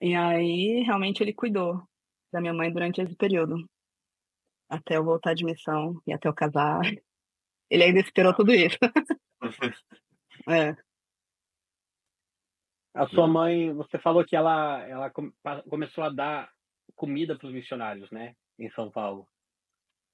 E 0.00 0.14
aí, 0.14 0.82
realmente, 0.82 1.22
ele 1.22 1.32
cuidou 1.32 1.82
da 2.32 2.40
minha 2.40 2.52
mãe 2.52 2.72
durante 2.72 3.00
esse 3.00 3.14
período. 3.16 3.56
Até 4.68 4.96
eu 4.96 5.04
voltar 5.04 5.34
de 5.34 5.44
missão 5.44 6.00
e 6.06 6.12
até 6.12 6.28
eu 6.28 6.34
casar. 6.34 6.80
Ele 7.70 7.82
ainda 7.82 8.00
esperou 8.00 8.34
tudo 8.34 8.52
isso. 8.52 8.78
é. 10.48 10.76
A 12.94 13.06
sua 13.08 13.26
mãe, 13.26 13.72
você 13.74 13.98
falou 13.98 14.24
que 14.24 14.36
ela, 14.36 14.82
ela 14.86 15.12
começou 15.68 16.04
a 16.04 16.08
dar 16.08 16.50
comida 16.94 17.36
para 17.36 17.46
os 17.46 17.52
missionários, 17.52 18.10
né? 18.10 18.34
Em 18.58 18.70
São 18.70 18.90
Paulo. 18.90 19.28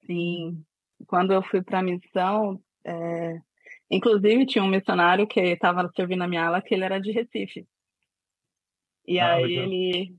Sim. 0.05 0.63
Quando 1.07 1.31
eu 1.31 1.41
fui 1.43 1.61
para 1.61 1.79
a 1.79 1.83
missão, 1.83 2.61
é... 2.85 3.39
inclusive 3.89 4.45
tinha 4.45 4.63
um 4.63 4.69
missionário 4.69 5.27
que 5.27 5.39
estava 5.39 5.89
servindo 5.95 6.23
a 6.23 6.27
minha 6.27 6.45
ala 6.45 6.61
que 6.61 6.73
ele 6.73 6.83
era 6.83 6.99
de 6.99 7.11
Recife. 7.11 7.65
E 9.05 9.19
ah, 9.19 9.33
aí 9.33 9.45
legal. 9.45 9.65
ele, 9.65 10.15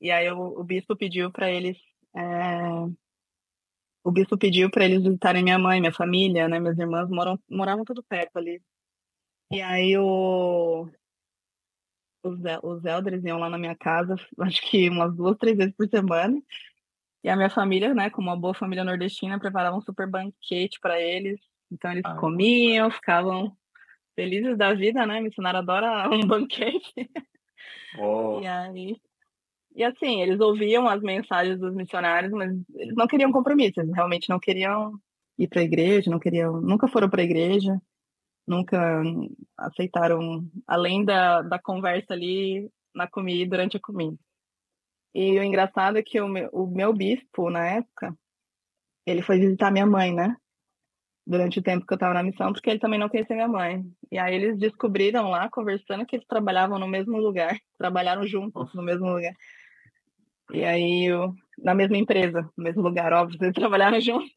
e 0.00 0.10
aí 0.10 0.30
o, 0.30 0.60
o 0.60 0.64
bispo 0.64 0.96
pediu 0.96 1.30
para 1.30 1.50
eles 1.50 1.78
é 2.16 3.02
o 4.04 4.10
bispo 4.10 4.36
pediu 4.36 4.70
para 4.70 4.84
eles 4.84 5.02
visitarem 5.02 5.44
minha 5.44 5.58
mãe, 5.58 5.80
minha 5.80 5.92
família, 5.92 6.48
né? 6.48 6.58
Minhas 6.58 6.78
irmãs 6.78 7.08
moram, 7.08 7.38
moravam 7.48 7.84
tudo 7.84 8.02
perto 8.02 8.36
ali. 8.36 8.60
E 9.50 9.62
aí 9.62 9.96
o, 9.96 10.88
os, 12.24 12.38
os 12.62 12.84
elders 12.84 13.24
iam 13.24 13.38
lá 13.38 13.48
na 13.48 13.58
minha 13.58 13.76
casa, 13.76 14.16
acho 14.40 14.62
que 14.62 14.88
umas 14.88 15.14
duas, 15.14 15.36
três 15.36 15.56
vezes 15.56 15.74
por 15.74 15.88
semana. 15.88 16.40
E 17.22 17.28
a 17.28 17.36
minha 17.36 17.50
família, 17.50 17.94
né, 17.94 18.10
como 18.10 18.28
uma 18.28 18.36
boa 18.36 18.54
família 18.54 18.82
nordestina, 18.82 19.38
preparava 19.38 19.76
um 19.76 19.80
super 19.80 20.08
banquete 20.08 20.80
para 20.80 21.00
eles. 21.00 21.40
Então 21.70 21.92
eles 21.92 22.02
ah, 22.04 22.16
comiam, 22.16 22.90
ficavam 22.90 23.56
felizes 24.16 24.58
da 24.58 24.74
vida, 24.74 25.06
né? 25.06 25.20
Missionário 25.20 25.60
adora 25.60 26.10
um 26.10 26.26
banquete. 26.26 27.08
Oh. 27.98 28.40
E 28.40 28.46
aí 28.46 28.96
e 29.74 29.82
assim, 29.84 30.20
eles 30.20 30.38
ouviam 30.40 30.86
as 30.88 31.00
mensagens 31.00 31.58
dos 31.58 31.74
missionários, 31.74 32.32
mas 32.32 32.52
eles 32.74 32.94
não 32.94 33.06
queriam 33.06 33.32
compromisso, 33.32 33.80
eles 33.80 33.94
realmente 33.94 34.28
não 34.28 34.38
queriam 34.38 34.92
ir 35.38 35.48
para 35.48 35.60
a 35.60 35.64
igreja, 35.64 36.10
não 36.10 36.18
queriam, 36.18 36.60
nunca 36.60 36.86
foram 36.88 37.08
para 37.08 37.22
a 37.22 37.24
igreja, 37.24 37.80
nunca 38.46 39.02
aceitaram, 39.56 40.46
além 40.66 41.04
da, 41.04 41.40
da 41.42 41.58
conversa 41.58 42.12
ali 42.12 42.70
na 42.94 43.08
comida, 43.08 43.50
durante 43.50 43.76
a 43.76 43.80
comida. 43.80 44.16
E 45.14 45.38
o 45.38 45.42
engraçado 45.42 45.96
é 45.96 46.02
que 46.02 46.20
o 46.20 46.28
meu, 46.28 46.50
o 46.52 46.66
meu 46.66 46.92
bispo, 46.92 47.50
na 47.50 47.66
época, 47.66 48.14
ele 49.06 49.22
foi 49.22 49.38
visitar 49.38 49.70
minha 49.70 49.86
mãe, 49.86 50.14
né? 50.14 50.36
Durante 51.24 51.60
o 51.60 51.62
tempo 51.62 51.86
que 51.86 51.92
eu 51.92 51.96
estava 51.96 52.14
na 52.14 52.22
missão, 52.22 52.52
porque 52.52 52.68
ele 52.68 52.80
também 52.80 52.98
não 52.98 53.08
conhecia 53.08 53.36
minha 53.36 53.48
mãe. 53.48 53.84
E 54.10 54.18
aí 54.18 54.34
eles 54.34 54.58
descobriram 54.58 55.30
lá, 55.30 55.48
conversando, 55.48 56.04
que 56.04 56.16
eles 56.16 56.26
trabalhavam 56.26 56.78
no 56.78 56.88
mesmo 56.88 57.16
lugar, 57.18 57.56
trabalharam 57.78 58.26
juntos 58.26 58.74
no 58.74 58.82
mesmo 58.82 59.06
lugar. 59.06 59.32
E 60.52 60.64
aí, 60.64 61.06
eu, 61.06 61.32
na 61.58 61.74
mesma 61.74 61.96
empresa, 61.96 62.42
no 62.56 62.64
mesmo 62.64 62.82
lugar, 62.82 63.12
óbvio, 63.12 63.38
eles 63.40 63.54
trabalharam 63.54 64.00
juntos. 64.00 64.32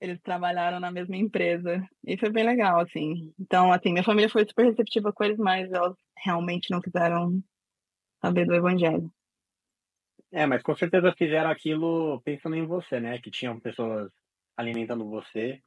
Eles 0.00 0.20
trabalharam 0.22 0.78
na 0.78 0.90
mesma 0.90 1.16
empresa. 1.16 1.82
E 2.06 2.16
foi 2.16 2.30
bem 2.30 2.44
legal, 2.44 2.80
assim. 2.80 3.32
Então, 3.38 3.72
assim, 3.72 3.90
minha 3.90 4.04
família 4.04 4.30
foi 4.30 4.46
super 4.46 4.66
receptiva 4.66 5.12
com 5.12 5.24
eles, 5.24 5.38
mas 5.38 5.70
elas 5.72 5.96
realmente 6.16 6.70
não 6.70 6.80
quiseram 6.80 7.42
saber 8.20 8.46
do 8.46 8.54
evangelho. 8.54 9.10
É, 10.32 10.46
mas 10.46 10.62
com 10.62 10.74
certeza 10.74 11.14
fizeram 11.16 11.50
aquilo 11.50 12.20
pensando 12.22 12.56
em 12.56 12.66
você, 12.66 12.98
né? 12.98 13.18
Que 13.18 13.30
tinham 13.30 13.60
pessoas 13.60 14.10
alimentando 14.56 15.08
você. 15.08 15.60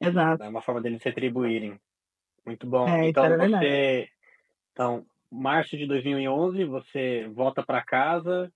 Exato. 0.00 0.42
É 0.42 0.48
uma 0.48 0.62
forma 0.62 0.80
deles 0.80 1.02
se 1.02 1.08
atribuírem. 1.08 1.78
Muito 2.44 2.66
bom. 2.66 2.88
É, 2.88 3.08
então, 3.08 3.28
você. 3.36 4.08
Então, 4.72 5.06
março 5.30 5.76
de 5.76 5.86
2011, 5.86 6.64
você 6.64 7.28
volta 7.28 7.62
para 7.62 7.84
casa 7.84 8.52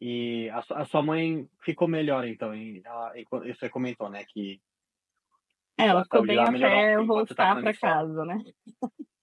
e 0.00 0.50
a, 0.50 0.84
sua 0.84 1.02
mãe 1.02 1.48
ficou 1.62 1.88
melhor, 1.88 2.26
então. 2.26 2.54
E 2.54 2.82
ela, 2.84 3.12
você 3.46 3.68
comentou, 3.68 4.10
né? 4.10 4.24
Que 4.24 4.60
é, 5.78 5.86
ela 5.86 6.02
ficou 6.04 6.26
bem 6.26 6.38
até 6.38 6.96
eu 6.96 7.06
voltar 7.06 7.60
para 7.60 7.74
casa, 7.74 8.24
né? 8.24 8.42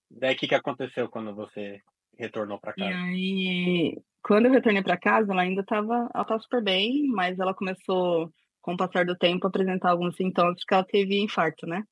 Daí 0.10 0.36
o 0.36 0.38
que, 0.38 0.47
que 0.47 0.56
aconteceu 0.56 1.10
quando 1.10 1.34
você 1.34 1.82
retornou 2.18 2.60
para 2.60 2.74
casa? 2.74 2.91
E 2.91 2.93
aí, 2.93 4.01
quando 4.22 4.45
eu 4.45 4.51
retornei 4.51 4.84
para 4.84 4.97
casa, 4.97 5.32
ela 5.32 5.41
ainda 5.41 5.62
estava, 5.62 6.10
ela 6.14 6.26
tava 6.26 6.39
super 6.39 6.64
bem, 6.64 7.08
mas 7.08 7.39
ela 7.39 7.56
começou, 7.56 8.32
com 8.64 8.74
o 8.74 8.78
passar 8.78 9.05
do 9.05 9.16
tempo, 9.16 9.45
a 9.45 9.49
apresentar 9.49 9.91
alguns 9.91 10.16
sintomas 10.16 10.64
que 10.64 10.74
ela 10.74 10.86
teve 10.86 11.22
infarto, 11.22 11.68
né? 11.68 11.84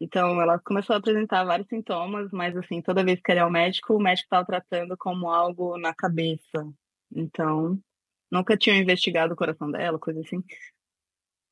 Então, 0.00 0.40
ela 0.40 0.58
começou 0.58 0.94
a 0.94 0.98
apresentar 0.98 1.44
vários 1.44 1.68
sintomas, 1.68 2.28
mas, 2.32 2.56
assim, 2.56 2.82
toda 2.82 3.04
vez 3.04 3.20
que 3.20 3.30
ela 3.30 3.40
ia 3.42 3.44
ao 3.44 3.50
médico, 3.50 3.94
o 3.94 4.02
médico 4.02 4.26
estava 4.26 4.44
tratando 4.44 4.96
como 4.98 5.30
algo 5.30 5.78
na 5.78 5.94
cabeça. 5.94 6.66
Então, 7.14 7.78
nunca 8.30 8.56
tinham 8.56 8.78
investigado 8.78 9.34
o 9.34 9.36
coração 9.36 9.70
dela, 9.70 9.98
coisa 9.98 10.20
assim. 10.20 10.42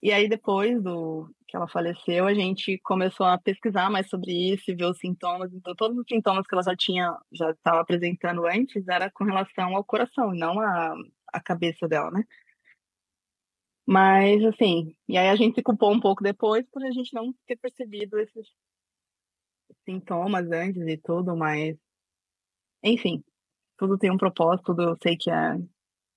E 0.03 0.11
aí, 0.13 0.29
depois 0.29 0.83
do 0.83 1.31
que 1.47 1.55
ela 1.57 1.69
faleceu, 1.69 2.27
a 2.27 2.33
gente 2.33 2.79
começou 2.79 3.27
a 3.27 3.39
pesquisar 3.39 3.91
mais 3.91 4.09
sobre 4.09 4.33
isso 4.33 4.71
e 4.71 4.75
ver 4.75 4.87
os 4.87 4.99
sintomas. 4.99 5.53
Então, 5.53 5.75
todos 5.77 5.99
os 5.99 6.05
sintomas 6.09 6.47
que 6.47 6.55
ela 6.55 6.63
já 6.63 6.75
tinha, 6.75 7.15
já 7.33 7.51
estava 7.51 7.81
apresentando 7.83 8.47
antes, 8.47 8.89
era 8.89 9.11
com 9.11 9.25
relação 9.25 9.77
ao 9.77 9.85
coração, 9.85 10.33
não 10.35 10.59
à, 10.61 10.95
à 11.33 11.41
cabeça 11.41 11.87
dela, 11.87 12.11
né? 12.11 12.25
Mas, 13.93 14.45
assim, 14.45 14.95
e 15.09 15.19
aí 15.19 15.29
a 15.29 15.35
gente 15.35 15.57
se 15.57 15.65
culpou 15.65 15.93
um 15.93 15.99
pouco 15.99 16.23
depois 16.23 16.65
por 16.71 16.81
a 16.85 16.93
gente 16.93 17.13
não 17.13 17.35
ter 17.45 17.57
percebido 17.57 18.21
esses 18.21 18.47
sintomas 19.85 20.49
antes 20.53 20.87
e 20.87 20.97
tudo, 20.97 21.37
mas, 21.37 21.77
enfim, 22.85 23.21
tudo 23.77 23.99
tem 23.99 24.09
um 24.09 24.17
propósito, 24.17 24.67
tudo 24.67 24.83
eu 24.83 24.97
sei 25.03 25.17
que 25.17 25.29
é, 25.29 25.57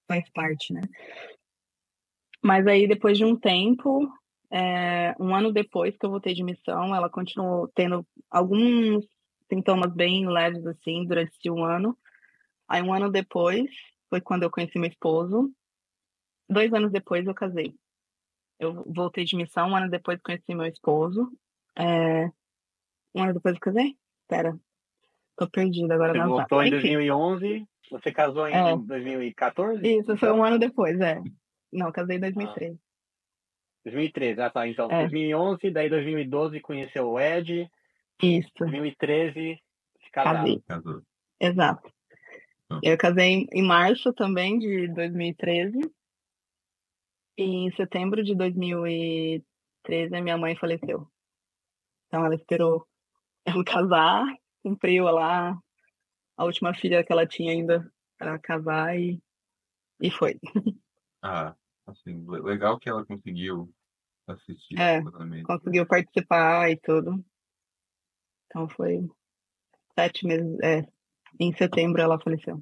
faz 0.07 0.29
parte, 0.29 0.71
né? 0.71 0.81
Mas 2.43 2.67
aí, 2.67 2.87
depois 2.87 3.17
de 3.17 3.25
um 3.25 3.35
tempo, 3.35 4.07
é, 4.51 5.15
um 5.19 5.33
ano 5.33 5.51
depois 5.51 5.97
que 5.97 6.05
eu 6.05 6.11
voltei 6.11 6.35
de 6.35 6.43
missão, 6.43 6.93
ela 6.93 7.09
continuou 7.09 7.67
tendo 7.69 8.05
alguns 8.29 9.03
sintomas 9.51 9.91
bem 9.95 10.29
leves, 10.29 10.63
assim, 10.67 11.07
durante 11.07 11.49
um 11.49 11.63
ano. 11.65 11.97
Aí, 12.67 12.83
um 12.83 12.93
ano 12.93 13.09
depois, 13.09 13.65
foi 14.11 14.21
quando 14.21 14.43
eu 14.43 14.51
conheci 14.51 14.77
meu 14.77 14.91
esposo, 14.91 15.51
Dois 16.49 16.73
anos 16.73 16.91
depois 16.91 17.25
eu 17.25 17.33
casei. 17.33 17.75
Eu 18.59 18.83
voltei 18.87 19.25
de 19.25 19.35
missão, 19.35 19.69
um 19.69 19.75
ano 19.75 19.89
depois 19.89 20.21
conheci 20.21 20.53
meu 20.53 20.67
esposo. 20.67 21.31
É... 21.77 22.25
Um 23.15 23.23
ano 23.23 23.33
depois 23.33 23.55
eu 23.55 23.61
casei? 23.61 23.97
Pera, 24.27 24.57
tô 25.35 25.49
perdida 25.49 25.93
agora. 25.93 26.13
Você 26.13 26.27
voltou 26.27 26.63
em 26.63 26.69
2011, 26.69 27.67
você 27.91 28.11
casou 28.11 28.47
em 28.47 28.53
é. 28.53 28.77
2014? 28.77 29.81
Isso, 29.99 30.17
foi 30.17 30.31
um 30.31 30.43
ano 30.43 30.57
depois, 30.57 30.99
é. 30.99 31.21
Não, 31.71 31.91
casei 31.91 32.17
em 32.17 32.21
2013. 32.21 32.75
Ah. 32.75 32.83
2013, 33.85 34.41
ah 34.41 34.49
tá, 34.49 34.67
então, 34.67 34.89
é. 34.89 35.01
2011, 35.01 35.69
daí 35.71 35.89
2012 35.89 36.59
conheceu 36.61 37.09
o 37.09 37.19
Ed. 37.19 37.69
Isso. 38.21 38.51
2013 38.57 39.59
se 40.03 40.11
casaram. 40.11 40.61
Casei. 40.61 41.01
Exato. 41.39 41.91
Ah. 42.69 42.79
Eu 42.81 42.97
casei 42.97 43.47
em 43.51 43.61
março 43.61 44.13
também 44.13 44.57
de 44.57 44.87
2013. 44.87 45.79
Em 47.37 47.71
setembro 47.75 48.23
de 48.23 48.35
2013, 48.35 50.21
minha 50.21 50.37
mãe 50.37 50.55
faleceu. 50.55 51.07
Então 52.07 52.25
ela 52.25 52.35
esperou 52.35 52.87
ela 53.45 53.63
casar, 53.65 54.25
cumpriu 54.61 55.05
lá 55.05 55.57
a 56.37 56.45
última 56.45 56.73
filha 56.73 57.03
que 57.03 57.11
ela 57.11 57.27
tinha 57.27 57.51
ainda 57.51 57.91
para 58.17 58.39
casar 58.39 58.97
e, 58.97 59.21
E 59.99 60.11
foi. 60.11 60.39
Ah, 61.21 61.55
assim, 61.87 62.25
le- 62.27 62.41
legal 62.41 62.79
que 62.79 62.89
ela 62.89 63.05
conseguiu 63.05 63.73
assistir 64.27 64.79
É, 64.79 65.03
casamento. 65.03 65.45
conseguiu 65.45 65.87
participar 65.87 66.69
e 66.71 66.77
tudo. 66.77 67.23
Então 68.45 68.69
foi 68.69 68.99
sete 69.97 70.25
meses. 70.25 70.59
É, 70.61 70.81
em 71.39 71.53
setembro 71.55 72.01
ela 72.01 72.19
faleceu. 72.19 72.61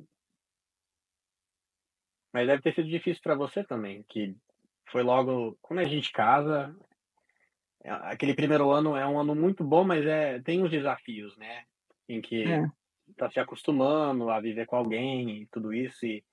Mas 2.34 2.48
deve 2.48 2.62
ter 2.62 2.74
sido 2.74 2.88
difícil 2.88 3.22
para 3.22 3.36
você 3.36 3.64
também, 3.64 4.04
que 4.08 4.36
foi 4.92 5.04
logo 5.04 5.58
quando 5.62 5.80
a 5.80 5.86
gente 5.86 6.12
casa. 6.12 6.76
é, 7.84 7.90
Aquele 7.92 8.34
primeiro 8.34 8.72
ano 8.72 8.96
é 8.96 9.06
um 9.08 9.20
ano 9.20 9.36
muito 9.36 9.64
bom, 9.64 9.84
mas 9.84 10.06
é 10.06 10.40
tem 10.40 10.62
os 10.64 10.72
desafios, 10.72 11.36
né? 11.38 11.64
Em 12.08 12.22
que 12.22 12.44
É. 12.44 12.66
tá 13.18 13.30
se 13.30 13.40
acostumando 13.40 14.30
a 14.30 14.40
viver 14.40 14.66
com 14.66 14.76
alguém 14.76 15.42
e 15.42 15.48
tudo 15.48 15.74
isso 15.74 16.06
e 16.06 16.24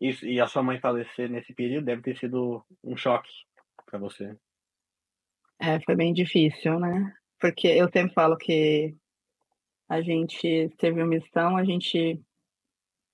isso 0.00 0.26
e 0.26 0.40
a 0.40 0.46
sua 0.46 0.62
mãe 0.62 0.80
falecer 0.80 1.30
nesse 1.30 1.52
período 1.54 1.84
deve 1.84 2.02
ter 2.02 2.16
sido 2.16 2.64
um 2.82 2.96
choque 2.96 3.30
para 3.84 3.98
você. 3.98 4.36
É, 5.60 5.78
foi 5.80 5.94
bem 5.94 6.12
difícil, 6.12 6.80
né? 6.80 7.14
Porque 7.38 7.68
eu 7.68 7.90
sempre 7.92 8.14
falo 8.14 8.36
que 8.36 8.96
a 9.88 10.00
gente 10.00 10.70
teve 10.78 11.00
uma 11.00 11.06
missão, 11.06 11.56
a 11.56 11.64
gente 11.64 12.20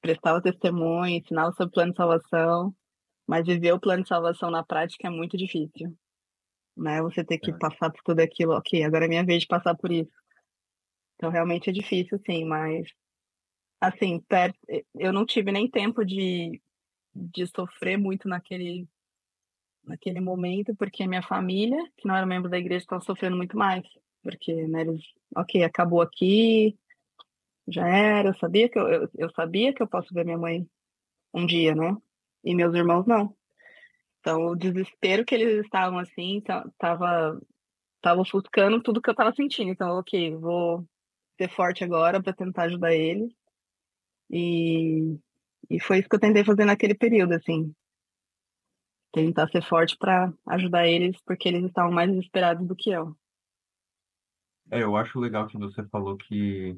prestava 0.01 0.43
testemunho, 0.43 1.17
ensinava 1.17 1.53
o 1.59 1.71
plano 1.71 1.91
de 1.91 1.97
salvação, 1.97 2.75
mas 3.27 3.47
viver 3.47 3.73
o 3.73 3.81
plano 3.81 4.03
de 4.03 4.09
salvação 4.09 4.51
na 4.51 4.63
prática 4.65 5.09
é 5.09 5.11
muito 5.11 5.37
difícil, 5.37 5.97
né? 6.77 7.03
Você 7.03 7.25
ter 7.25 7.39
que 7.39 7.53
É. 7.53 7.59
passar 7.59 7.91
por 7.91 8.03
tudo 8.03 8.21
aquilo, 8.21 8.53
ok, 8.53 8.83
agora 8.85 9.07
é 9.07 9.09
minha 9.09 9.25
vez 9.25 9.43
de 9.43 9.49
passar 9.49 9.75
por 9.75 9.91
isso. 9.91 10.13
Então 11.17 11.31
realmente 11.31 11.71
é 11.71 11.73
difícil, 11.73 12.21
sim, 12.27 12.45
mas 12.45 12.87
assim, 13.81 14.23
eu 14.95 15.13
não 15.13 15.25
tive 15.25 15.53
nem 15.53 15.71
tempo 15.71 16.05
de, 16.05 16.61
de 17.15 17.47
sofrer 17.47 17.97
muito 17.97 18.29
naquele 18.29 18.87
naquele 19.87 20.21
momento, 20.21 20.75
porque 20.75 21.07
minha 21.07 21.23
família, 21.23 21.79
que 21.97 22.09
não 22.09 22.17
era 22.17 22.27
membro 22.27 22.51
da 22.51 22.59
igreja, 22.59 22.83
estava 22.85 23.03
sofrendo 23.03 23.37
muito 23.37 23.57
mais. 23.57 23.85
Porque, 24.23 24.53
né, 24.67 24.81
eles, 24.81 25.01
ok, 25.37 25.63
acabou 25.63 26.03
aqui, 26.03 26.77
já 27.69 27.87
era, 27.87 28.31
eu 28.31 28.35
sabia 28.35 28.69
que 28.69 28.79
eu, 28.79 28.89
eu, 28.89 29.11
eu 29.17 29.31
sabia 29.31 29.73
que 29.73 29.83
eu 29.83 29.89
posso 29.89 30.13
ver 30.13 30.25
minha 30.25 30.39
mãe 30.39 30.67
um 31.35 31.47
dia, 31.47 31.75
né? 31.75 31.97
E 32.47 32.55
meus 32.55 32.73
irmãos 32.77 33.05
não. 33.07 33.37
Então, 34.21 34.47
o 34.47 34.57
desespero 34.57 35.25
que 35.25 35.35
eles 35.35 35.65
estavam 35.65 35.99
assim, 35.99 36.41
ta- 36.41 36.65
tava, 36.79 37.41
tava 38.01 38.21
ofuscando 38.21 38.81
tudo 38.81 39.03
que 39.03 39.11
eu 39.11 39.15
tava 39.15 39.35
sentindo. 39.35 39.71
Então, 39.71 39.99
ok, 39.99 40.37
vou 40.37 40.87
ser 41.37 41.49
forte 41.51 41.83
agora 41.83 42.23
para 42.23 42.33
tentar 42.33 42.65
ajudar 42.65 42.95
eles. 42.95 43.33
E, 44.31 45.19
e 45.69 45.81
foi 45.81 45.99
isso 45.99 46.09
que 46.09 46.15
eu 46.15 46.21
tentei 46.21 46.45
fazer 46.45 46.65
naquele 46.65 46.95
período, 46.95 47.33
assim. 47.33 47.75
Tentar 49.13 49.49
ser 49.49 49.63
forte 49.63 49.97
para 49.99 50.33
ajudar 50.47 50.87
eles, 50.87 51.17
porque 51.27 51.49
eles 51.49 51.65
estavam 51.65 51.91
mais 51.91 52.09
desesperados 52.09 52.65
do 52.65 52.77
que 52.77 52.91
eu. 52.91 53.17
É, 54.71 54.83
eu 54.85 54.97
acho 54.97 55.19
legal 55.19 55.49
que 55.49 55.59
você 55.59 55.85
falou 55.89 56.17
que 56.17 56.77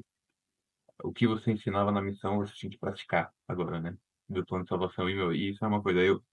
o 1.03 1.13
que 1.13 1.27
você 1.27 1.51
ensinava 1.51 1.91
na 1.91 2.01
missão 2.01 2.37
você 2.37 2.53
tinha 2.53 2.71
que 2.71 2.77
praticar 2.77 3.31
agora, 3.47 3.79
né? 3.79 3.95
Do 4.29 4.45
plano 4.45 4.63
de 4.63 4.69
salvação. 4.69 5.09
E, 5.09 5.15
meu, 5.15 5.33
isso 5.33 5.63
é 5.63 5.67
uma 5.67 5.81
coisa, 5.81 5.99
eu, 6.01 6.23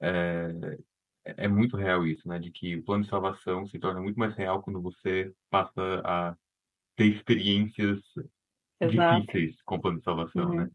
é, 0.00 0.78
é 1.24 1.48
muito 1.48 1.76
real 1.76 2.06
isso, 2.06 2.26
né? 2.28 2.38
De 2.38 2.50
que 2.50 2.76
o 2.76 2.84
plano 2.84 3.04
de 3.04 3.10
salvação 3.10 3.66
se 3.66 3.78
torna 3.78 4.00
muito 4.00 4.18
mais 4.18 4.34
real 4.36 4.62
quando 4.62 4.80
você 4.80 5.32
passa 5.50 6.02
a 6.04 6.36
ter 6.96 7.06
experiências 7.06 8.00
Exato. 8.80 9.20
difíceis 9.22 9.56
com 9.64 9.76
o 9.76 9.80
plano 9.80 9.98
de 9.98 10.04
salvação, 10.04 10.48
Uhum. 10.48 10.56
né? 10.64 10.70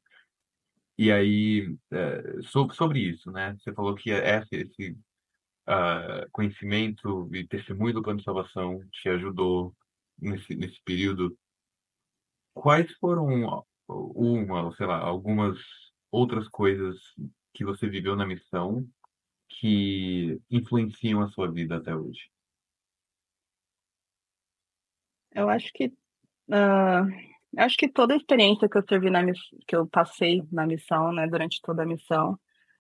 E 0.98 1.12
aí, 1.12 1.78
é, 1.92 2.42
so- 2.44 2.72
sobre 2.74 3.00
isso, 3.00 3.32
né? 3.32 3.56
Você 3.60 3.72
falou 3.74 3.96
que 3.96 4.10
esse, 4.10 4.56
esse 4.56 4.98
ah, 5.68 6.26
conhecimento 6.32 7.30
e 7.36 7.48
testemunho 7.48 7.94
do 7.94 8.02
plano 8.04 8.20
de 8.20 8.26
salvação 8.26 8.80
te 8.92 9.10
ajudou 9.10 9.76
nesse, 10.20 10.56
nesse 10.56 10.82
período. 10.84 11.38
Quais 12.54 12.92
foram 13.00 13.26
uma, 13.26 13.64
ou 13.88 14.74
sei 14.74 14.88
lá, 14.88 14.98
algumas 15.00 15.58
outras 16.12 16.48
coisas 16.48 16.98
que 17.54 17.66
você 17.66 17.88
viveu 17.88 18.16
na 18.16 18.26
missão 18.26 18.88
que 19.50 20.40
influenciam 20.50 21.22
a 21.22 21.30
sua 21.30 21.52
vida 21.52 21.78
até 21.78 21.96
hoje? 21.96 22.30
Eu 25.34 25.50
acho 25.50 25.72
que 25.74 25.92
eu 26.50 27.64
acho 27.64 27.78
que 27.78 27.90
toda 27.90 28.14
a 28.14 28.18
experiência 28.18 28.70
que 28.70 28.78
eu 28.78 28.84
servi 28.88 29.10
na 29.10 29.24
que 29.68 29.76
eu 29.76 29.88
passei 29.88 30.44
na 30.52 30.66
missão, 30.66 31.12
né, 31.12 31.28
durante 31.28 31.62
toda 31.62 31.84
a 31.84 31.86
missão, 31.86 32.40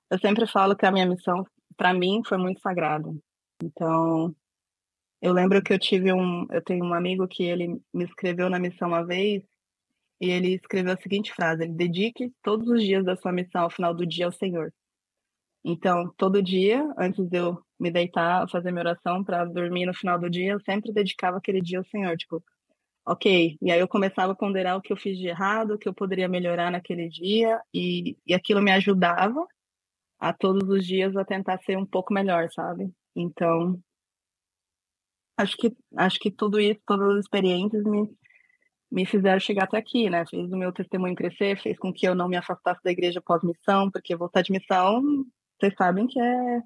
eu 0.09 0.19
sempre 0.19 0.47
falo 0.47 0.75
que 0.75 0.86
a 0.86 0.91
minha 0.91 1.05
missão 1.05 1.45
para 1.75 1.93
mim 1.93 2.21
foi 2.25 2.38
muito 2.38 2.61
sagrada. 2.61 3.09
Então, 3.61 4.36
eu 5.21 5.34
lembro 5.34 5.61
que 5.61 5.73
eu 5.73 5.80
tive 5.80 6.13
um, 6.13 6.45
eu 6.51 6.61
tenho 6.61 6.86
um 6.86 6.93
amigo 6.93 7.28
que 7.28 7.43
ele 7.43 7.82
me 7.93 8.05
escreveu 8.05 8.49
na 8.49 8.59
missão 8.59 8.89
uma 8.89 9.05
vez 9.05 9.43
e 10.20 10.30
ele 10.30 10.55
escreveu 10.55 10.93
a 10.93 10.97
seguinte 10.97 11.34
frase: 11.34 11.63
ele 11.63 11.74
dedique 11.74 12.32
todos 12.43 12.68
os 12.68 12.84
dias 12.84 13.05
da 13.05 13.15
sua 13.15 13.32
missão 13.32 13.63
ao 13.63 13.70
final 13.70 13.93
do 13.93 14.05
dia 14.05 14.26
ao 14.26 14.32
Senhor. 14.32 14.72
Então, 15.63 16.13
todo 16.18 16.41
dia, 16.41 16.84
antes 16.97 17.28
de 17.28 17.38
eu 17.38 17.61
me 17.80 17.91
deitar, 17.91 18.49
fazer 18.49 18.72
minha 18.72 18.84
oração 18.84 19.24
para 19.24 19.45
dormir 19.45 19.86
no 19.86 19.93
final 19.93 20.20
do 20.20 20.30
dia, 20.30 20.53
eu 20.53 20.61
sempre 20.61 20.93
dedicava 20.93 21.38
aquele 21.38 21.61
dia 21.61 21.80
ao 21.80 21.86
Senhor, 21.86 22.15
tipo, 22.18 22.43
ok. 23.05 23.57
E 23.61 23.72
aí 23.72 23.80
eu 23.80 23.88
começava 23.88 24.34
a 24.34 24.36
ponderar 24.36 24.78
o 24.78 24.82
que 24.82 24.93
eu 24.93 24.97
fiz 24.97 25.18
de 25.18 25.28
errado, 25.28 25.72
o 25.74 25.78
que 25.78 25.88
eu 25.89 25.93
poderia 25.93 26.28
melhorar 26.30 26.72
naquele 26.72 27.09
dia, 27.09 27.61
e, 27.74 28.18
e 28.26 28.34
aquilo 28.34 28.61
me 28.61 28.72
ajudava 28.72 29.45
a 30.20 30.34
todos 30.34 30.70
os 30.70 30.86
dias 30.86 31.15
a 31.15 31.26
tentar 31.26 31.59
ser 31.59 31.78
um 31.78 31.86
pouco 31.86 32.13
melhor, 32.13 32.49
sabe? 32.51 32.91
Então, 33.15 33.80
acho 35.38 35.57
que 35.57 35.76
acho 35.95 36.20
que 36.20 36.32
tudo 36.32 36.59
isso, 36.59 36.80
todas 36.86 37.15
as 37.15 37.20
experiências 37.20 37.84
me 37.84 38.09
me 38.91 39.05
fizeram 39.05 39.39
chegar 39.39 39.65
até 39.65 39.77
aqui, 39.77 40.09
né? 40.09 40.25
Fez 40.29 40.51
o 40.51 40.57
meu 40.57 40.71
testemunho 40.73 41.15
crescer, 41.15 41.59
fez 41.61 41.77
com 41.79 41.93
que 41.93 42.07
eu 42.07 42.15
não 42.15 42.29
me 42.29 42.38
afastasse 42.38 42.81
da 42.83 42.91
igreja 42.91 43.21
pós-missão, 43.21 43.91
porque 43.91 44.15
voltar 44.15 44.41
de 44.43 44.51
missão, 44.51 45.01
vocês 45.59 45.73
sabem 45.77 46.07
que 46.07 46.19
é 46.19 46.61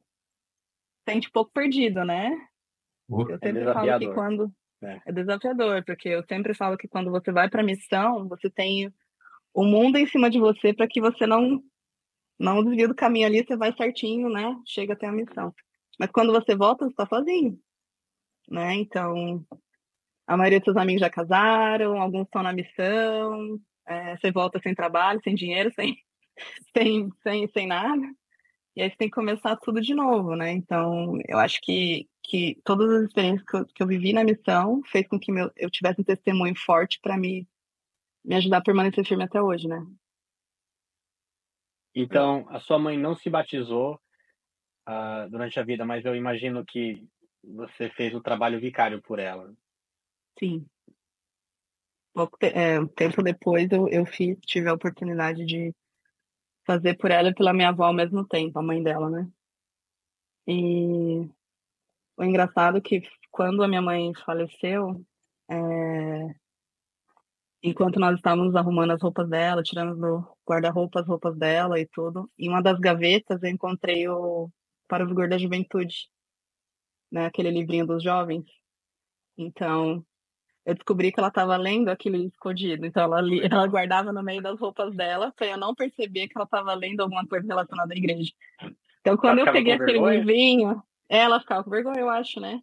sente 1.07 1.30
pouco 1.32 1.51
perdido, 1.53 2.03
né? 2.05 2.32
Oh, 3.09 3.28
Eu 3.28 3.39
É 3.41 3.49
sempre 3.49 3.67
falo 3.67 3.93
que 3.95 4.09
quando 4.09 4.51
É. 4.82 5.01
é 5.07 5.13
desafiador, 5.13 5.84
porque 5.86 6.09
eu 6.09 6.24
sempre 6.28 6.53
falo 6.55 6.78
que 6.78 6.88
quando 6.88 7.11
você 7.11 7.32
vai 7.32 7.49
para 7.49 7.63
missão, 7.63 8.28
você 8.30 8.49
tem 8.49 8.93
o 9.53 9.65
mundo 9.65 9.97
em 9.97 10.07
cima 10.07 10.30
de 10.30 10.39
você 10.39 10.74
para 10.74 10.88
que 10.88 11.01
você 11.01 11.28
não 11.28 11.61
não 12.39 12.63
desvie 12.63 12.88
do 12.88 12.95
caminho 12.95 13.28
ali, 13.28 13.45
você 13.45 13.57
vai 13.57 13.74
certinho, 13.76 14.30
né? 14.30 14.55
Chega 14.67 14.93
até 14.93 15.07
a 15.07 15.11
missão. 15.13 15.53
Mas 15.99 16.11
quando 16.11 16.34
você 16.34 16.55
volta, 16.55 16.86
você 16.86 16.91
está 16.91 17.05
sozinho, 17.07 17.59
né? 18.49 18.76
Então, 18.76 19.45
a 20.32 20.38
maioria 20.38 20.59
dos 20.59 20.65
seus 20.65 20.77
amigos 20.77 21.01
já 21.01 21.09
casaram, 21.09 22.01
alguns 22.01 22.23
estão 22.23 22.41
na 22.41 22.53
missão, 22.53 23.59
é, 23.86 24.15
você 24.15 24.32
volta 24.32 24.61
sem 24.63 24.73
trabalho, 24.73 25.19
sem 25.25 25.36
dinheiro, 25.36 25.69
sem, 25.75 25.97
sem, 26.73 27.09
sem, 27.21 27.47
sem 27.49 27.67
nada. 27.67 28.01
E 28.73 28.82
aí 28.82 28.89
você 28.89 28.95
tem 28.95 29.09
que 29.09 29.15
começar 29.15 29.57
tudo 29.57 29.82
de 29.82 29.93
novo, 29.93 30.34
né? 30.38 30.53
Então, 30.53 31.19
eu 31.27 31.38
acho 31.38 31.59
que, 31.61 32.07
que 32.23 32.57
todas 32.63 32.89
as 32.89 33.03
experiências 33.03 33.45
que 33.45 33.57
eu, 33.57 33.65
que 33.65 33.84
eu 33.84 33.88
vivi 33.88 34.13
na 34.13 34.23
missão 34.23 34.82
fez 34.86 35.05
com 35.05 35.19
que 35.19 35.34
meu, 35.34 35.51
eu 35.57 35.69
tivesse 35.69 35.99
um 35.99 36.05
testemunho 36.05 36.55
forte 36.57 36.97
para 37.01 37.17
me, 37.17 37.45
me 38.23 38.36
ajudar 38.36 38.59
a 38.59 38.63
permanecer 38.63 39.05
firme 39.05 39.25
até 39.25 39.41
hoje, 39.41 39.67
né? 39.67 39.86
Então, 41.93 42.45
a 42.47 42.61
sua 42.61 42.79
mãe 42.79 42.97
não 42.97 43.17
se 43.17 43.29
batizou 43.29 43.99
ah, 44.86 45.27
durante 45.29 45.59
a 45.59 45.63
vida, 45.63 45.86
mas 45.86 46.05
eu 46.05 46.15
imagino 46.15 46.63
que 46.65 47.05
você 47.43 47.89
fez 47.89 48.15
o 48.15 48.21
trabalho 48.21 48.61
vicário 48.61 49.01
por 49.01 49.19
ela. 49.19 49.53
Sim. 50.39 50.69
Pouco 52.13 52.38
te- 52.38 52.51
é, 52.55 52.79
um 52.79 52.88
tempo 52.88 53.21
depois 53.23 53.69
eu, 53.71 53.88
eu 53.89 54.05
fiz, 54.05 54.38
tive 54.45 54.69
a 54.69 54.73
oportunidade 54.73 55.45
de 55.45 55.73
fazer 56.65 56.95
por 56.97 57.11
ela 57.11 57.29
e 57.29 57.36
pela 57.36 57.53
minha 57.53 57.69
avó 57.69 57.86
ao 57.86 57.93
mesmo 57.93 58.25
tempo, 58.27 58.59
a 58.59 58.63
mãe 58.63 58.82
dela, 58.84 59.09
né? 59.09 59.29
E 60.47 61.29
o 62.17 62.23
engraçado 62.23 62.77
é 62.77 62.82
que 62.82 63.03
quando 63.32 63.63
a 63.63 63.67
minha 63.67 63.82
mãe 63.82 64.13
faleceu, 64.25 65.05
é, 65.49 66.36
enquanto 67.63 67.99
nós 67.99 68.15
estávamos 68.17 68.55
arrumando 68.55 68.91
as 68.91 69.01
roupas 69.01 69.27
dela, 69.29 69.63
tirando 69.63 69.95
do 69.99 70.27
guarda-roupa 70.47 70.99
as 71.01 71.07
roupas 71.07 71.36
dela 71.38 71.79
e 71.79 71.88
tudo, 71.88 72.29
em 72.38 72.49
uma 72.49 72.61
das 72.61 72.79
gavetas 72.79 73.41
eu 73.43 73.49
encontrei 73.49 74.07
o 74.07 74.49
Para 74.88 75.03
o 75.03 75.07
Vigor 75.07 75.27
da 75.29 75.38
Juventude, 75.39 76.07
né? 77.11 77.25
Aquele 77.25 77.51
livrinho 77.51 77.86
dos 77.86 78.03
jovens. 78.03 78.45
Então, 79.38 80.05
eu 80.66 80.76
descobri 80.76 81.12
que 81.12 81.20
ela 81.20 81.30
estava 81.30 81.57
lendo 81.57 81.89
aquilo 81.89 82.18
escondido. 82.18 82.86
Então, 82.86 83.03
ela, 83.03 83.22
li, 83.22 83.41
ela 83.43 83.68
guardava 83.68 84.12
no 84.12 84.24
meio 84.24 84.41
das 84.41 84.59
roupas 84.59 84.95
dela 84.95 85.32
para 85.36 85.47
eu 85.47 85.57
não 85.57 85.74
perceber 85.74 86.28
que 86.28 86.34
ela 86.38 86.45
estava 86.45 86.74
lendo 86.74 87.01
alguma 87.01 87.26
coisa 87.26 87.47
relacionada 87.47 87.93
à 87.93 87.97
igreja. 87.97 88.32
Então, 89.01 89.18
quando 89.18 89.39
eu 89.39 89.45
ficava 89.45 89.57
peguei 89.57 89.74
aquele 89.74 89.93
vergonha? 89.93 90.18
livrinho, 90.20 90.84
ela 91.09 91.39
ficava 91.39 91.64
com 91.64 91.72
vergonha, 91.72 91.99
eu 91.99 92.09
acho, 92.09 92.39
né? 92.39 92.62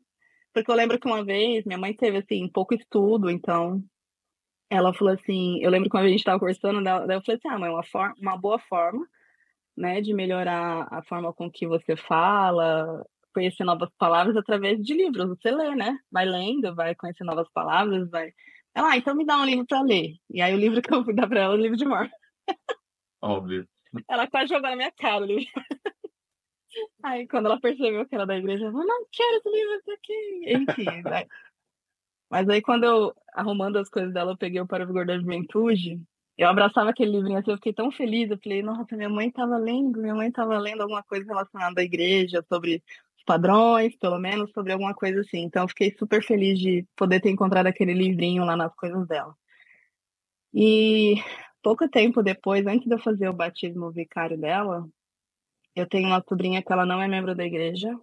Porque 0.52 0.70
eu 0.70 0.74
lembro 0.74 0.98
que 0.98 1.06
uma 1.06 1.24
vez 1.24 1.64
minha 1.64 1.78
mãe 1.78 1.92
teve, 1.94 2.18
assim, 2.18 2.48
pouco 2.48 2.74
estudo, 2.74 3.28
então 3.28 3.82
ela 4.70 4.92
falou 4.94 5.14
assim, 5.14 5.58
eu 5.62 5.70
lembro 5.70 5.88
que 5.90 5.96
uma 5.96 6.02
vez 6.02 6.10
a 6.10 6.12
gente 6.12 6.20
estava 6.20 6.38
conversando, 6.38 6.82
daí 6.82 7.16
eu 7.16 7.22
falei 7.22 7.38
assim, 7.38 7.48
ah, 7.48 7.58
mãe, 7.58 7.70
uma, 7.70 7.82
for- 7.82 8.14
uma 8.20 8.36
boa 8.36 8.58
forma 8.58 9.06
né, 9.76 10.00
de 10.00 10.12
melhorar 10.12 10.88
a 10.90 11.02
forma 11.02 11.32
com 11.32 11.50
que 11.50 11.66
você 11.66 11.96
fala, 11.96 13.04
conhecer 13.38 13.62
novas 13.62 13.88
palavras 13.96 14.36
através 14.36 14.82
de 14.82 14.94
livros. 14.94 15.28
Você 15.28 15.50
lê, 15.52 15.74
né? 15.76 15.96
Vai 16.10 16.24
lendo, 16.24 16.74
vai 16.74 16.94
conhecer 16.96 17.22
novas 17.22 17.48
palavras, 17.52 18.10
vai. 18.10 18.32
Ela, 18.74 18.90
ah, 18.90 18.96
então 18.96 19.14
me 19.14 19.24
dá 19.24 19.36
um 19.38 19.44
livro 19.44 19.64
para 19.64 19.80
ler. 19.82 20.16
E 20.28 20.42
aí 20.42 20.52
o 20.52 20.58
livro 20.58 20.82
que 20.82 20.92
eu 20.92 21.04
fui 21.04 21.14
dar 21.14 21.28
para 21.28 21.40
ela 21.40 21.54
é 21.54 21.56
o 21.56 21.60
livro 21.60 21.76
de 21.76 21.84
Mormon. 21.84 22.10
Óbvio. 23.22 23.68
Ela 24.08 24.26
quase 24.26 24.48
jogou 24.48 24.68
na 24.68 24.76
minha 24.76 24.92
cara 24.92 25.22
o 25.22 25.26
livro. 25.26 25.46
Aí 27.02 27.26
quando 27.26 27.46
ela 27.46 27.60
percebeu 27.60 28.06
que 28.06 28.14
era 28.14 28.26
da 28.26 28.36
igreja, 28.36 28.64
ela 28.64 28.72
falou, 28.72 28.86
não 28.86 29.06
quero 29.10 29.36
esse 29.38 29.50
livro 29.50 29.80
aqui. 29.94 30.44
Enfim, 30.46 31.02
né? 31.02 31.24
Mas 32.30 32.48
aí 32.48 32.60
quando 32.60 32.84
eu, 32.84 33.14
arrumando 33.32 33.78
as 33.78 33.88
coisas 33.88 34.12
dela, 34.12 34.32
eu 34.32 34.36
peguei 34.36 34.60
o 34.60 34.66
Para 34.66 34.84
o 34.84 34.86
Vigor 34.86 35.06
da 35.06 35.18
Juventude, 35.18 35.98
eu 36.36 36.46
abraçava 36.46 36.90
aquele 36.90 37.10
livrinho 37.10 37.38
assim, 37.38 37.50
eu 37.50 37.56
fiquei 37.56 37.72
tão 37.72 37.90
feliz, 37.90 38.30
eu 38.30 38.38
falei, 38.38 38.62
nossa, 38.62 38.96
minha 38.96 39.08
mãe 39.08 39.26
estava 39.28 39.56
lendo, 39.56 40.00
minha 40.00 40.14
mãe 40.14 40.28
estava 40.28 40.56
lendo 40.58 40.82
alguma 40.82 41.02
coisa 41.02 41.26
relacionada 41.26 41.80
à 41.80 41.84
igreja, 41.84 42.44
sobre 42.48 42.80
padrões, 43.28 43.94
pelo 43.98 44.18
menos, 44.18 44.50
sobre 44.52 44.72
alguma 44.72 44.94
coisa 44.94 45.20
assim. 45.20 45.40
Então 45.42 45.68
fiquei 45.68 45.94
super 45.98 46.24
feliz 46.24 46.58
de 46.58 46.86
poder 46.96 47.20
ter 47.20 47.28
encontrado 47.28 47.66
aquele 47.66 47.92
livrinho 47.92 48.42
lá 48.42 48.56
nas 48.56 48.74
coisas 48.74 49.06
dela. 49.06 49.36
E 50.54 51.16
pouco 51.62 51.86
tempo 51.90 52.22
depois, 52.22 52.66
antes 52.66 52.88
de 52.88 52.94
eu 52.94 52.98
fazer 52.98 53.28
o 53.28 53.34
batismo 53.34 53.92
vicário 53.92 54.38
dela, 54.38 54.88
eu 55.76 55.86
tenho 55.86 56.08
uma 56.08 56.24
sobrinha 56.26 56.62
que 56.62 56.72
ela 56.72 56.86
não 56.86 57.02
é 57.02 57.06
membro 57.06 57.34
da 57.34 57.44
igreja, 57.44 57.94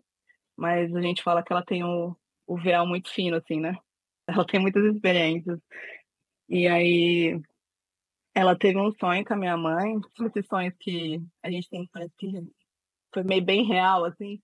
mas 0.56 0.96
a 0.96 1.02
gente 1.02 1.24
fala 1.24 1.42
que 1.44 1.52
ela 1.52 1.66
tem 1.66 1.84
o, 1.84 2.16
o 2.46 2.56
véu 2.56 2.86
muito 2.86 3.12
fino, 3.12 3.36
assim, 3.38 3.60
né? 3.60 3.76
Ela 4.28 4.46
tem 4.46 4.60
muitas 4.60 4.84
experiências. 4.86 5.60
E 6.50 6.68
aí 6.68 7.40
ela 8.34 8.58
teve 8.58 8.80
um 8.80 8.92
sonho 9.00 9.24
com 9.24 9.34
a 9.34 9.38
minha 9.38 9.56
mãe, 9.56 10.00
esses 10.26 10.48
sonhos 10.48 10.74
que 10.80 11.22
a 11.44 11.52
gente 11.52 11.70
tem, 11.70 11.88
parece 11.94 12.14
que 12.18 12.42
foi 13.14 13.24
meio 13.24 13.44
bem 13.44 13.64
real, 13.66 14.04
assim. 14.04 14.42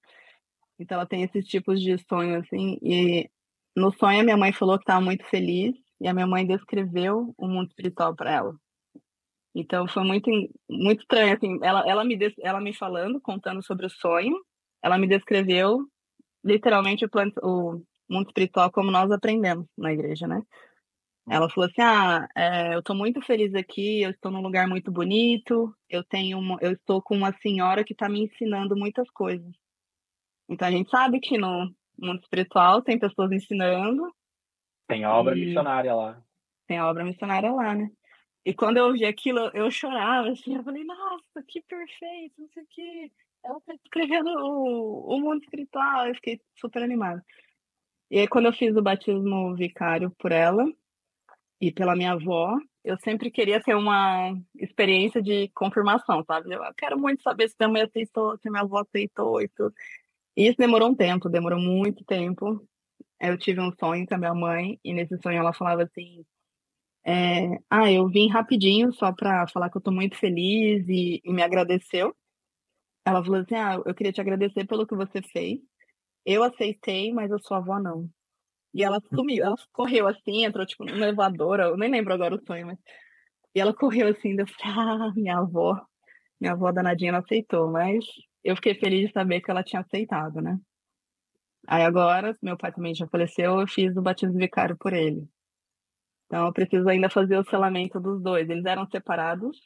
Então 0.82 0.96
ela 0.96 1.06
tem 1.06 1.24
esses 1.24 1.46
tipos 1.46 1.82
de 1.82 1.98
sonho, 2.10 2.40
assim, 2.40 2.78
e 2.82 3.30
no 3.76 3.94
sonho 3.94 4.22
a 4.22 4.24
minha 4.24 4.38
mãe 4.38 4.52
falou 4.52 4.78
que 4.78 4.84
estava 4.84 5.00
muito 5.00 5.24
feliz, 5.26 5.76
e 6.00 6.08
a 6.08 6.14
minha 6.14 6.28
mãe 6.28 6.46
descreveu 6.46 7.34
o 7.38 7.48
mundo 7.48 7.68
espiritual 7.70 8.16
para 8.16 8.32
ela. 8.32 8.56
Então 9.56 9.88
foi 9.88 10.04
muito 10.04 10.30
muito 10.70 11.02
estranho 11.02 11.34
assim, 11.36 11.60
ela 11.62 11.84
ela 11.88 12.04
me 12.04 12.18
ela 12.40 12.60
me 12.62 12.74
falando, 12.74 13.22
contando 13.22 13.64
sobre 13.64 13.86
o 13.86 13.90
sonho, 13.90 14.36
ela 14.84 14.98
me 14.98 15.08
descreveu 15.08 15.86
literalmente 16.44 17.06
o, 17.06 17.10
plano, 17.10 17.32
o 17.44 17.82
mundo 18.10 18.28
espiritual 18.28 18.72
como 18.72 18.92
nós 18.92 19.12
aprendemos 19.12 19.68
na 19.78 19.94
igreja, 19.94 20.28
né? 20.28 20.42
Ela 21.30 21.50
falou 21.50 21.70
assim: 21.70 21.82
Ah, 21.82 22.28
é, 22.36 22.76
eu 22.76 22.80
estou 22.80 22.96
muito 22.96 23.22
feliz 23.22 23.54
aqui, 23.56 24.02
eu 24.02 24.12
estou 24.12 24.32
num 24.32 24.42
lugar 24.42 24.68
muito 24.68 24.92
bonito, 24.92 25.74
eu 25.90 26.04
tenho 26.04 26.40
uma, 26.40 26.58
eu 26.62 26.74
estou 26.74 27.02
com 27.02 27.16
uma 27.16 27.34
senhora 27.42 27.84
que 27.84 27.94
está 27.94 28.10
me 28.10 28.24
ensinando 28.24 28.76
muitas 28.76 29.10
coisas. 29.12 29.52
Então 30.52 30.68
a 30.68 30.72
gente 30.72 30.90
sabe 30.90 31.22
que 31.22 31.38
no 31.38 31.74
mundo 31.98 32.20
espiritual 32.20 32.82
tem 32.82 33.00
pessoas 33.00 33.32
ensinando. 33.32 34.14
Tem 34.86 35.06
obra 35.06 35.34
missionária 35.34 35.96
lá. 35.96 36.22
Tem 36.68 36.82
obra 36.82 37.06
missionária 37.06 37.50
lá, 37.54 37.74
né? 37.74 37.90
E 38.44 38.54
quando 38.54 38.76
eu 38.76 38.88
ouvi 38.88 39.06
aquilo, 39.06 39.50
eu 39.54 39.72
chorava, 39.72 40.30
assim, 40.30 40.56
eu 40.56 40.64
falei, 40.64 40.84
nossa, 40.84 41.42
que 41.48 41.62
perfeito, 41.62 42.34
não 42.38 42.50
sei 42.50 42.64
o 42.64 42.68
quê. 42.70 43.12
Ela 43.46 43.58
está 43.60 43.74
escrevendo 43.76 44.30
o, 44.30 45.16
o 45.16 45.20
mundo 45.22 45.42
espiritual, 45.42 46.08
eu 46.08 46.16
fiquei 46.16 46.42
super 46.60 46.84
animada. 46.84 47.24
E 48.10 48.20
aí, 48.20 48.28
quando 48.28 48.48
eu 48.48 48.54
fiz 48.54 48.76
o 48.76 48.82
batismo 48.82 49.56
vicário 49.56 50.12
por 50.20 50.34
ela 50.34 50.66
e 51.62 51.72
pela 51.72 51.96
minha 51.96 52.12
avó, 52.12 52.58
eu 52.84 52.98
sempre 52.98 53.32
queria 53.32 53.62
ter 53.62 53.76
uma 53.76 54.36
experiência 54.60 55.22
de 55.22 55.48
confirmação, 55.54 56.24
sabe? 56.26 56.54
Eu 56.54 56.62
quero 56.76 57.00
muito 57.00 57.22
saber 57.22 57.48
se 57.48 57.56
minha 57.58 57.70
mãe 57.70 57.82
aceitou, 57.84 58.38
se 58.38 58.50
minha 58.50 58.64
avó 58.64 58.80
aceitou 58.80 59.42
e 59.42 59.48
tudo. 59.48 59.74
E 60.36 60.48
isso 60.48 60.58
demorou 60.58 60.90
um 60.90 60.96
tempo, 60.96 61.30
demorou 61.30 61.60
muito 61.60 62.04
tempo. 62.06 62.66
Eu 63.20 63.38
tive 63.38 63.62
um 63.62 63.72
sonho 63.80 64.06
com 64.08 64.16
a 64.16 64.18
minha 64.18 64.34
mãe, 64.34 64.80
e 64.84 64.94
nesse 64.94 65.18
sonho 65.22 65.38
ela 65.38 65.54
falava 65.54 65.84
assim: 65.84 66.26
é, 67.06 67.58
ah, 67.70 67.92
eu 67.92 68.08
vim 68.10 68.28
rapidinho 68.30 68.94
só 68.94 69.12
para 69.12 69.48
falar 69.48 69.70
que 69.70 69.78
eu 69.78 69.80
estou 69.80 69.94
muito 69.94 70.18
feliz 70.18 70.88
e, 70.88 71.22
e, 71.24 71.34
me 71.34 71.42
agradeceu. 71.42 72.16
Ela 73.06 73.24
falou 73.24 73.42
assim: 73.42 73.56
ah, 73.56 73.82
eu 73.86 73.96
queria 73.96 74.14
te 74.14 74.22
agradecer 74.22 74.66
pelo 74.68 74.88
que 74.88 74.96
você 74.96 75.22
fez. 75.22 75.60
Eu 76.26 76.44
aceitei, 76.44 77.14
mas 77.14 77.32
a 77.32 77.40
sua 77.40 77.58
avó 77.58 77.80
não. 77.80 78.10
E 78.74 78.84
ela 78.84 79.02
sumiu, 79.14 79.44
ela 79.46 79.56
correu 79.74 80.08
assim, 80.08 80.46
entrou 80.46 80.66
tipo 80.66 80.86
no 80.86 80.92
elevador, 80.92 81.60
eu 81.60 81.78
nem 81.78 81.92
lembro 81.92 82.14
agora 82.14 82.36
o 82.36 82.46
sonho, 82.46 82.68
mas. 82.68 82.80
E 83.56 83.60
ela 83.62 83.74
correu 83.74 84.08
assim, 84.10 84.36
deu 84.36 84.46
ah, 84.66 85.12
minha 85.16 85.40
avó, 85.40 85.82
minha 86.40 86.54
avó 86.54 86.72
danadinha 86.72 87.12
não 87.14 87.20
aceitou, 87.20 87.72
mas 87.72 88.06
eu 88.44 88.56
fiquei 88.56 88.76
feliz 88.76 89.08
de 89.08 89.14
saber 89.14 89.42
que 89.42 89.52
ela 89.52 89.64
tinha 89.64 89.82
aceitado, 89.82 90.42
né? 90.42 90.60
Aí 91.68 91.84
agora, 91.84 92.38
meu 92.42 92.58
pai 92.58 92.72
também 92.72 92.96
já 92.96 93.08
faleceu, 93.08 93.60
eu 93.60 93.68
fiz 93.68 93.96
o 93.96 94.02
batismo 94.02 94.38
vicário 94.38 94.76
por 94.78 94.94
ele. 94.94 95.28
Então, 96.26 96.46
eu 96.46 96.54
preciso 96.54 96.88
ainda 96.88 97.10
fazer 97.10 97.38
o 97.38 97.44
selamento 97.44 98.00
dos 98.00 98.22
dois. 98.24 98.50
Eles 98.50 98.64
eram 98.64 98.88
separados, 98.88 99.60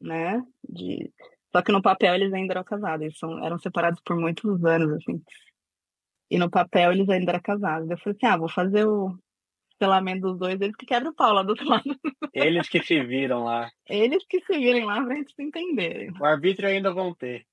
né? 0.00 0.42
De... 0.68 1.12
Só 1.54 1.62
que 1.62 1.70
no 1.70 1.80
papel 1.80 2.14
eles 2.16 2.32
ainda 2.32 2.54
eram 2.54 2.64
casados. 2.64 3.02
Eles 3.02 3.16
são... 3.16 3.44
eram 3.44 3.58
separados 3.58 4.00
por 4.04 4.16
muitos 4.18 4.64
anos, 4.64 4.92
assim. 4.94 5.22
E 6.28 6.36
no 6.36 6.50
papel 6.50 6.92
eles 6.92 7.08
ainda 7.08 7.30
eram 7.32 7.42
casados. 7.42 7.88
Eu 7.88 7.96
falei 7.98 8.16
assim, 8.16 8.26
ah, 8.26 8.36
vou 8.36 8.48
fazer 8.48 8.84
o 8.86 9.16
selamento 9.78 10.22
dos 10.22 10.38
dois. 10.38 10.60
Eles 10.60 10.74
que 10.74 10.84
quebram 10.84 11.12
o 11.12 11.14
pau 11.14 11.32
lá 11.32 11.44
do 11.44 11.50
outro 11.50 11.66
lado. 11.70 11.96
Eles 12.34 12.68
que 12.68 12.82
se 12.82 13.00
viram 13.04 13.44
lá. 13.44 13.70
Eles 13.88 14.26
que 14.26 14.40
se 14.40 14.58
virem 14.58 14.84
lá 14.84 15.00
pra 15.04 15.14
gente 15.14 15.32
se 15.32 15.42
entenderem. 15.42 16.10
O 16.20 16.24
arbítrio 16.24 16.68
ainda 16.68 16.92
vão 16.92 17.14
ter. 17.14 17.46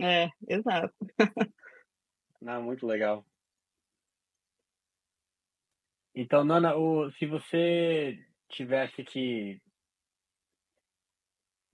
É, 0.00 0.30
exato. 0.46 0.94
Não, 2.40 2.62
muito 2.62 2.86
legal. 2.86 3.24
Então, 6.14 6.44
Nana, 6.44 6.76
o, 6.76 7.10
se 7.12 7.26
você 7.26 8.18
tivesse 8.48 9.04
que 9.04 9.60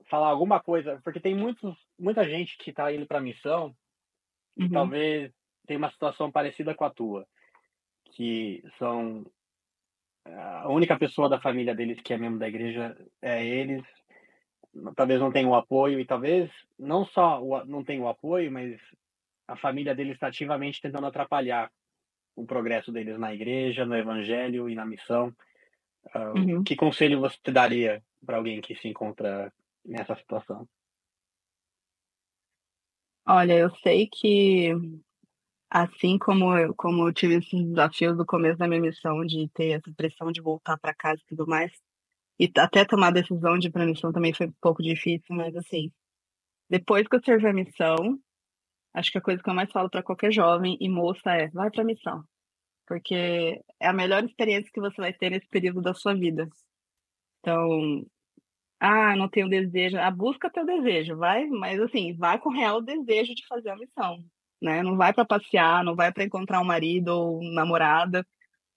falar 0.07 0.29
alguma 0.29 0.61
coisa, 0.61 1.01
porque 1.03 1.21
tem 1.21 1.35
muitos, 1.35 1.75
muita 1.99 2.25
gente 2.25 2.57
que 2.59 2.71
está 2.71 2.93
indo 2.93 3.07
para 3.07 3.19
a 3.19 3.23
missão 3.23 3.75
e 4.57 4.65
Uhum. 4.65 4.71
talvez 4.71 5.33
tenha 5.67 5.79
uma 5.79 5.91
situação 5.91 6.31
parecida 6.31 6.75
com 6.75 6.85
a 6.85 6.91
tua, 6.91 7.27
que 8.13 8.63
são 8.79 9.25
a 10.27 10.69
única 10.71 10.99
pessoa 10.99 11.29
da 11.29 11.41
família 11.41 11.75
deles 11.75 12.01
que 12.01 12.13
é 12.13 12.19
membro 12.19 12.39
da 12.39 12.49
igreja 12.49 12.97
é 13.21 13.45
eles, 13.45 13.83
talvez 14.97 15.21
não 15.21 15.33
tenham 15.33 15.51
o 15.51 15.55
apoio 15.55 16.01
e 16.01 16.05
talvez 16.05 16.51
não 16.79 17.05
só 17.07 17.43
o, 17.43 17.65
não 17.65 17.85
tenham 17.85 18.05
o 18.05 18.09
apoio, 18.09 18.51
mas 18.51 18.81
a 19.47 19.57
família 19.57 19.95
deles 19.95 20.15
está 20.15 20.29
ativamente 20.29 20.81
tentando 20.81 21.07
atrapalhar 21.07 21.71
o 22.37 22.45
progresso 22.45 22.91
deles 22.91 23.19
na 23.19 23.33
igreja, 23.33 23.85
no 23.85 23.97
evangelho 23.97 24.69
e 24.69 24.75
na 24.75 24.85
missão. 24.85 25.35
Uh, 26.15 26.39
Uhum. 26.39 26.65
Que 26.65 26.77
conselho 26.77 27.21
você 27.21 27.39
daria 27.51 28.03
para 28.25 28.37
alguém 28.37 28.61
que 28.61 28.75
se 28.77 28.89
encontra 28.89 29.53
nessa 29.85 30.15
situação? 30.17 30.69
Olha, 33.27 33.55
eu 33.55 33.71
sei 33.77 34.07
que 34.07 34.73
assim 35.71 36.19
como 36.19 36.57
eu, 36.57 36.75
como 36.75 37.09
eu 37.09 37.13
tive 37.13 37.37
esses 37.37 37.65
desafios 37.65 38.17
no 38.17 38.27
começo 38.27 38.59
da 38.59 38.69
minha 38.69 38.81
missão 38.81 39.25
de 39.25 39.49
ter 39.55 39.71
essa 39.71 39.91
pressão 39.97 40.31
de 40.31 40.41
voltar 40.41 40.79
para 40.79 40.95
casa 40.95 41.21
e 41.23 41.27
tudo 41.27 41.47
mais, 41.47 41.73
e 42.39 42.51
até 42.57 42.85
tomar 42.85 43.09
a 43.09 43.13
decisão 43.13 43.59
de 43.59 43.69
ir 43.69 43.71
para 43.71 43.87
missão 43.87 44.13
também 44.13 44.35
foi 44.35 44.49
um 44.49 44.55
pouco 44.61 44.83
difícil, 44.83 45.35
mas 45.35 45.55
assim, 45.57 45.93
depois 46.69 47.07
que 47.07 47.17
eu 47.17 47.25
servi 47.25 47.47
a 47.47 47.53
missão, 47.53 48.19
acho 48.95 49.13
que 49.13 49.19
a 49.19 49.23
coisa 49.23 49.43
que 49.43 49.49
eu 49.49 49.55
mais 49.55 49.71
falo 49.71 49.91
para 49.91 50.03
qualquer 50.03 50.33
jovem 50.33 50.77
e 50.81 50.89
moça 50.89 51.31
é: 51.33 51.49
vai 51.49 51.71
para 51.71 51.85
missão, 51.85 52.25
porque 52.87 53.61
é 53.81 53.89
a 53.89 53.93
melhor 53.93 54.25
experiência 54.25 54.71
que 54.73 54.81
você 54.81 55.01
vai 55.01 55.13
ter 55.13 55.31
nesse 55.31 55.49
período 55.49 55.83
da 55.83 55.95
sua 55.95 56.15
vida. 56.15 56.49
Então, 57.41 58.05
ah, 58.81 59.17
não 59.17 59.29
tenho 59.29 59.49
desejo. 59.49 59.99
Ah, 59.99 60.11
busca 60.11 60.51
teu 60.51 60.67
desejo, 60.67 61.17
vai, 61.17 61.47
mas 61.47 61.81
assim, 61.81 62.15
vai 62.17 62.39
com 62.39 62.51
real 62.51 62.83
desejo 62.83 63.35
de 63.35 63.47
fazer 63.47 63.71
a 63.71 63.77
missão, 63.77 64.19
né? 64.63 64.83
Não 64.83 64.97
vai 64.97 65.13
para 65.13 65.25
passear, 65.25 65.85
não 65.85 65.95
vai 65.97 66.13
para 66.13 66.25
encontrar 66.25 66.61
um 66.61 66.65
marido 66.65 67.09
ou 67.09 67.43
namorada, 67.55 68.27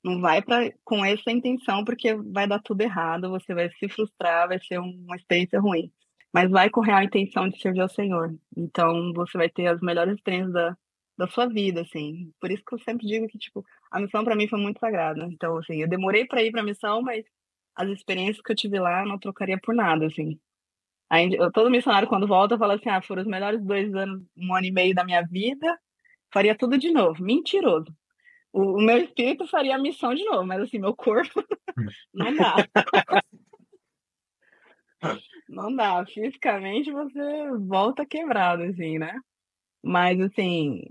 não 0.03 0.21
vai 0.21 0.41
para 0.41 0.71
com 0.83 1.03
essa 1.03 1.31
intenção 1.31 1.83
porque 1.83 2.13
vai 2.15 2.47
dar 2.47 2.59
tudo 2.59 2.81
errado, 2.81 3.29
você 3.29 3.53
vai 3.53 3.69
se 3.71 3.89
frustrar, 3.89 4.47
vai 4.47 4.59
ser 4.59 4.79
uma 4.79 5.15
experiência 5.15 5.59
ruim. 5.59 5.91
Mas 6.33 6.49
vai 6.51 6.69
com 6.69 6.81
real 6.81 7.03
intenção 7.03 7.49
de 7.49 7.59
servir 7.59 7.81
ao 7.81 7.89
Senhor. 7.89 8.35
Então, 8.55 9.11
você 9.13 9.37
vai 9.37 9.49
ter 9.49 9.67
as 9.67 9.81
melhores 9.81 10.15
experiências 10.15 10.53
da, 10.53 10.77
da 11.17 11.27
sua 11.27 11.47
vida, 11.47 11.81
assim. 11.81 12.31
Por 12.39 12.51
isso 12.51 12.63
que 12.65 12.75
eu 12.75 12.79
sempre 12.79 13.07
digo 13.07 13.27
que, 13.27 13.37
tipo, 13.37 13.63
a 13.91 13.99
missão 13.99 14.23
para 14.23 14.35
mim 14.35 14.47
foi 14.47 14.59
muito 14.59 14.79
sagrada. 14.79 15.25
Então, 15.31 15.57
assim, 15.57 15.81
eu 15.81 15.87
demorei 15.89 16.25
para 16.25 16.43
ir 16.43 16.51
para 16.51 16.61
a 16.61 16.65
missão, 16.65 17.01
mas 17.01 17.25
as 17.75 17.89
experiências 17.89 18.41
que 18.41 18.51
eu 18.51 18.55
tive 18.55 18.79
lá 18.79 19.01
eu 19.01 19.07
não 19.07 19.19
trocaria 19.19 19.57
por 19.61 19.73
nada, 19.75 20.05
assim. 20.07 20.39
Aí, 21.09 21.33
eu, 21.33 21.51
todo 21.51 21.69
missionário, 21.71 22.07
quando 22.07 22.27
volta, 22.27 22.57
fala 22.57 22.75
assim: 22.75 22.89
ah, 22.89 23.01
foram 23.01 23.21
os 23.21 23.27
melhores 23.27 23.63
dois 23.63 23.93
anos, 23.95 24.23
um 24.37 24.53
ano 24.55 24.65
e 24.67 24.71
meio 24.71 24.93
da 24.95 25.05
minha 25.05 25.21
vida, 25.23 25.77
faria 26.33 26.55
tudo 26.57 26.77
de 26.77 26.91
novo. 26.91 27.23
Mentiroso. 27.23 27.93
O, 28.57 28.81
meu 28.81 28.97
espírito 28.97 29.45
faria 29.45 29.75
a 29.75 29.79
missão 29.79 30.15
de 30.15 30.25
novo, 30.25 30.43
mas 30.43 30.61
assim, 30.63 30.79
meu 30.79 30.95
corpo 30.95 31.43
não 32.11 32.35
dá. 32.35 32.55
não 35.47 35.75
dá. 35.75 36.03
Fisicamente 36.07 36.91
você 36.91 37.51
volta 37.67 38.03
quebrado, 38.03 38.63
assim, 38.63 38.97
né? 38.97 39.19
Mas, 39.83 40.19
assim, 40.19 40.81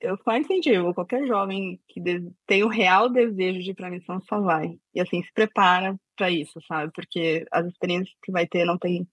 eu 0.00 0.16
só 0.24 0.34
incentivo 0.38 0.94
qualquer 0.94 1.26
jovem 1.26 1.78
que 1.86 2.00
tem 2.46 2.64
o 2.64 2.68
real 2.68 3.10
desejo 3.10 3.60
de 3.60 3.72
ir 3.72 3.74
pra 3.74 3.90
missão 3.90 4.18
só 4.22 4.40
vai. 4.40 4.78
E, 4.94 5.00
assim, 5.02 5.22
se 5.22 5.30
prepara 5.34 5.94
para 6.16 6.30
isso, 6.30 6.58
sabe? 6.66 6.90
Porque 6.94 7.44
as 7.52 7.66
experiências 7.66 8.16
que 8.22 8.32
vai 8.32 8.46
ter 8.46 8.64
não 8.64 8.78
tem 8.78 9.06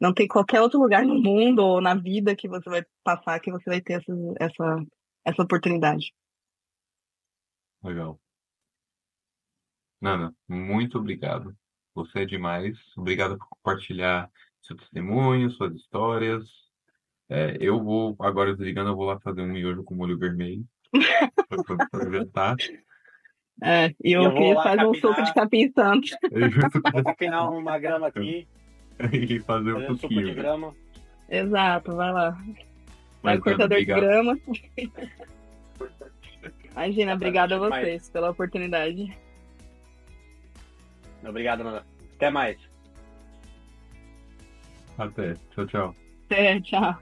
não 0.00 0.14
tem 0.14 0.28
qualquer 0.28 0.60
outro 0.60 0.80
lugar 0.80 1.04
no 1.04 1.20
mundo 1.20 1.58
ou 1.60 1.80
na 1.80 1.94
vida 1.94 2.36
que 2.36 2.48
você 2.48 2.70
vai 2.70 2.84
passar 3.02 3.40
que 3.40 3.50
você 3.50 3.68
vai 3.68 3.80
ter 3.80 3.94
essa, 3.94 4.12
essa, 4.38 4.86
essa 5.24 5.42
oportunidade. 5.42 6.12
Legal. 7.82 8.18
Nana, 10.00 10.34
muito 10.48 10.98
obrigado. 10.98 11.56
Você 11.94 12.20
é 12.20 12.24
demais. 12.24 12.76
Obrigado 12.96 13.36
por 13.36 13.48
compartilhar 13.48 14.30
seu 14.62 14.76
testemunho, 14.76 15.50
suas 15.50 15.74
histórias. 15.74 16.44
É, 17.28 17.56
eu 17.60 17.82
vou, 17.82 18.16
agora 18.20 18.54
desligando, 18.54 18.90
eu 18.90 18.96
vou 18.96 19.04
lá 19.04 19.18
fazer 19.20 19.42
um 19.42 19.48
miojo 19.48 19.84
com 19.84 19.94
molho 19.94 20.18
vermelho 20.18 20.64
para 21.90 22.10
jantar. 22.10 22.56
É, 23.62 23.94
e 24.02 24.12
eu, 24.12 24.22
eu 24.22 24.32
queria 24.34 24.54
fazer 24.62 24.86
um 24.86 24.94
suco 24.94 25.22
de 25.22 25.34
capim 25.34 25.72
santo. 25.72 26.08
Vou 26.92 27.02
capinar 27.02 27.50
uma 27.50 27.76
grama 27.76 28.06
aqui. 28.06 28.46
e 29.12 29.40
fazer 29.40 29.74
um 29.74 29.96
suquinho. 29.96 30.26
de 30.26 30.34
grama. 30.34 30.74
Exato, 31.28 31.94
vai 31.96 32.12
lá. 32.12 32.38
Vai 33.20 33.36
o 33.36 33.40
cortador 33.40 33.78
de 33.78 33.84
grama. 33.84 34.38
Imagina, 36.78 37.14
obrigado 37.14 37.54
a 37.54 37.58
vocês 37.58 38.08
pela 38.08 38.30
oportunidade. 38.30 39.12
Obrigado, 41.26 41.64
Nana. 41.64 41.84
Até 42.14 42.30
mais. 42.30 42.56
Até. 44.96 45.34
Tchau, 45.50 45.66
tchau. 45.66 45.92
Até, 46.26 46.60
tchau. 46.60 46.96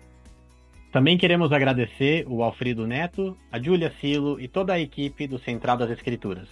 Também 0.91 1.19
queremos 1.19 1.53
agradecer 1.53 2.25
o 2.27 2.43
Alfredo 2.43 2.87
Neto, 2.87 3.37
a 3.53 3.61
Júlia 3.61 3.93
Silo 4.01 4.41
e 4.41 4.49
toda 4.49 4.73
a 4.73 4.81
equipe 4.81 5.27
do 5.27 5.39
Central 5.39 5.77
das 5.77 5.91
Escrituras. 5.91 6.49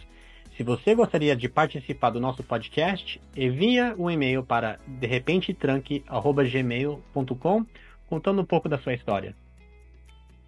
Se 0.54 0.62
você 0.62 0.94
gostaria 0.94 1.34
de 1.34 1.48
participar 1.48 2.10
do 2.10 2.20
nosso 2.20 2.42
podcast, 2.42 3.18
envia 3.34 3.94
um 3.98 4.10
e-mail 4.10 4.44
para 4.44 4.78
derrepentetranque.gmail.com 4.86 7.66
contando 8.06 8.42
um 8.42 8.44
pouco 8.44 8.68
da 8.68 8.76
sua 8.76 8.92
história. 8.92 9.34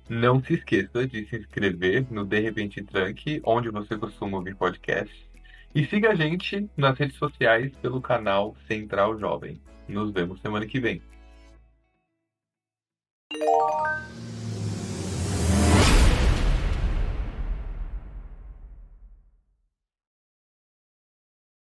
Não 0.08 0.40
se 0.40 0.54
esqueça 0.54 1.04
de 1.04 1.26
se 1.26 1.36
inscrever 1.36 2.06
no 2.10 2.24
De 2.24 2.38
Repente 2.38 2.80
Trunk, 2.82 3.40
onde 3.44 3.70
você 3.70 3.98
costuma 3.98 4.38
ouvir 4.38 4.54
podcasts. 4.54 5.26
E 5.74 5.84
siga 5.84 6.10
a 6.10 6.14
gente 6.14 6.70
nas 6.76 6.96
redes 6.96 7.16
sociais 7.16 7.72
pelo 7.82 8.00
canal 8.00 8.56
Central 8.68 9.18
Jovem. 9.18 9.60
Nos 9.88 10.12
vemos 10.12 10.40
semana 10.40 10.64
que 10.64 10.78
vem. 10.78 11.02